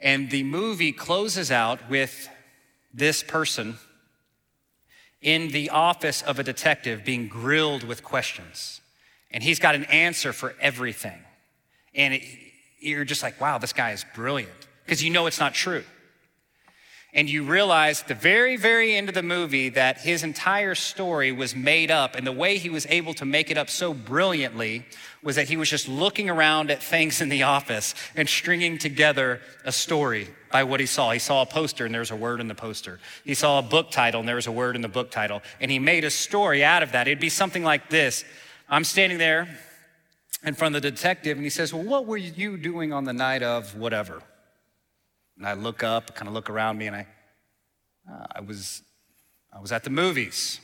and 0.00 0.30
the 0.30 0.42
movie 0.42 0.92
closes 0.92 1.50
out 1.50 1.88
with 1.88 2.28
this 2.92 3.22
person 3.22 3.78
in 5.20 5.48
the 5.48 5.70
office 5.70 6.22
of 6.22 6.38
a 6.38 6.44
detective 6.44 7.04
being 7.04 7.28
grilled 7.28 7.84
with 7.84 8.02
questions. 8.02 8.80
And 9.30 9.42
he's 9.42 9.58
got 9.58 9.74
an 9.74 9.84
answer 9.84 10.32
for 10.32 10.54
everything. 10.60 11.18
And 11.94 12.14
it, 12.14 12.22
you're 12.80 13.04
just 13.04 13.22
like, 13.22 13.40
wow, 13.40 13.58
this 13.58 13.72
guy 13.72 13.92
is 13.92 14.04
brilliant. 14.14 14.68
Because 14.84 15.02
you 15.02 15.10
know 15.10 15.26
it's 15.26 15.40
not 15.40 15.54
true 15.54 15.84
and 17.14 17.28
you 17.28 17.42
realize 17.42 18.02
at 18.02 18.08
the 18.08 18.14
very, 18.14 18.56
very 18.56 18.94
end 18.94 19.08
of 19.08 19.14
the 19.14 19.22
movie 19.22 19.70
that 19.70 19.98
his 19.98 20.22
entire 20.22 20.74
story 20.74 21.32
was 21.32 21.56
made 21.56 21.90
up. 21.90 22.14
And 22.14 22.26
the 22.26 22.32
way 22.32 22.58
he 22.58 22.68
was 22.68 22.86
able 22.90 23.14
to 23.14 23.24
make 23.24 23.50
it 23.50 23.56
up 23.56 23.70
so 23.70 23.94
brilliantly 23.94 24.84
was 25.22 25.36
that 25.36 25.48
he 25.48 25.56
was 25.56 25.70
just 25.70 25.88
looking 25.88 26.28
around 26.28 26.70
at 26.70 26.82
things 26.82 27.22
in 27.22 27.30
the 27.30 27.44
office 27.44 27.94
and 28.14 28.28
stringing 28.28 28.76
together 28.76 29.40
a 29.64 29.72
story 29.72 30.28
by 30.52 30.64
what 30.64 30.80
he 30.80 30.86
saw. 30.86 31.10
He 31.10 31.18
saw 31.18 31.42
a 31.42 31.46
poster 31.46 31.86
and 31.86 31.94
there 31.94 32.00
was 32.00 32.10
a 32.10 32.16
word 32.16 32.40
in 32.40 32.48
the 32.48 32.54
poster. 32.54 33.00
He 33.24 33.34
saw 33.34 33.58
a 33.58 33.62
book 33.62 33.90
title 33.90 34.20
and 34.20 34.28
there 34.28 34.36
was 34.36 34.46
a 34.46 34.52
word 34.52 34.76
in 34.76 34.82
the 34.82 34.88
book 34.88 35.10
title. 35.10 35.40
And 35.62 35.70
he 35.70 35.78
made 35.78 36.04
a 36.04 36.10
story 36.10 36.62
out 36.62 36.82
of 36.82 36.92
that. 36.92 37.08
It'd 37.08 37.18
be 37.18 37.30
something 37.30 37.64
like 37.64 37.88
this 37.88 38.24
I'm 38.68 38.84
standing 38.84 39.16
there 39.16 39.48
in 40.44 40.54
front 40.54 40.76
of 40.76 40.82
the 40.82 40.90
detective 40.90 41.38
and 41.38 41.44
he 41.44 41.50
says, 41.50 41.72
Well, 41.72 41.84
what 41.84 42.04
were 42.04 42.18
you 42.18 42.58
doing 42.58 42.92
on 42.92 43.04
the 43.04 43.14
night 43.14 43.42
of 43.42 43.74
whatever? 43.76 44.22
And 45.38 45.46
I 45.46 45.54
look 45.54 45.82
up, 45.82 46.14
kind 46.14 46.28
of 46.28 46.34
look 46.34 46.50
around 46.50 46.76
me, 46.76 46.88
and 46.88 46.96
I, 46.96 47.06
uh, 48.10 48.26
I 48.32 48.40
was, 48.40 48.82
I 49.52 49.60
was 49.60 49.72
at 49.72 49.84
the 49.84 49.90
movies. 49.90 50.60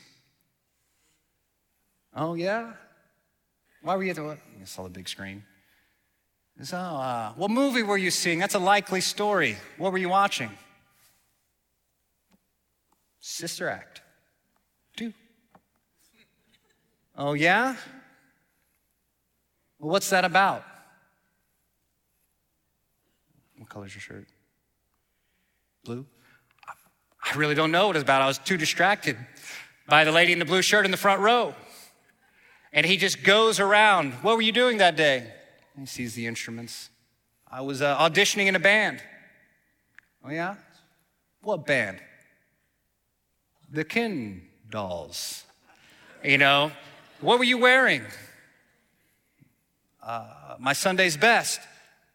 Oh 2.15 2.35
yeah, 2.35 2.73
why 3.83 3.97
were 3.97 4.03
you 4.03 4.11
at 4.11 4.17
the? 4.17 4.23
I 4.23 4.65
saw 4.65 4.83
the 4.83 4.91
big 4.91 5.09
screen. 5.09 5.45
So, 6.63 6.77
uh, 6.77 7.33
what 7.33 7.51
movie 7.51 7.83
were 7.83 7.99
you 7.99 8.11
seeing? 8.11 8.39
That's 8.39 8.55
a 8.55 8.61
likely 8.61 9.01
story. 9.01 9.57
What 9.77 9.91
were 9.91 9.99
you 9.99 10.09
watching? 10.09 10.51
Sister 13.19 13.69
Act. 13.69 14.03
Two. 14.97 15.13
Oh, 17.17 17.33
yeah? 17.33 17.75
Well, 19.79 19.91
what's 19.91 20.11
that 20.11 20.25
about? 20.25 20.63
What 23.59 23.69
color's 23.69 23.95
your 23.95 24.03
shirt? 24.03 24.29
Blue? 25.85 26.07
I 26.67 27.37
really 27.37 27.55
don't 27.55 27.71
know 27.71 27.87
what 27.87 27.97
it's 27.97 28.03
about. 28.03 28.23
I 28.23 28.27
was 28.27 28.39
too 28.39 28.57
distracted 28.57 29.17
by 29.87 30.05
the 30.05 30.13
lady 30.13 30.33
in 30.33 30.39
the 30.39 30.45
blue 30.45 30.63
shirt 30.63 30.85
in 30.85 30.91
the 30.91 30.97
front 30.97 31.21
row. 31.21 31.55
And 32.73 32.85
he 32.85 32.97
just 32.97 33.23
goes 33.23 33.61
around. 33.61 34.13
What 34.15 34.37
were 34.37 34.43
you 34.43 34.53
doing 34.53 34.79
that 34.79 34.97
day? 34.97 35.31
He 35.79 35.87
sees 35.87 36.15
the 36.15 36.27
instruments. 36.27 36.91
I 37.51 37.61
was 37.61 37.83
uh, 37.83 37.97
auditioning 37.99 38.47
in 38.47 38.57
a 38.57 38.61
band. 38.61 39.03
Oh, 40.25 40.31
yeah? 40.31 40.57
What 41.43 41.67
band? 41.67 42.01
The 43.71 43.85
Kin 43.85 44.43
Dolls. 44.71 45.45
You 46.23 46.39
know, 46.39 46.73
what 47.21 47.39
were 47.39 47.45
you 47.45 47.59
wearing? 47.59 48.03
Uh, 50.03 50.57
my 50.59 50.73
Sunday's 50.73 51.17
best. 51.17 51.61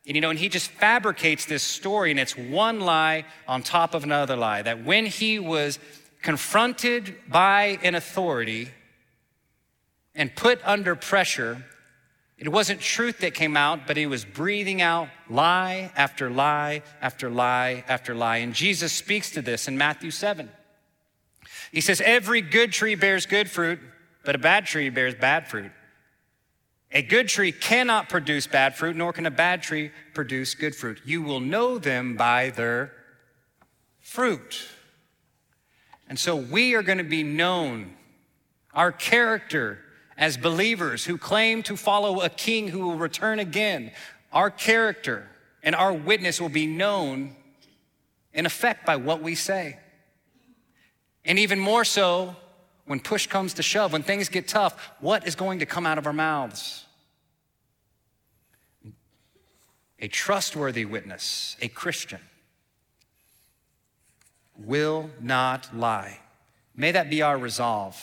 And 0.10 0.16
you 0.16 0.22
know, 0.22 0.32
and 0.32 0.40
he 0.40 0.50
just 0.50 0.72
fabricates 0.72 1.46
this 1.46 1.62
story, 1.62 2.10
and 2.10 2.20
it's 2.20 2.36
one 2.36 2.80
lie 2.80 3.26
on 3.48 3.62
top 3.62 3.94
of 3.94 4.04
another 4.04 4.36
lie. 4.36 4.64
That 4.64 4.84
when 4.84 5.06
he 5.06 5.38
was 5.38 5.78
confronted 6.24 7.16
by 7.28 7.78
an 7.84 7.94
authority 7.94 8.70
and 10.16 10.36
put 10.36 10.62
under 10.66 10.96
pressure, 10.96 11.64
it 12.40 12.48
wasn't 12.48 12.82
truth 12.82 13.20
that 13.20 13.36
came 13.36 13.56
out, 13.56 13.86
but 13.86 13.98
he 13.98 14.08
was 14.08 14.26
breathing 14.26 14.82
out 14.82 15.10
lie 15.30 15.92
after 15.96 16.32
lie 16.32 16.82
after 17.04 17.30
lie 17.30 17.84
after 17.88 18.16
lie. 18.16 18.38
And 18.38 18.56
Jesus 18.56 18.92
speaks 18.92 19.30
to 19.34 19.44
this 19.44 19.68
in 19.68 19.78
Matthew 19.78 20.10
7. 20.10 20.50
He 21.72 21.82
says, 21.82 22.02
Every 22.02 22.42
good 22.42 22.72
tree 22.72 22.96
bears 22.96 23.28
good 23.28 23.48
fruit, 23.48 23.80
but 24.26 24.34
a 24.34 24.40
bad 24.40 24.66
tree 24.66 24.90
bears 24.90 25.14
bad 25.14 25.48
fruit. 25.48 25.72
A 26.92 27.02
good 27.02 27.28
tree 27.28 27.52
cannot 27.52 28.10
produce 28.10 28.48
bad 28.48 28.76
fruit, 28.76 28.96
nor 28.96 29.14
can 29.14 29.26
a 29.26 29.32
bad 29.32 29.62
tree 29.62 29.92
produce 30.14 30.56
good 30.56 30.76
fruit. 30.76 31.02
You 31.06 31.22
will 31.22 31.40
know 31.40 31.78
them 31.78 32.16
by 32.18 32.50
their 32.50 32.94
fruit. 34.00 34.68
And 36.08 36.18
so 36.18 36.36
we 36.36 36.74
are 36.74 36.82
going 36.82 36.98
to 36.98 37.04
be 37.04 37.22
known, 37.22 37.94
our 38.74 38.92
character 38.92 39.80
as 40.18 40.36
believers 40.36 41.06
who 41.06 41.18
claim 41.18 41.64
to 41.64 41.78
follow 41.78 42.22
a 42.22 42.30
king 42.30 42.68
who 42.68 42.88
will 42.88 42.98
return 42.98 43.40
again, 43.40 43.92
our 44.34 44.50
character 44.50 45.28
and 45.64 45.76
our 45.76 45.94
witness 45.94 46.42
will 46.42 46.50
be 46.50 46.68
known 46.68 47.36
in 48.34 48.46
effect 48.46 48.86
by 48.86 48.96
what 48.96 49.22
we 49.22 49.36
say. 49.36 49.80
And 51.24 51.38
even 51.40 51.60
more 51.60 51.86
so, 51.86 52.36
when 52.90 53.00
push 53.00 53.28
comes 53.28 53.54
to 53.54 53.62
shove, 53.62 53.94
when 53.94 54.02
things 54.02 54.30
get 54.30 54.48
tough, 54.48 54.94
what 55.00 55.28
is 55.28 55.36
going 55.36 55.60
to 55.60 55.66
come 55.68 55.86
out 55.86 56.00
of 56.00 56.08
our 56.08 56.14
mouths? 56.14 56.88
A 60.00 60.08
trustworthy 60.08 60.86
witness, 60.86 61.56
a 61.62 61.68
Christian, 61.68 62.20
will 64.58 65.12
not 65.22 65.70
lie. 65.78 66.20
May 66.76 66.92
that 66.94 67.12
be 67.12 67.22
our 67.22 67.38
resolve. 67.38 67.96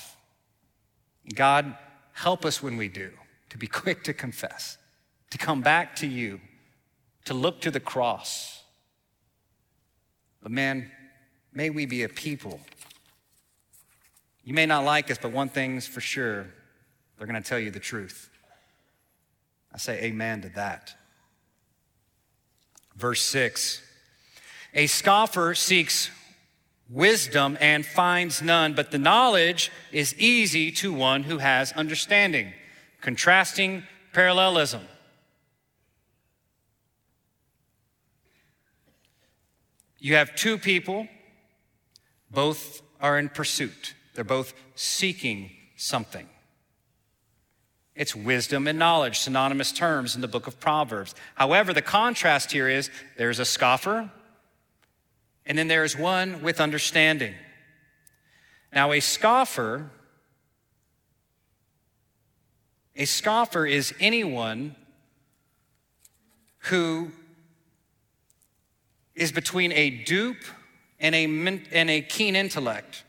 God, 1.34 1.76
help 2.12 2.45
us 2.45 2.62
when 2.62 2.76
we 2.76 2.87
do 2.87 3.11
to 3.51 3.59
be 3.59 3.66
quick 3.82 4.05
to 4.05 4.12
confess, 4.12 4.78
to 5.30 5.39
come 5.39 5.62
back 5.62 5.97
to 5.97 6.07
you, 6.07 6.41
to 7.24 7.34
look 7.34 7.61
to 7.62 7.72
the 7.72 7.80
cross. 7.80 8.62
But 10.41 10.53
man, 10.53 10.93
may 11.53 11.70
we 11.70 11.87
be 11.87 12.05
a 12.05 12.09
people 12.09 12.61
you 14.47 14.55
may 14.55 14.65
not 14.65 14.85
like 14.85 15.11
us, 15.11 15.19
but 15.21 15.33
one 15.33 15.49
thing's 15.49 15.89
for 15.89 16.01
sure 16.01 16.47
they're 17.19 17.27
going 17.27 17.43
to 17.43 17.47
tell 17.47 17.59
you 17.59 17.73
the 17.73 17.81
truth. 17.81 18.31
I 19.75 19.79
say 19.79 20.05
amen 20.05 20.43
to 20.43 20.49
that. 20.51 20.95
Verse 22.95 23.23
6 23.23 23.83
A 24.73 24.87
scoffer 24.87 25.57
seeks 25.57 26.11
wisdom 26.89 27.59
and 27.61 27.85
finds 27.85 28.41
none, 28.41 28.75
but 28.75 28.93
the 28.93 28.99
knowledge 28.99 29.73
is 29.91 30.17
easy 30.17 30.71
to 30.71 30.93
one 30.93 31.25
who 31.25 31.39
has 31.39 31.73
understanding. 31.73 32.53
Contrasting 33.01 33.83
parallelism. 34.13 34.83
You 39.99 40.15
have 40.15 40.37
two 40.37 40.57
people, 40.57 41.09
both 42.31 42.81
are 43.01 43.19
in 43.19 43.29
pursuit. 43.29 43.95
They're 44.17 44.25
both 44.25 44.55
seeking 44.75 45.51
something. 45.77 46.29
It's 47.95 48.14
wisdom 48.14 48.67
and 48.67 48.79
knowledge, 48.79 49.19
synonymous 49.19 49.73
terms 49.73 50.14
in 50.14 50.21
the 50.21 50.29
book 50.29 50.47
of 50.47 50.61
Proverbs. 50.61 51.14
However, 51.35 51.73
the 51.73 51.83
contrast 51.83 52.53
here 52.53 52.69
is 52.69 52.91
there's 53.17 53.39
a 53.39 53.45
scoffer, 53.45 54.11
and 55.47 55.57
then 55.57 55.69
there 55.69 55.85
is 55.85 55.97
one 55.97 56.43
with 56.43 56.61
understanding. 56.61 57.35
Now, 58.73 58.93
a 58.93 59.01
scoffer, 59.01 59.91
a 62.95 63.07
scoffer 63.07 63.64
is 63.64 63.95
anyone 63.99 64.77
who 66.59 67.12
is 69.14 69.33
between 69.33 69.73
a 69.73 69.89
dupe 69.89 70.45
and 71.01 71.14
a, 71.14 71.25
and 71.73 71.91
a 71.91 72.03
keen 72.03 72.37
intellect. 72.37 73.05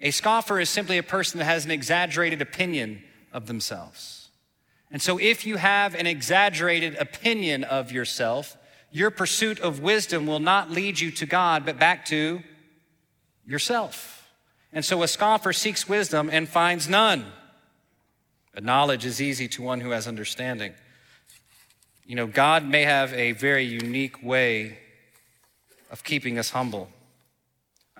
A 0.00 0.10
scoffer 0.10 0.60
is 0.60 0.70
simply 0.70 0.98
a 0.98 1.02
person 1.02 1.38
that 1.38 1.44
has 1.44 1.64
an 1.64 1.70
exaggerated 1.70 2.40
opinion 2.40 3.02
of 3.32 3.46
themselves. 3.46 4.28
And 4.90 5.02
so, 5.02 5.18
if 5.18 5.44
you 5.44 5.56
have 5.56 5.94
an 5.94 6.06
exaggerated 6.06 6.96
opinion 6.96 7.64
of 7.64 7.92
yourself, 7.92 8.56
your 8.90 9.10
pursuit 9.10 9.60
of 9.60 9.80
wisdom 9.80 10.26
will 10.26 10.40
not 10.40 10.70
lead 10.70 10.98
you 10.98 11.10
to 11.12 11.26
God, 11.26 11.66
but 11.66 11.78
back 11.78 12.06
to 12.06 12.40
yourself. 13.44 14.30
And 14.72 14.84
so, 14.84 15.02
a 15.02 15.08
scoffer 15.08 15.52
seeks 15.52 15.88
wisdom 15.88 16.30
and 16.32 16.48
finds 16.48 16.88
none. 16.88 17.26
But 18.54 18.64
knowledge 18.64 19.04
is 19.04 19.20
easy 19.20 19.46
to 19.48 19.62
one 19.62 19.80
who 19.80 19.90
has 19.90 20.08
understanding. 20.08 20.72
You 22.06 22.16
know, 22.16 22.26
God 22.26 22.64
may 22.64 22.84
have 22.84 23.12
a 23.12 23.32
very 23.32 23.64
unique 23.64 24.22
way 24.22 24.78
of 25.90 26.02
keeping 26.02 26.38
us 26.38 26.50
humble. 26.50 26.88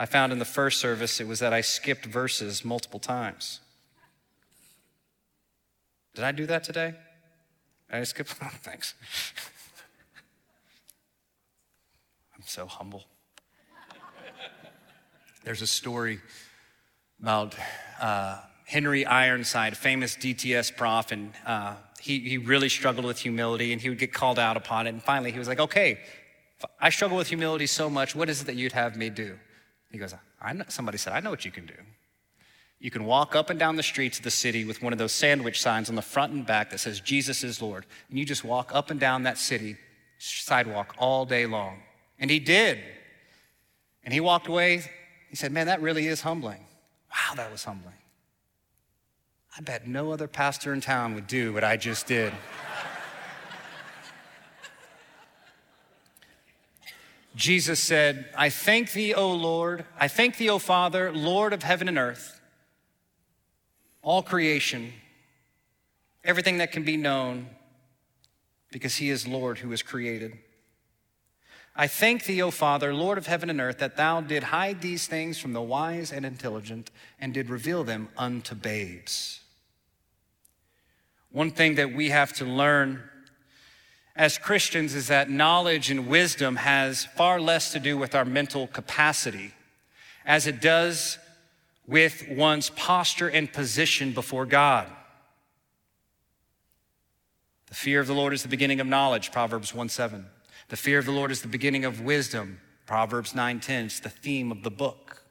I 0.01 0.07
found 0.07 0.32
in 0.32 0.38
the 0.38 0.44
first 0.44 0.80
service 0.80 1.20
it 1.20 1.26
was 1.26 1.40
that 1.40 1.53
I 1.53 1.61
skipped 1.61 2.07
verses 2.07 2.64
multiple 2.64 3.01
times. 3.01 3.59
Did 6.14 6.24
I 6.24 6.30
do 6.30 6.46
that 6.46 6.62
today? 6.62 6.94
I 7.90 8.05
skip? 8.05 8.28
Oh, 8.40 8.49
thanks. 8.62 8.94
I'm 12.36 12.42
so 12.44 12.66
humble. 12.66 13.05
There's 15.44 15.62
a 15.62 15.66
story 15.66 16.20
about 17.20 17.57
uh, 18.01 18.40
Henry 18.66 19.05
Ironside, 19.05 19.76
famous 19.76 20.14
DTS 20.14 20.76
prof, 20.76 21.11
and 21.11 21.32
uh, 21.44 21.74
he, 22.01 22.20
he 22.20 22.38
really 22.38 22.68
struggled 22.68 23.07
with 23.07 23.18
humility 23.18 23.72
and 23.72 23.80
he 23.80 23.88
would 23.88 23.99
get 23.99 24.12
called 24.12 24.38
out 24.38 24.57
upon 24.57 24.86
it. 24.86 24.90
And 24.90 25.03
finally, 25.03 25.32
he 25.32 25.38
was 25.38 25.49
like, 25.49 25.59
okay, 25.59 25.99
I 26.80 26.90
struggle 26.90 27.16
with 27.16 27.28
humility 27.28 27.66
so 27.66 27.90
much. 27.90 28.14
What 28.14 28.28
is 28.28 28.42
it 28.42 28.46
that 28.46 28.57
you'd 28.57 28.72
have 28.72 28.96
me 28.96 29.11
do? 29.11 29.38
He 29.91 29.99
goes, 29.99 30.14
I 30.41 30.53
know, 30.53 30.64
somebody 30.68 30.99
said, 30.99 31.12
I 31.12 31.20
know 31.20 31.30
what 31.30 31.45
you 31.45 31.51
can 31.51 31.66
do. 31.66 31.74
You 32.80 32.91
can 32.91 33.05
walk 33.05 33.34
up 33.34 33.51
and 33.51 33.59
down 33.59 33.76
the 33.76 33.82
streets 33.82 34.18
of 34.18 34.24
the 34.24 34.30
city 34.30 34.64
with 34.64 34.82
one 34.82 34.93
of 34.93 34.99
those 34.99 35.12
sandwich 35.12 35.61
signs 35.61 35.89
on 35.89 35.97
the 35.97 36.03
front 36.03 36.32
and 36.32 36.47
back 36.47 36.70
that 36.70 36.78
says, 36.78 37.01
Jesus 37.01 37.43
is 37.43 37.61
Lord. 37.61 37.86
And 38.09 38.18
you 38.18 38.24
just 38.24 38.45
walk 38.45 38.70
up 38.72 38.91
and 38.91 39.01
down 39.01 39.24
that 39.24 39.39
city 39.39 39.76
sidewalk 40.18 40.95
all 40.99 41.24
day 41.24 41.47
long. 41.47 41.82
And 42.18 42.30
he 42.30 42.39
did. 42.39 42.78
And 44.05 44.14
he 44.14 44.20
walked 44.20 44.47
away. 44.47 44.82
He 45.28 45.36
said, 45.36 45.53
Man, 45.53 45.66
that 45.66 45.82
really 45.82 46.07
is 46.07 46.20
humbling. 46.20 46.64
Wow, 47.11 47.34
that 47.36 47.51
was 47.51 47.64
humbling. 47.64 47.95
I 49.57 49.61
bet 49.61 49.89
no 49.89 50.12
other 50.12 50.28
pastor 50.28 50.72
in 50.72 50.80
town 50.80 51.14
would 51.14 51.26
do 51.26 51.53
what 51.53 51.64
I 51.64 51.76
just 51.76 52.07
did. 52.07 52.32
Jesus 57.39 57.78
said, 57.78 58.26
I 58.36 58.51
thank 58.51 58.91
thee, 58.93 59.14
O 59.14 59.30
Lord. 59.32 59.84
I 59.97 60.09
thank 60.09 60.39
thee, 60.39 60.51
O 60.51 60.59
Father, 60.59 61.12
Lord 61.12 61.53
of 61.53 61.62
heaven 61.62 61.86
and 61.86 61.97
earth, 61.97 62.41
all 64.03 64.24
creation, 64.24 64.93
everything 66.24 66.59
that 66.59 66.72
can 66.72 66.82
be 66.82 66.97
known, 66.97 67.47
because 68.72 68.97
he 68.97 69.09
is 69.09 69.28
Lord 69.28 69.59
who 69.59 69.70
is 69.70 69.84
created. 69.84 70.36
I 71.76 71.86
thank 71.86 72.24
thee, 72.24 72.43
O 72.43 72.51
Father, 72.51 72.93
Lord 72.93 73.18
of 73.18 73.28
heaven 73.28 73.51
and 73.51 73.61
earth, 73.61 73.78
that 73.78 73.97
thou 73.97 74.20
did 74.20 74.43
hide 74.43 74.80
these 74.80 75.07
things 75.07 75.39
from 75.39 75.53
the 75.53 75.62
wise 75.62 76.11
and 76.11 76.26
intelligent 76.26 76.91
and 77.20 77.32
did 77.32 77.49
reveal 77.51 77.84
them 77.84 78.09
unto 78.18 78.57
babes. 78.57 79.43
One 81.30 81.53
thing 81.53 81.76
that 81.76 81.95
we 81.95 82.09
have 82.09 82.32
to 82.34 82.45
learn 82.45 83.09
as 84.18 84.36
Christians 84.36 84.96
is 84.96 85.06
that 85.06 85.30
knowledge 85.30 85.92
and 85.92 86.08
wisdom 86.08 86.56
has 86.56 87.04
far 87.04 87.40
less 87.40 87.70
to 87.72 87.78
do 87.78 87.96
with 87.96 88.16
our 88.16 88.24
mental 88.24 88.66
capacity 88.66 89.52
as 90.26 90.48
it 90.48 90.60
does 90.60 91.18
with 91.86 92.26
one's 92.28 92.68
posture 92.70 93.28
and 93.28 93.50
position 93.50 94.12
before 94.12 94.44
God. 94.44 94.88
The 97.68 97.76
fear 97.76 98.00
of 98.00 98.08
the 98.08 98.14
Lord 98.14 98.32
is 98.32 98.42
the 98.42 98.48
beginning 98.48 98.80
of 98.80 98.88
knowledge, 98.88 99.30
Proverbs 99.30 99.72
1 99.72 99.88
7. 99.88 100.26
The 100.68 100.76
fear 100.76 100.98
of 100.98 101.06
the 101.06 101.12
Lord 101.12 101.30
is 101.30 101.40
the 101.40 101.48
beginning 101.48 101.84
of 101.84 102.00
wisdom, 102.00 102.60
Proverbs 102.86 103.36
9 103.36 103.60
10. 103.60 103.84
It's 103.84 104.00
the 104.00 104.10
theme 104.10 104.50
of 104.50 104.64
the 104.64 104.70
book. 104.70 105.22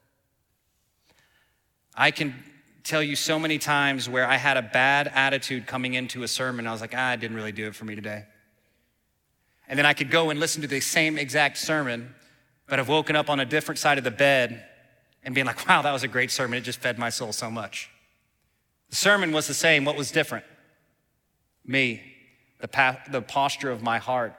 I 1.94 2.12
can 2.12 2.36
tell 2.84 3.04
you 3.04 3.18
so 3.18 3.38
many 3.38 3.58
times 3.58 4.08
where 4.08 4.26
I 4.26 4.38
had 4.38 4.56
a 4.56 4.62
bad 4.62 5.12
attitude 5.14 5.68
coming 5.68 5.96
into 5.96 6.24
a 6.24 6.28
sermon. 6.28 6.66
I 6.68 6.72
was 6.72 6.80
like, 6.80 6.94
ah, 6.96 7.14
it 7.14 7.20
didn't 7.20 7.36
really 7.36 7.52
do 7.52 7.68
it 7.68 7.76
for 7.76 7.84
me 7.84 7.94
today. 7.94 8.24
And 9.68 9.78
then 9.78 9.86
I 9.86 9.94
could 9.94 10.10
go 10.10 10.30
and 10.30 10.40
listen 10.40 10.62
to 10.62 10.68
the 10.68 10.80
same 10.80 11.18
exact 11.18 11.58
sermon, 11.58 12.14
but 12.68 12.80
I've 12.80 12.88
woken 12.88 13.16
up 13.16 13.30
on 13.30 13.40
a 13.40 13.46
different 13.46 13.80
side 13.80 13.98
of 13.98 14.04
the 14.04 14.12
bed 14.12 14.66
and 15.24 15.36
being 15.36 15.48
like, 15.48 15.68
wow, 15.68 15.82
that 15.82 15.92
was 15.92 16.04
a 16.04 16.08
great 16.08 16.32
sermon. 16.32 16.58
It 16.58 16.62
just 16.62 16.80
fed 16.80 16.98
my 16.98 17.10
soul 17.10 17.34
so 17.34 17.52
much. 17.52 17.90
The 18.90 18.96
sermon 18.96 19.32
was 19.32 19.48
the 19.48 19.54
same. 19.54 19.84
What 19.84 19.98
was 19.98 20.12
different? 20.12 20.46
Me, 21.66 22.02
the, 22.62 22.68
pa- 22.68 23.02
the 23.12 23.22
posture 23.22 23.70
of 23.70 23.84
my 23.84 23.98
heart, 23.98 24.34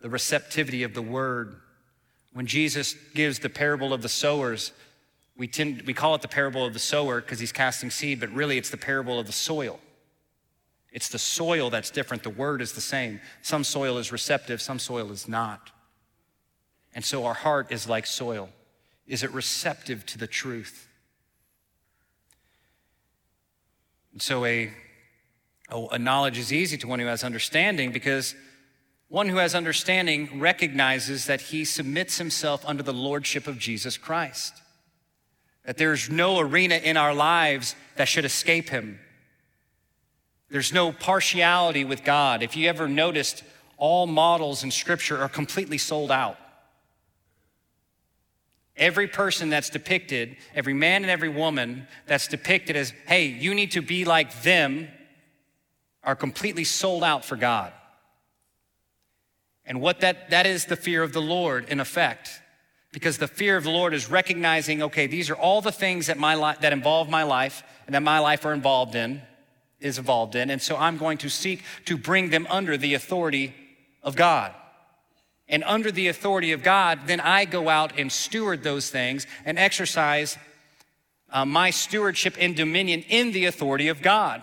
the 0.00 0.08
receptivity 0.08 0.82
of 0.82 0.94
the 0.94 1.02
word. 1.02 1.56
When 2.32 2.46
Jesus 2.46 2.94
gives 3.14 3.40
the 3.40 3.50
parable 3.50 3.92
of 3.92 4.00
the 4.00 4.08
sowers, 4.08 4.72
we, 5.36 5.48
tend, 5.48 5.82
we 5.82 5.92
call 5.92 6.14
it 6.14 6.22
the 6.22 6.28
parable 6.28 6.64
of 6.64 6.72
the 6.72 6.78
sower 6.78 7.20
because 7.20 7.40
he's 7.40 7.52
casting 7.52 7.90
seed, 7.90 8.20
but 8.20 8.30
really 8.30 8.56
it's 8.56 8.70
the 8.70 8.76
parable 8.78 9.18
of 9.18 9.26
the 9.26 9.32
soil. 9.32 9.80
It's 10.92 11.08
the 11.08 11.18
soil 11.18 11.70
that's 11.70 11.90
different. 11.90 12.22
The 12.22 12.30
word 12.30 12.60
is 12.60 12.72
the 12.72 12.80
same. 12.80 13.20
Some 13.42 13.64
soil 13.64 13.98
is 13.98 14.12
receptive, 14.12 14.60
some 14.60 14.78
soil 14.78 15.10
is 15.12 15.28
not. 15.28 15.70
And 16.94 17.04
so 17.04 17.24
our 17.26 17.34
heart 17.34 17.70
is 17.70 17.88
like 17.88 18.06
soil. 18.06 18.48
Is 19.06 19.22
it 19.22 19.32
receptive 19.32 20.04
to 20.06 20.18
the 20.18 20.26
truth? 20.26 20.88
And 24.12 24.20
so 24.20 24.44
a, 24.44 24.72
a 25.70 25.98
knowledge 25.98 26.38
is 26.38 26.52
easy 26.52 26.76
to 26.78 26.88
one 26.88 26.98
who 26.98 27.06
has 27.06 27.22
understanding 27.22 27.92
because 27.92 28.34
one 29.08 29.28
who 29.28 29.38
has 29.38 29.54
understanding 29.54 30.40
recognizes 30.40 31.26
that 31.26 31.40
he 31.40 31.64
submits 31.64 32.18
himself 32.18 32.64
under 32.66 32.82
the 32.82 32.92
lordship 32.92 33.46
of 33.46 33.58
Jesus 33.58 33.96
Christ. 33.96 34.54
That 35.64 35.76
there's 35.76 36.08
no 36.08 36.38
arena 36.38 36.76
in 36.76 36.96
our 36.96 37.14
lives 37.14 37.74
that 37.96 38.08
should 38.08 38.24
escape 38.24 38.68
him. 38.68 38.98
There's 40.50 40.72
no 40.72 40.92
partiality 40.92 41.84
with 41.84 42.04
God. 42.04 42.42
If 42.42 42.56
you 42.56 42.68
ever 42.68 42.88
noticed, 42.88 43.44
all 43.76 44.06
models 44.06 44.64
in 44.64 44.70
Scripture 44.70 45.18
are 45.18 45.28
completely 45.28 45.78
sold 45.78 46.10
out. 46.10 46.36
Every 48.76 49.06
person 49.06 49.48
that's 49.48 49.70
depicted, 49.70 50.36
every 50.54 50.74
man 50.74 51.02
and 51.02 51.10
every 51.10 51.28
woman 51.28 51.86
that's 52.06 52.26
depicted 52.26 52.76
as, 52.76 52.92
hey, 53.06 53.26
you 53.26 53.54
need 53.54 53.72
to 53.72 53.82
be 53.82 54.04
like 54.04 54.42
them, 54.42 54.88
are 56.02 56.16
completely 56.16 56.64
sold 56.64 57.04
out 57.04 57.24
for 57.24 57.36
God. 57.36 57.72
And 59.66 59.80
what 59.80 60.00
that, 60.00 60.30
that 60.30 60.46
is 60.46 60.64
the 60.64 60.76
fear 60.76 61.02
of 61.02 61.12
the 61.12 61.20
Lord 61.20 61.68
in 61.68 61.78
effect. 61.78 62.40
Because 62.90 63.18
the 63.18 63.28
fear 63.28 63.56
of 63.56 63.62
the 63.62 63.70
Lord 63.70 63.94
is 63.94 64.10
recognizing, 64.10 64.82
okay, 64.82 65.06
these 65.06 65.30
are 65.30 65.36
all 65.36 65.60
the 65.60 65.70
things 65.70 66.08
that 66.08 66.18
my 66.18 66.34
life 66.34 66.60
that 66.60 66.72
involve 66.72 67.08
my 67.08 67.22
life 67.22 67.62
and 67.86 67.94
that 67.94 68.02
my 68.02 68.18
life 68.18 68.44
are 68.44 68.52
involved 68.52 68.96
in 68.96 69.22
is 69.80 69.98
involved 69.98 70.34
in. 70.34 70.50
And 70.50 70.60
so 70.60 70.76
I'm 70.76 70.98
going 70.98 71.18
to 71.18 71.28
seek 71.28 71.62
to 71.86 71.96
bring 71.96 72.30
them 72.30 72.46
under 72.50 72.76
the 72.76 72.94
authority 72.94 73.54
of 74.02 74.16
God. 74.16 74.54
And 75.48 75.64
under 75.64 75.90
the 75.90 76.08
authority 76.08 76.52
of 76.52 76.62
God, 76.62 77.00
then 77.06 77.20
I 77.20 77.44
go 77.44 77.68
out 77.68 77.98
and 77.98 78.12
steward 78.12 78.62
those 78.62 78.90
things 78.90 79.26
and 79.44 79.58
exercise 79.58 80.38
uh, 81.30 81.44
my 81.44 81.70
stewardship 81.70 82.36
and 82.38 82.54
dominion 82.54 83.04
in 83.08 83.32
the 83.32 83.46
authority 83.46 83.88
of 83.88 84.02
God. 84.02 84.42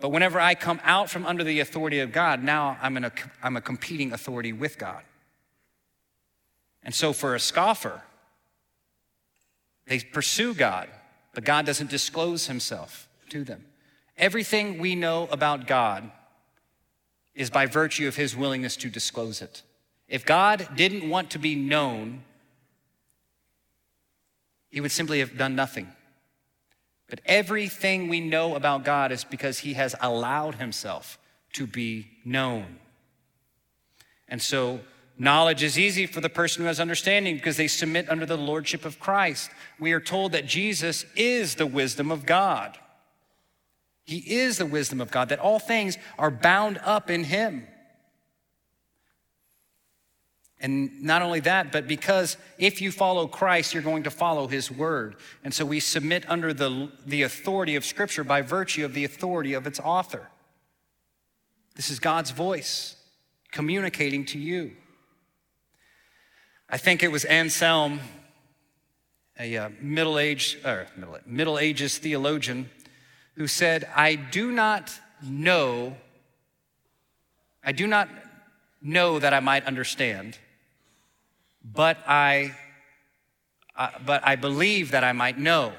But 0.00 0.10
whenever 0.10 0.40
I 0.40 0.54
come 0.54 0.80
out 0.84 1.08
from 1.08 1.24
under 1.24 1.44
the 1.44 1.60
authority 1.60 2.00
of 2.00 2.12
God, 2.12 2.42
now 2.42 2.76
I'm, 2.82 2.96
in 2.96 3.04
a, 3.04 3.12
I'm 3.42 3.56
a 3.56 3.60
competing 3.60 4.12
authority 4.12 4.52
with 4.52 4.78
God. 4.78 5.02
And 6.82 6.94
so 6.94 7.12
for 7.12 7.34
a 7.34 7.40
scoffer, 7.40 8.02
they 9.86 10.00
pursue 10.00 10.54
God, 10.54 10.88
but 11.34 11.44
God 11.44 11.66
doesn't 11.66 11.90
disclose 11.90 12.46
himself 12.46 13.08
to 13.30 13.44
them. 13.44 13.64
Everything 14.16 14.78
we 14.78 14.94
know 14.94 15.28
about 15.30 15.66
God 15.66 16.10
is 17.34 17.50
by 17.50 17.66
virtue 17.66 18.06
of 18.06 18.16
his 18.16 18.36
willingness 18.36 18.76
to 18.76 18.88
disclose 18.88 19.42
it. 19.42 19.62
If 20.08 20.24
God 20.24 20.68
didn't 20.76 21.08
want 21.08 21.30
to 21.30 21.38
be 21.38 21.54
known, 21.54 22.22
he 24.70 24.80
would 24.80 24.92
simply 24.92 25.18
have 25.18 25.36
done 25.36 25.56
nothing. 25.56 25.88
But 27.08 27.20
everything 27.26 28.08
we 28.08 28.20
know 28.20 28.54
about 28.54 28.84
God 28.84 29.12
is 29.12 29.24
because 29.24 29.60
he 29.60 29.74
has 29.74 29.94
allowed 30.00 30.56
himself 30.56 31.18
to 31.54 31.66
be 31.66 32.08
known. 32.24 32.78
And 34.28 34.40
so, 34.40 34.80
knowledge 35.18 35.62
is 35.62 35.78
easy 35.78 36.06
for 36.06 36.20
the 36.20 36.28
person 36.28 36.62
who 36.62 36.66
has 36.66 36.80
understanding 36.80 37.36
because 37.36 37.56
they 37.56 37.68
submit 37.68 38.08
under 38.08 38.26
the 38.26 38.36
lordship 38.36 38.84
of 38.84 38.98
Christ. 38.98 39.50
We 39.78 39.92
are 39.92 40.00
told 40.00 40.32
that 40.32 40.46
Jesus 40.46 41.04
is 41.16 41.54
the 41.54 41.66
wisdom 41.66 42.10
of 42.10 42.26
God. 42.26 42.78
He 44.04 44.18
is 44.18 44.58
the 44.58 44.66
wisdom 44.66 45.00
of 45.00 45.10
God, 45.10 45.30
that 45.30 45.38
all 45.38 45.58
things 45.58 45.96
are 46.18 46.30
bound 46.30 46.78
up 46.84 47.10
in 47.10 47.24
him. 47.24 47.66
And 50.60 51.02
not 51.02 51.20
only 51.20 51.40
that, 51.40 51.72
but 51.72 51.86
because 51.86 52.36
if 52.58 52.80
you 52.80 52.90
follow 52.90 53.26
Christ, 53.26 53.74
you're 53.74 53.82
going 53.82 54.04
to 54.04 54.10
follow 54.10 54.46
his 54.46 54.70
word. 54.70 55.16
And 55.42 55.52
so 55.52 55.64
we 55.64 55.80
submit 55.80 56.24
under 56.28 56.54
the, 56.54 56.90
the 57.04 57.22
authority 57.22 57.76
of 57.76 57.84
Scripture 57.84 58.24
by 58.24 58.40
virtue 58.40 58.84
of 58.84 58.94
the 58.94 59.04
authority 59.04 59.52
of 59.52 59.66
its 59.66 59.78
author. 59.80 60.30
This 61.76 61.90
is 61.90 61.98
God's 61.98 62.30
voice 62.30 62.96
communicating 63.52 64.24
to 64.26 64.38
you. 64.38 64.72
I 66.68 66.78
think 66.78 67.02
it 67.02 67.12
was 67.12 67.24
Anselm, 67.24 68.00
a 69.38 69.56
uh, 69.56 69.68
middle 69.80 70.18
age 70.18 70.58
or 70.64 70.86
middle, 70.96 71.18
middle 71.26 71.58
ages 71.58 71.98
theologian, 71.98 72.70
who 73.34 73.46
said, 73.46 73.88
I 73.94 74.14
do 74.14 74.50
not 74.50 74.92
know, 75.22 75.96
I 77.62 77.72
do 77.72 77.86
not 77.86 78.08
know 78.80 79.18
that 79.18 79.32
I 79.34 79.40
might 79.40 79.66
understand 79.66 80.38
but 81.64 81.98
I, 82.06 82.54
uh, 83.76 83.90
but 84.04 84.26
I 84.26 84.36
believe 84.36 84.90
that 84.90 85.02
I 85.02 85.12
might 85.12 85.38
know. 85.38 85.72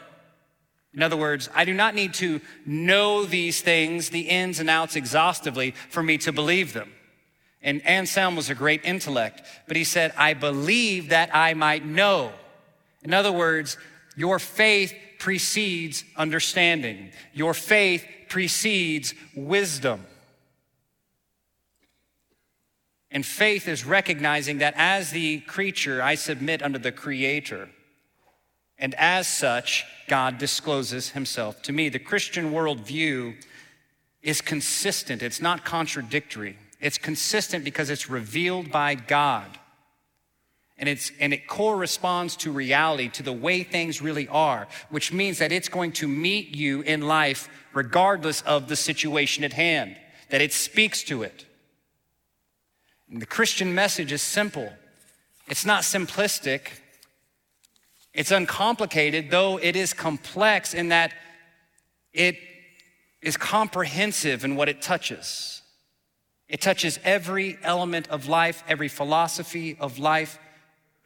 In 0.94 1.04
other 1.04 1.18
words, 1.18 1.50
I 1.54 1.66
do 1.66 1.74
not 1.74 1.94
need 1.94 2.14
to 2.16 2.42
know 2.66 3.26
these 3.26 3.62
things, 3.62 4.10
the 4.10 4.22
ins 4.22 4.60
and 4.60 4.70
outs 4.70 4.96
exhaustively 4.96 5.72
for 5.90 6.02
me 6.02 6.18
to 6.20 6.32
believe 6.32 6.74
them. 6.74 6.92
And 7.66 7.84
Anselm 7.86 8.36
was 8.36 8.52
a 8.52 8.56
great 8.56 8.86
intellect, 8.86 9.42
but 9.68 9.76
he 9.76 9.84
said, 9.84 10.14
I 10.16 10.36
believe 10.36 11.10
that 11.10 11.32
I 11.34 11.56
might 11.56 11.84
know. 11.84 12.32
In 13.04 13.12
other 13.12 13.32
words, 13.32 13.76
your 14.16 14.38
faith 14.38 14.94
precedes 15.18 16.04
understanding. 16.16 17.10
Your 17.34 17.56
faith 17.56 18.06
precedes 18.30 19.16
wisdom. 19.36 20.06
And 23.10 23.26
faith 23.26 23.68
is 23.68 23.84
recognizing 23.84 24.60
that 24.60 24.76
as 24.78 25.10
the 25.10 25.40
creature, 25.40 26.04
I 26.04 26.16
submit 26.16 26.62
under 26.62 26.78
the 26.78 26.92
Creator. 26.92 27.70
And 28.78 28.94
as 28.96 29.28
such, 29.28 29.86
God 30.08 30.38
discloses 30.38 31.10
himself 31.10 31.64
to 31.64 31.74
me. 31.74 31.90
The 31.90 31.98
Christian 31.98 32.52
worldview 32.52 33.36
is 34.22 34.42
consistent, 34.42 35.24
it's 35.24 35.42
not 35.42 35.66
contradictory. 35.66 36.58
It's 36.80 36.98
consistent 36.98 37.64
because 37.64 37.90
it's 37.90 38.10
revealed 38.10 38.72
by 38.72 38.96
God. 38.96 39.48
And, 40.78 40.90
it's, 40.90 41.12
and 41.20 41.34
it 41.34 41.48
corresponds 41.48 42.36
to 42.38 42.52
reality, 42.52 43.08
to 43.10 43.24
the 43.24 43.32
way 43.32 43.64
things 43.64 44.02
really 44.02 44.28
are, 44.28 44.68
which 44.90 45.14
means 45.14 45.40
that 45.40 45.54
it's 45.54 45.70
going 45.70 45.94
to 45.94 46.08
meet 46.08 46.54
you 46.56 46.82
in 46.82 47.02
life 47.02 47.50
regardless 47.74 48.42
of 48.42 48.68
the 48.68 48.76
situation 48.76 49.44
at 49.44 49.54
hand, 49.54 49.96
that 50.30 50.42
it 50.42 50.52
speaks 50.52 51.02
to 51.04 51.24
it. 51.24 51.46
The 53.10 53.26
Christian 53.26 53.74
message 53.74 54.12
is 54.12 54.22
simple. 54.22 54.72
It's 55.48 55.66
not 55.66 55.84
simplistic. 55.84 56.68
It's 58.14 58.32
uncomplicated, 58.32 59.30
though 59.30 59.58
it 59.58 59.76
is 59.76 59.94
complex 59.94 60.74
in 60.74 60.90
that 60.90 61.14
it 62.14 62.38
is 63.22 63.38
comprehensive 63.38 64.44
in 64.44 64.56
what 64.56 64.70
it 64.70 64.82
touches. 64.82 65.62
It 66.48 66.62
touches 66.62 67.00
every 67.04 67.58
element 67.64 68.08
of 68.10 68.28
life, 68.28 68.64
every 68.68 68.88
philosophy 68.88 69.78
of 69.80 69.98
life, 69.98 70.38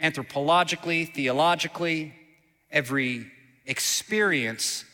anthropologically, 0.02 1.14
theologically, 1.14 2.14
every 2.72 3.32
experience. 3.66 4.86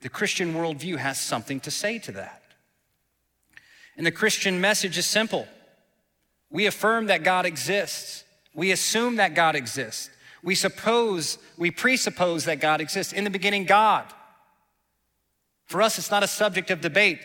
The 0.00 0.08
Christian 0.08 0.54
worldview 0.54 0.98
has 0.98 1.18
something 1.18 1.60
to 1.60 1.70
say 1.70 1.98
to 2.00 2.12
that. 2.12 2.42
And 3.96 4.06
the 4.06 4.12
Christian 4.12 4.60
message 4.60 4.98
is 4.98 5.06
simple 5.06 5.46
we 6.50 6.66
affirm 6.66 7.06
that 7.06 7.24
God 7.24 7.46
exists. 7.46 8.24
We 8.54 8.72
assume 8.72 9.16
that 9.16 9.34
God 9.34 9.56
exists. 9.56 10.10
We 10.42 10.54
suppose, 10.54 11.38
we 11.56 11.70
presuppose 11.70 12.44
that 12.44 12.60
God 12.60 12.82
exists. 12.82 13.14
In 13.14 13.24
the 13.24 13.30
beginning, 13.30 13.64
God. 13.64 14.04
For 15.64 15.80
us, 15.80 15.98
it's 15.98 16.10
not 16.10 16.22
a 16.22 16.28
subject 16.28 16.70
of 16.70 16.82
debate, 16.82 17.20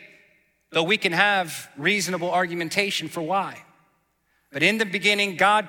though 0.70 0.84
we 0.84 0.98
can 0.98 1.12
have 1.12 1.70
reasonable 1.78 2.32
argumentation 2.32 3.08
for 3.08 3.22
why. 3.22 3.64
But 4.52 4.64
in 4.64 4.78
the 4.78 4.86
beginning, 4.86 5.36
God 5.36 5.68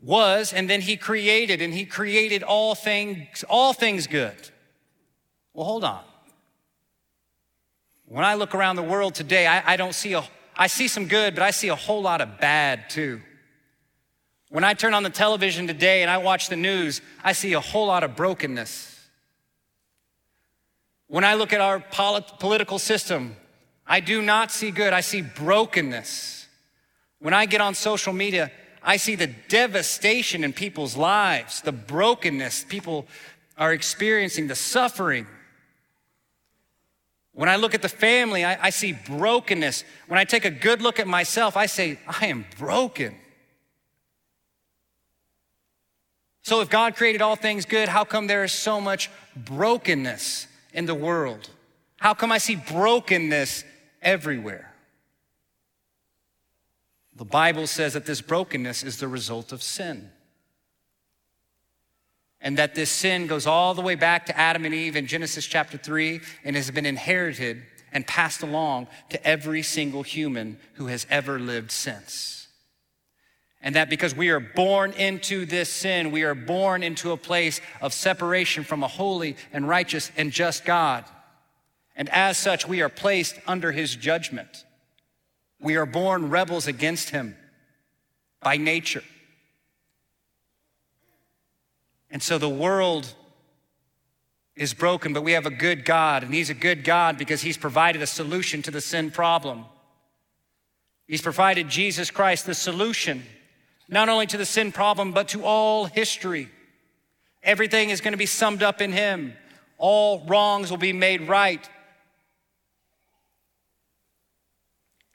was, 0.00 0.52
and 0.52 0.68
then 0.68 0.80
He 0.80 0.96
created, 0.96 1.62
and 1.62 1.72
He 1.72 1.84
created 1.84 2.42
all 2.42 2.74
things, 2.74 3.44
all 3.48 3.72
things 3.72 4.06
good. 4.06 4.50
Well, 5.52 5.66
hold 5.66 5.84
on. 5.84 6.02
When 8.06 8.24
I 8.24 8.34
look 8.34 8.54
around 8.54 8.76
the 8.76 8.82
world 8.82 9.14
today, 9.14 9.46
I, 9.46 9.72
I 9.72 9.76
don't 9.76 9.94
see 9.94 10.12
a 10.12 10.24
I 10.56 10.68
see 10.68 10.88
some 10.88 11.06
good, 11.06 11.34
but 11.34 11.42
I 11.42 11.50
see 11.50 11.68
a 11.68 11.74
whole 11.74 12.00
lot 12.00 12.20
of 12.20 12.40
bad 12.40 12.88
too. 12.88 13.20
When 14.48 14.64
I 14.64 14.74
turn 14.74 14.94
on 14.94 15.02
the 15.02 15.10
television 15.10 15.66
today 15.66 16.02
and 16.02 16.10
I 16.10 16.18
watch 16.18 16.48
the 16.48 16.56
news, 16.56 17.02
I 17.22 17.32
see 17.32 17.52
a 17.52 17.60
whole 17.60 17.86
lot 17.86 18.04
of 18.04 18.16
brokenness. 18.16 18.94
When 21.08 21.24
I 21.24 21.34
look 21.34 21.52
at 21.52 21.60
our 21.60 21.80
polit- 21.80 22.38
political 22.38 22.78
system, 22.78 23.36
I 23.86 24.00
do 24.00 24.20
not 24.20 24.50
see 24.50 24.70
good, 24.70 24.92
I 24.92 25.00
see 25.00 25.22
brokenness. 25.22 26.46
When 27.20 27.34
I 27.34 27.46
get 27.46 27.60
on 27.60 27.74
social 27.74 28.12
media, 28.12 28.50
I 28.82 28.96
see 28.96 29.14
the 29.14 29.26
devastation 29.26 30.44
in 30.44 30.52
people's 30.52 30.96
lives, 30.96 31.60
the 31.60 31.72
brokenness 31.72 32.64
people 32.68 33.06
are 33.58 33.72
experiencing, 33.72 34.48
the 34.48 34.54
suffering. 34.54 35.26
When 37.32 37.48
I 37.48 37.56
look 37.56 37.74
at 37.74 37.82
the 37.82 37.88
family, 37.88 38.44
I, 38.44 38.66
I, 38.66 38.70
see 38.70 38.92
brokenness. 38.92 39.84
When 40.08 40.18
I 40.18 40.24
take 40.24 40.44
a 40.44 40.50
good 40.50 40.80
look 40.80 40.98
at 40.98 41.06
myself, 41.06 41.56
I 41.56 41.66
say, 41.66 41.98
I 42.06 42.26
am 42.26 42.46
broken. 42.58 43.14
So, 46.42 46.60
if 46.60 46.70
God 46.70 46.96
created 46.96 47.20
all 47.20 47.36
things 47.36 47.66
good, 47.66 47.88
how 47.88 48.04
come 48.04 48.26
there 48.26 48.44
is 48.44 48.52
so 48.52 48.80
much 48.80 49.10
brokenness 49.34 50.46
in 50.72 50.86
the 50.86 50.94
world? 50.94 51.50
How 51.98 52.14
come 52.14 52.30
I 52.30 52.38
see 52.38 52.56
brokenness 52.56 53.64
everywhere? 54.06 54.72
The 57.14 57.26
Bible 57.26 57.66
says 57.66 57.92
that 57.92 58.06
this 58.06 58.22
brokenness 58.22 58.82
is 58.82 58.98
the 58.98 59.08
result 59.08 59.52
of 59.52 59.62
sin 59.62 60.10
and 62.40 62.58
that 62.58 62.74
this 62.74 62.90
sin 62.90 63.26
goes 63.26 63.46
all 63.46 63.74
the 63.74 63.82
way 63.82 63.94
back 63.96 64.26
to 64.26 64.38
Adam 64.38 64.64
and 64.64 64.74
Eve 64.74 64.96
in 64.96 65.06
Genesis 65.06 65.46
chapter 65.46 65.76
3 65.76 66.20
and 66.44 66.54
has 66.54 66.70
been 66.70 66.86
inherited 66.86 67.62
and 67.92 68.06
passed 68.06 68.42
along 68.42 68.86
to 69.08 69.26
every 69.26 69.62
single 69.62 70.02
human 70.02 70.58
who 70.74 70.86
has 70.86 71.06
ever 71.10 71.38
lived 71.40 71.72
since. 71.72 72.46
And 73.62 73.74
that 73.74 73.90
because 73.90 74.14
we 74.14 74.28
are 74.28 74.38
born 74.38 74.92
into 74.92 75.44
this 75.46 75.72
sin, 75.72 76.12
we 76.12 76.22
are 76.22 76.34
born 76.34 76.82
into 76.82 77.10
a 77.10 77.16
place 77.16 77.60
of 77.80 77.92
separation 77.92 78.64
from 78.64 78.82
a 78.82 78.88
holy 78.88 79.36
and 79.52 79.66
righteous 79.66 80.12
and 80.16 80.30
just 80.30 80.64
God. 80.64 81.04
And 81.96 82.08
as 82.10 82.36
such, 82.36 82.68
we 82.68 82.82
are 82.82 82.88
placed 82.88 83.36
under 83.46 83.72
his 83.72 83.96
judgment. 83.96 84.64
We 85.60 85.76
are 85.76 85.86
born 85.86 86.28
rebels 86.28 86.66
against 86.66 87.10
him 87.10 87.36
by 88.40 88.58
nature. 88.58 89.02
And 92.10 92.22
so 92.22 92.38
the 92.38 92.48
world 92.48 93.12
is 94.54 94.72
broken, 94.72 95.12
but 95.12 95.22
we 95.22 95.32
have 95.32 95.46
a 95.46 95.50
good 95.50 95.84
God, 95.84 96.22
and 96.22 96.32
He's 96.32 96.50
a 96.50 96.54
good 96.54 96.82
God 96.82 97.18
because 97.18 97.42
He's 97.42 97.58
provided 97.58 98.00
a 98.02 98.06
solution 98.06 98.62
to 98.62 98.70
the 98.70 98.80
sin 98.80 99.10
problem. 99.10 99.66
He's 101.06 101.22
provided 101.22 101.68
Jesus 101.68 102.10
Christ 102.10 102.46
the 102.46 102.54
solution, 102.54 103.22
not 103.88 104.08
only 104.08 104.26
to 104.26 104.38
the 104.38 104.46
sin 104.46 104.72
problem, 104.72 105.12
but 105.12 105.28
to 105.28 105.44
all 105.44 105.84
history. 105.84 106.48
Everything 107.42 107.90
is 107.90 108.00
going 108.00 108.12
to 108.12 108.18
be 108.18 108.26
summed 108.26 108.62
up 108.62 108.80
in 108.80 108.92
Him. 108.92 109.34
All 109.78 110.24
wrongs 110.26 110.70
will 110.70 110.78
be 110.78 110.92
made 110.92 111.28
right. 111.28 111.68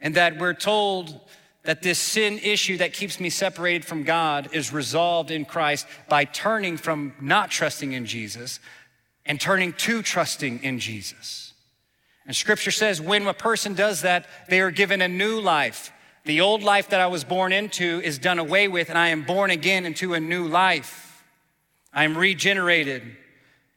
And 0.02 0.16
that 0.16 0.38
we're 0.38 0.54
told 0.54 1.20
that 1.64 1.84
this 1.84 2.00
sin 2.00 2.40
issue 2.40 2.78
that 2.78 2.94
keeps 2.94 3.20
me 3.20 3.30
separated 3.30 3.86
from 3.86 4.04
God 4.04 4.50
is 4.52 4.74
resolved 4.74 5.30
in 5.30 5.46
Christ 5.46 5.86
by 6.10 6.26
turning 6.26 6.76
from 6.78 7.14
not 7.22 7.52
trusting 7.52 7.92
in 7.92 8.06
Jesus 8.06 8.60
and 9.26 9.40
turning 9.40 9.74
to 9.74 10.02
trusting 10.02 10.64
in 10.64 10.80
Jesus. 10.80 11.54
And 12.26 12.36
scripture 12.36 12.72
says 12.72 13.00
when 13.00 13.28
a 13.28 13.34
person 13.34 13.76
does 13.76 14.02
that, 14.02 14.26
they 14.50 14.60
are 14.62 14.72
given 14.72 15.02
a 15.02 15.08
new 15.08 15.40
life. 15.40 15.92
The 16.26 16.42
old 16.42 16.64
life 16.64 16.90
that 16.90 17.00
I 17.02 17.08
was 17.08 17.24
born 17.24 17.52
into 17.52 18.02
is 18.04 18.20
done 18.20 18.40
away 18.40 18.68
with, 18.68 18.90
and 18.90 18.98
I 18.98 19.10
am 19.10 19.24
born 19.24 19.50
again 19.50 19.86
into 19.86 20.14
a 20.14 20.20
new 20.20 20.48
life. 20.48 21.24
I 21.94 22.04
am 22.04 22.18
regenerated. 22.18 23.02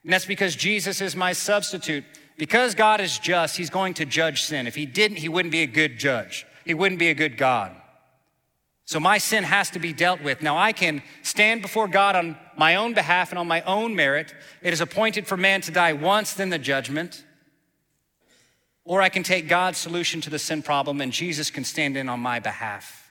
And 0.04 0.12
that's 0.12 0.26
because 0.26 0.54
Jesus 0.54 1.00
is 1.00 1.16
my 1.16 1.32
substitute. 1.32 2.04
Because 2.36 2.74
God 2.74 3.00
is 3.00 3.18
just, 3.18 3.56
He's 3.56 3.70
going 3.70 3.94
to 3.94 4.04
judge 4.04 4.42
sin. 4.42 4.66
If 4.66 4.74
He 4.74 4.86
didn't, 4.86 5.18
He 5.18 5.28
wouldn't 5.28 5.52
be 5.52 5.62
a 5.62 5.66
good 5.66 5.98
judge. 5.98 6.46
He 6.64 6.74
wouldn't 6.74 6.98
be 6.98 7.10
a 7.10 7.14
good 7.14 7.36
God. 7.36 7.74
So 8.86 9.00
my 9.00 9.18
sin 9.18 9.44
has 9.44 9.70
to 9.70 9.78
be 9.78 9.92
dealt 9.92 10.22
with. 10.22 10.42
Now 10.42 10.58
I 10.58 10.72
can 10.72 11.02
stand 11.22 11.62
before 11.62 11.88
God 11.88 12.16
on 12.16 12.36
my 12.56 12.76
own 12.76 12.92
behalf 12.92 13.30
and 13.30 13.38
on 13.38 13.48
my 13.48 13.62
own 13.62 13.96
merit. 13.96 14.34
It 14.62 14.72
is 14.72 14.80
appointed 14.80 15.26
for 15.26 15.36
man 15.36 15.62
to 15.62 15.70
die 15.70 15.94
once, 15.94 16.34
then 16.34 16.50
the 16.50 16.58
judgment. 16.58 17.24
Or 18.84 19.00
I 19.00 19.08
can 19.08 19.22
take 19.22 19.48
God's 19.48 19.78
solution 19.78 20.20
to 20.22 20.30
the 20.30 20.38
sin 20.38 20.62
problem 20.62 21.00
and 21.00 21.12
Jesus 21.12 21.50
can 21.50 21.64
stand 21.64 21.96
in 21.96 22.10
on 22.10 22.20
my 22.20 22.40
behalf 22.40 23.03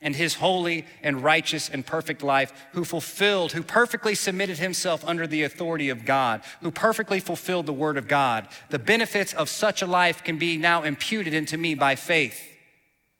and 0.00 0.14
his 0.14 0.34
holy 0.34 0.86
and 1.02 1.24
righteous 1.24 1.68
and 1.68 1.84
perfect 1.84 2.22
life, 2.22 2.52
who 2.72 2.84
fulfilled, 2.84 3.52
who 3.52 3.62
perfectly 3.62 4.14
submitted 4.14 4.58
himself 4.58 5.04
under 5.04 5.26
the 5.26 5.42
authority 5.42 5.88
of 5.88 6.04
God, 6.04 6.42
who 6.60 6.70
perfectly 6.70 7.18
fulfilled 7.18 7.66
the 7.66 7.72
word 7.72 7.96
of 7.96 8.06
God. 8.06 8.46
The 8.70 8.78
benefits 8.78 9.32
of 9.32 9.48
such 9.48 9.82
a 9.82 9.86
life 9.86 10.22
can 10.22 10.38
be 10.38 10.56
now 10.56 10.84
imputed 10.84 11.34
into 11.34 11.58
me 11.58 11.74
by 11.74 11.96
faith, 11.96 12.40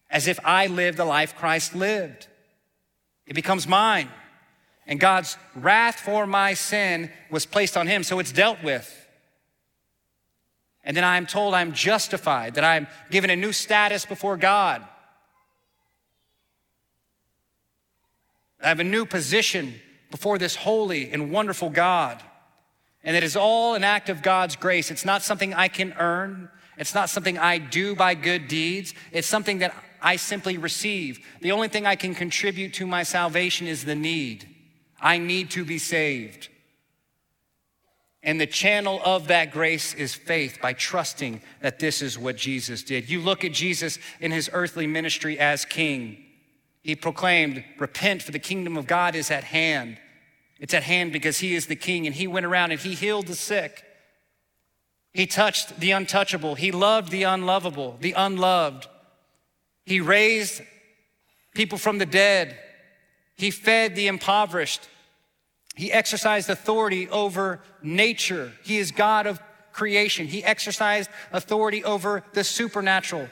as 0.09 0.29
if 0.29 0.39
I 0.45 0.69
lived 0.69 0.99
the 0.99 1.05
life 1.05 1.35
Christ 1.37 1.75
lived. 1.75 2.29
It 3.27 3.35
becomes 3.35 3.67
mine. 3.67 4.09
And 4.87 4.99
God's 4.99 5.37
wrath 5.55 5.97
for 6.01 6.27
my 6.27 6.55
sin 6.55 7.11
was 7.31 7.45
placed 7.45 7.77
on 7.77 7.87
him, 7.87 8.03
so 8.03 8.21
it's 8.21 8.33
dealt 8.33 8.63
with. 8.63 9.07
And 10.83 10.97
then 10.97 11.05
I 11.05 11.19
am 11.19 11.27
told 11.27 11.53
I'm 11.53 11.73
justified, 11.73 12.55
that 12.55 12.65
I'm 12.65 12.87
given 13.11 13.29
a 13.29 13.37
new 13.37 13.53
status 13.53 14.07
before 14.07 14.39
God. 14.39 14.83
I 18.61 18.69
have 18.69 18.81
a 18.81 18.85
new 18.85 19.07
position 19.07 19.75
before 20.11 20.39
this 20.39 20.57
holy 20.57 21.11
and 21.11 21.31
wonderful 21.31 21.71
God. 21.71 22.23
And 23.05 23.17
it 23.17 23.23
is 23.23 23.37
all 23.37 23.75
an 23.75 23.85
act 23.85 24.09
of 24.09 24.23
God's 24.23 24.57
grace. 24.57 24.91
It's 24.91 25.05
not 25.05 25.23
something 25.23 25.55
I 25.55 25.69
can 25.69 25.95
earn. 25.99 26.51
It's 26.77 26.95
not 26.95 27.11
something 27.11 27.39
I 27.39 27.59
do 27.59 27.95
by 27.95 28.15
good 28.15 28.49
deeds. 28.49 28.95
It's 29.13 29.29
something 29.29 29.59
that 29.59 29.75
I 30.01 30.17
simply 30.17 30.59
receive. 30.59 31.25
The 31.41 31.53
only 31.53 31.69
thing 31.69 31.87
I 31.87 31.97
can 31.97 32.15
contribute 32.15 32.75
to 32.75 32.87
my 32.87 33.03
salvation 33.03 33.67
is 33.67 33.85
the 33.85 33.95
need. 33.95 34.49
I 35.01 35.19
need 35.19 35.51
to 35.51 35.65
be 35.65 35.79
saved. 35.79 36.49
And 38.23 38.41
the 38.41 38.47
channel 38.47 39.01
of 39.05 39.29
that 39.29 39.53
grace 39.53 39.95
is 39.95 40.15
faith 40.15 40.59
by 40.61 40.73
trusting 40.73 41.41
that 41.63 41.79
this 41.79 42.03
is 42.03 42.19
what 42.19 42.37
Jesus 42.37 42.83
did. 42.83 43.09
You 43.09 43.21
look 43.21 43.45
at 43.45 43.53
Jesus 43.53 43.99
in 44.21 44.33
his 44.33 44.51
earthly 44.53 44.87
ministry 44.87 45.39
as 45.39 45.65
king. 45.65 46.25
He 46.83 46.95
proclaimed, 46.95 47.65
Repent, 47.79 48.23
for 48.23 48.33
the 48.33 48.39
kingdom 48.39 48.77
of 48.77 48.87
God 48.87 49.15
is 49.15 49.31
at 49.31 49.45
hand. 49.45 49.99
It's 50.59 50.75
at 50.75 50.83
hand 50.83 51.13
because 51.13 51.39
he 51.39 51.55
is 51.55 51.67
the 51.67 51.77
king, 51.77 52.07
and 52.07 52.15
he 52.15 52.27
went 52.27 52.47
around 52.47 52.73
and 52.73 52.81
he 52.81 52.95
healed 52.95 53.27
the 53.27 53.35
sick. 53.35 53.85
He 55.13 55.27
touched 55.27 55.81
the 55.81 55.93
untouchable. 55.93 56.55
He 56.55 56.73
loved 56.73 57.11
the 57.11 57.25
unlovable, 57.25 57.97
the 58.01 58.13
unloved. 58.13 58.87
He 59.85 60.01
raised 60.01 60.63
people 61.55 61.79
from 61.79 61.99
the 61.99 62.07
dead. 62.07 62.59
He 63.37 63.51
fed 63.51 63.95
the 63.95 64.07
impoverished. 64.07 64.89
He 65.75 65.93
exercised 65.93 66.51
authority 66.51 67.09
over 67.09 67.61
nature. 67.83 68.53
He 68.65 68.79
is 68.79 68.91
God 68.91 69.27
of 69.27 69.41
creation. 69.73 70.27
He 70.27 70.43
exercised 70.43 71.09
authority 71.33 71.85
over 71.85 72.25
the 72.33 72.43
supernatural 72.43 73.29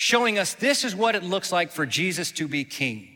showing 0.00 0.38
us 0.38 0.54
this 0.54 0.82
is 0.82 0.96
what 0.96 1.14
it 1.14 1.22
looks 1.22 1.52
like 1.52 1.70
for 1.70 1.84
Jesus 1.84 2.32
to 2.32 2.48
be 2.48 2.64
king. 2.64 3.06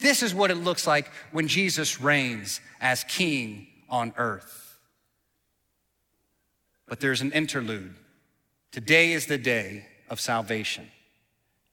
This 0.00 0.20
is 0.20 0.34
what 0.34 0.50
it 0.50 0.56
looks 0.56 0.84
like 0.84 1.08
when 1.30 1.46
Jesus 1.46 2.00
reigns 2.00 2.60
as 2.80 3.04
king 3.04 3.68
on 3.88 4.12
earth. 4.16 4.80
But 6.88 6.98
there's 6.98 7.20
an 7.20 7.30
interlude. 7.30 7.94
Today 8.72 9.12
is 9.12 9.26
the 9.26 9.38
day 9.38 9.86
of 10.10 10.18
salvation. 10.18 10.88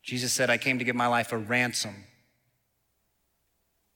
Jesus 0.04 0.32
said, 0.32 0.52
I 0.52 0.60
came 0.60 0.78
to 0.78 0.86
give 0.86 0.96
my 0.96 1.08
life 1.08 1.32
a 1.32 1.38
ransom. 1.40 1.96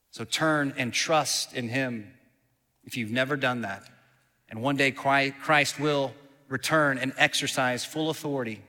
So 0.10 0.24
turn 0.24 0.74
and 0.78 0.92
trust 0.92 1.54
in 1.54 1.70
him 1.70 2.12
if 2.86 2.98
you've 2.98 3.12
never 3.12 3.38
done 3.38 3.62
that. 3.62 3.84
And 4.50 4.64
one 4.64 4.78
day 4.78 4.90
Christ 4.90 5.80
will 5.80 6.12
return 6.48 6.98
and 6.98 7.14
exercise 7.18 7.86
full 7.86 8.10
authority. 8.10 8.62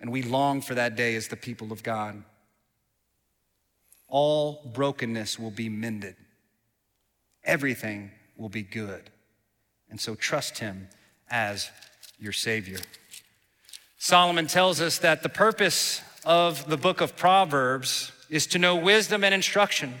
And 0.00 0.12
we 0.12 0.22
long 0.22 0.60
for 0.60 0.74
that 0.74 0.96
day 0.96 1.14
as 1.14 1.28
the 1.28 1.36
people 1.36 1.72
of 1.72 1.82
God. 1.82 2.22
All 4.06 4.62
brokenness 4.72 5.38
will 5.38 5.50
be 5.50 5.68
mended, 5.68 6.16
everything 7.44 8.10
will 8.36 8.48
be 8.48 8.62
good. 8.62 9.10
And 9.90 10.00
so 10.00 10.14
trust 10.14 10.58
Him 10.58 10.88
as 11.30 11.70
your 12.18 12.32
Savior. 12.32 12.78
Solomon 13.98 14.46
tells 14.46 14.80
us 14.80 14.98
that 14.98 15.22
the 15.22 15.28
purpose 15.28 16.02
of 16.24 16.68
the 16.68 16.76
book 16.76 17.00
of 17.00 17.16
Proverbs 17.16 18.12
is 18.28 18.46
to 18.48 18.58
know 18.58 18.76
wisdom 18.76 19.24
and 19.24 19.34
instruction 19.34 19.94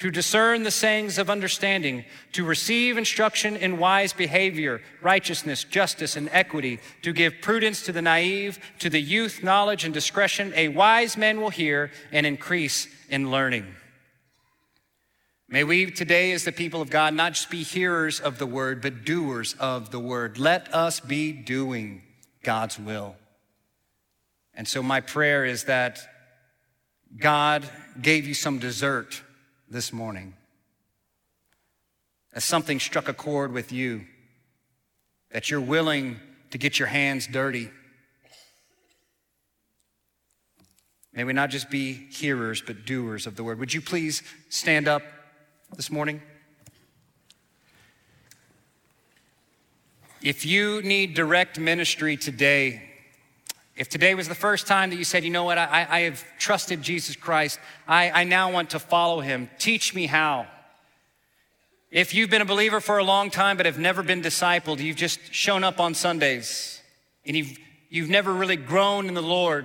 to 0.00 0.10
discern 0.10 0.62
the 0.62 0.70
sayings 0.70 1.18
of 1.18 1.28
understanding, 1.28 2.04
to 2.32 2.42
receive 2.44 2.96
instruction 2.96 3.54
in 3.56 3.78
wise 3.78 4.14
behavior, 4.14 4.80
righteousness, 5.02 5.62
justice, 5.62 6.16
and 6.16 6.28
equity, 6.32 6.80
to 7.02 7.12
give 7.12 7.34
prudence 7.42 7.82
to 7.84 7.92
the 7.92 8.00
naive, 8.00 8.58
to 8.78 8.88
the 8.88 9.00
youth 9.00 9.42
knowledge 9.42 9.84
and 9.84 9.92
discretion, 9.92 10.52
a 10.56 10.68
wise 10.68 11.18
man 11.18 11.38
will 11.40 11.50
hear 11.50 11.90
and 12.12 12.26
increase 12.26 12.88
in 13.10 13.30
learning. 13.30 13.66
May 15.48 15.64
we 15.64 15.90
today, 15.90 16.32
as 16.32 16.44
the 16.44 16.52
people 16.52 16.80
of 16.80 16.88
God, 16.88 17.12
not 17.12 17.34
just 17.34 17.50
be 17.50 17.62
hearers 17.62 18.20
of 18.20 18.38
the 18.38 18.46
word, 18.46 18.80
but 18.80 19.04
doers 19.04 19.54
of 19.58 19.90
the 19.90 20.00
word. 20.00 20.38
Let 20.38 20.72
us 20.72 21.00
be 21.00 21.32
doing 21.32 22.02
God's 22.42 22.78
will. 22.78 23.16
And 24.54 24.66
so, 24.66 24.82
my 24.82 25.00
prayer 25.00 25.44
is 25.44 25.64
that 25.64 25.98
God 27.18 27.68
gave 28.00 28.26
you 28.26 28.34
some 28.34 28.58
dessert 28.58 29.22
this 29.70 29.92
morning. 29.92 30.34
As 32.34 32.44
something 32.44 32.80
struck 32.80 33.08
a 33.08 33.14
chord 33.14 33.52
with 33.52 33.70
you, 33.70 34.04
that 35.30 35.48
you're 35.50 35.60
willing 35.60 36.18
to 36.50 36.58
get 36.58 36.78
your 36.78 36.88
hands 36.88 37.28
dirty. 37.28 37.70
May 41.12 41.24
we 41.24 41.32
not 41.32 41.50
just 41.50 41.70
be 41.70 41.92
hearers, 41.92 42.60
but 42.60 42.84
doers 42.84 43.26
of 43.26 43.36
the 43.36 43.44
word. 43.44 43.58
Would 43.60 43.72
you 43.72 43.80
please 43.80 44.22
stand 44.48 44.88
up 44.88 45.02
this 45.76 45.90
morning? 45.90 46.20
If 50.22 50.44
you 50.44 50.82
need 50.82 51.14
direct 51.14 51.58
ministry 51.58 52.16
today, 52.16 52.89
if 53.80 53.88
today 53.88 54.14
was 54.14 54.28
the 54.28 54.34
first 54.34 54.66
time 54.66 54.90
that 54.90 54.96
you 54.96 55.04
said, 55.04 55.24
you 55.24 55.30
know 55.30 55.44
what, 55.44 55.56
I, 55.56 55.86
I 55.88 56.00
have 56.00 56.22
trusted 56.38 56.82
Jesus 56.82 57.16
Christ, 57.16 57.58
I, 57.88 58.10
I 58.10 58.24
now 58.24 58.52
want 58.52 58.70
to 58.70 58.78
follow 58.78 59.20
him, 59.20 59.48
teach 59.58 59.94
me 59.94 60.04
how. 60.04 60.46
If 61.90 62.12
you've 62.12 62.28
been 62.28 62.42
a 62.42 62.44
believer 62.44 62.80
for 62.80 62.98
a 62.98 63.04
long 63.04 63.30
time 63.30 63.56
but 63.56 63.64
have 63.64 63.78
never 63.78 64.02
been 64.02 64.20
discipled, 64.20 64.80
you've 64.80 64.98
just 64.98 65.32
shown 65.32 65.64
up 65.64 65.80
on 65.80 65.94
Sundays 65.94 66.82
and 67.24 67.34
you've, 67.34 67.56
you've 67.88 68.10
never 68.10 68.34
really 68.34 68.56
grown 68.56 69.08
in 69.08 69.14
the 69.14 69.22
Lord 69.22 69.64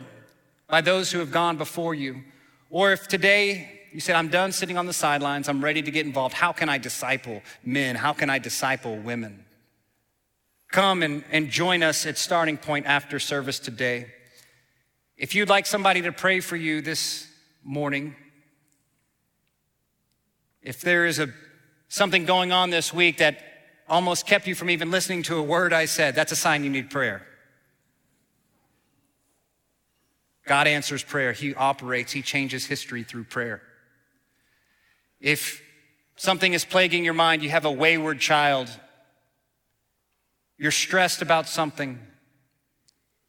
by 0.70 0.80
those 0.80 1.11
who 1.11 1.20
have 1.20 1.32
gone 1.32 1.57
before 1.57 1.93
you. 1.93 2.24
Or 2.70 2.93
if 2.93 3.09
today 3.09 3.70
you 3.91 3.99
said, 3.99 4.16
I'm 4.16 4.30
done 4.30 4.53
sitting 4.53 4.78
on 4.78 4.86
the 4.86 4.93
sidelines, 4.93 5.49
I'm 5.49 5.61
ready 5.61 5.82
to 5.82 5.91
get 5.91 6.05
involved, 6.05 6.36
how 6.36 6.53
can 6.53 6.70
I 6.70 6.78
disciple 6.78 7.41
men? 7.66 7.97
How 7.97 8.13
can 8.13 8.30
I 8.30 8.39
disciple 8.39 8.95
women? 8.95 9.45
Come 10.76 11.03
and, 11.03 11.23
and 11.32 11.49
join 11.49 11.82
us 11.82 12.05
at 12.05 12.17
Starting 12.17 12.57
Point 12.57 12.86
after 12.86 13.17
service 13.17 13.59
today. 13.59 14.07
If 15.15 15.34
you'd 15.34 15.47
like 15.47 15.65
somebody 15.65 16.01
to 16.01 16.11
pray 16.11 16.41
for 16.41 16.57
you 16.57 16.82
this 16.82 17.32
morning, 17.63 18.13
if 20.61 20.82
there 20.82 21.05
is 21.05 21.17
a, 21.17 21.30
something 21.88 22.26
going 22.26 22.51
on 22.51 22.71
this 22.71 22.93
week 22.93 23.19
that 23.19 23.38
almost 23.88 24.28
kept 24.28 24.47
you 24.47 24.53
from 24.53 24.69
even 24.69 24.91
listening 24.91 25.23
to 25.23 25.38
a 25.38 25.41
word 25.41 25.71
I 25.71 25.86
said, 25.86 26.13
that's 26.13 26.34
a 26.34 26.36
sign 26.36 26.65
you 26.65 26.69
need 26.69 26.89
prayer. 26.89 27.26
God 30.45 30.67
answers 30.67 31.03
prayer. 31.03 31.32
He 31.32 31.55
operates, 31.55 32.11
He 32.11 32.21
changes 32.21 32.65
history 32.65 33.03
through 33.03 33.23
prayer. 33.23 33.61
If 35.21 35.61
something 36.17 36.51
is 36.51 36.65
plaguing 36.65 37.05
your 37.05 37.13
mind, 37.13 37.43
you 37.43 37.49
have 37.49 37.63
a 37.63 37.71
wayward 37.71 38.19
child, 38.19 38.69
you're 40.58 40.72
stressed 40.72 41.22
about 41.22 41.47
something, 41.47 41.99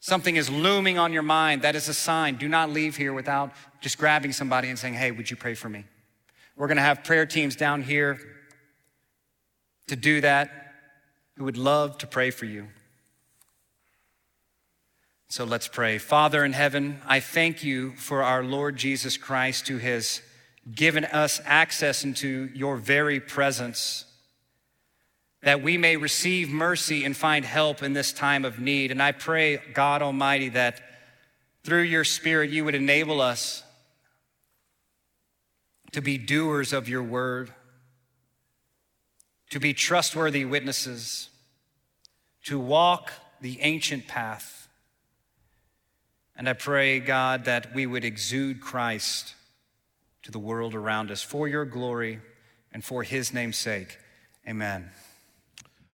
something 0.01 0.37
is 0.37 0.49
looming 0.49 0.99
on 0.99 1.13
your 1.13 1.23
mind, 1.23 1.63
that 1.63 1.75
is 1.75 1.89
a 1.89 1.95
sign. 1.95 2.37
Do 2.37 2.49
not 2.49 2.71
leave 2.71 2.97
here 2.97 3.13
without 3.13 3.53
just 3.81 3.99
grabbing 3.99 4.33
somebody 4.33 4.69
and 4.69 4.79
saying, 4.79 4.95
Hey, 4.95 5.11
would 5.11 5.31
you 5.31 5.37
pray 5.37 5.55
for 5.55 5.69
me? 5.69 5.85
We're 6.57 6.69
going 6.69 6.77
to 6.77 6.83
have 6.83 7.05
prayer 7.05 7.27
teams 7.27 7.55
down 7.57 7.83
here 7.83 8.19
to 9.89 9.97
do 9.97 10.21
that 10.23 10.51
who 11.37 11.45
would 11.45 11.59
love 11.59 11.99
to 11.99 12.07
pray 12.07 12.31
for 12.31 12.47
you. 12.47 12.69
So 15.29 15.45
let's 15.45 15.69
pray. 15.69 15.99
Father 15.99 16.45
in 16.45 16.53
heaven, 16.53 17.01
I 17.05 17.21
thank 17.21 17.63
you 17.63 17.93
for 17.97 18.23
our 18.23 18.43
Lord 18.43 18.77
Jesus 18.77 19.17
Christ 19.17 19.69
who 19.69 19.79
has 19.79 20.23
given 20.73 21.05
us 21.05 21.41
access 21.45 22.05
into 22.05 22.49
your 22.55 22.77
very 22.77 23.21
presence 23.21 24.06
that 25.43 25.63
we 25.63 25.77
may 25.77 25.97
receive 25.97 26.51
mercy 26.51 27.05
and 27.05 27.17
find 27.17 27.45
help 27.45 27.83
in 27.83 27.93
this 27.93 28.13
time 28.13 28.45
of 28.45 28.59
need. 28.59 28.91
And 28.91 29.03
I 29.03 29.13
pray, 29.13 29.59
God 29.75 30.03
Almighty, 30.03 30.49
that 30.51 30.81
through 31.63 31.83
your 31.83 32.05
Spirit 32.05 32.51
you 32.51 32.65
would 32.65 32.75
enable 32.75 33.21
us 33.21 33.63
to 35.93 36.03
be 36.03 36.19
doers 36.19 36.73
of 36.73 36.89
your 36.89 37.03
word, 37.03 37.53
to 39.51 39.61
be 39.61 39.73
trustworthy 39.73 40.45
witnesses, 40.45 41.29
to 42.45 42.59
walk 42.59 43.13
the 43.41 43.61
ancient 43.61 44.07
path. 44.07 44.69
And 46.37 46.49
I 46.49 46.53
pray, 46.53 47.01
God, 47.01 47.45
that 47.47 47.75
we 47.75 47.87
would 47.87 48.05
exude 48.05 48.61
Christ 48.61 49.35
to 50.23 50.31
the 50.31 50.39
world 50.39 50.75
around 50.75 51.11
us 51.11 51.23
for 51.23 51.49
your 51.49 51.65
glory 51.65 52.21
and 52.73 52.85
for 52.85 53.03
his 53.03 53.33
name's 53.33 53.57
sake. 53.57 53.99
Amen. 54.47 54.91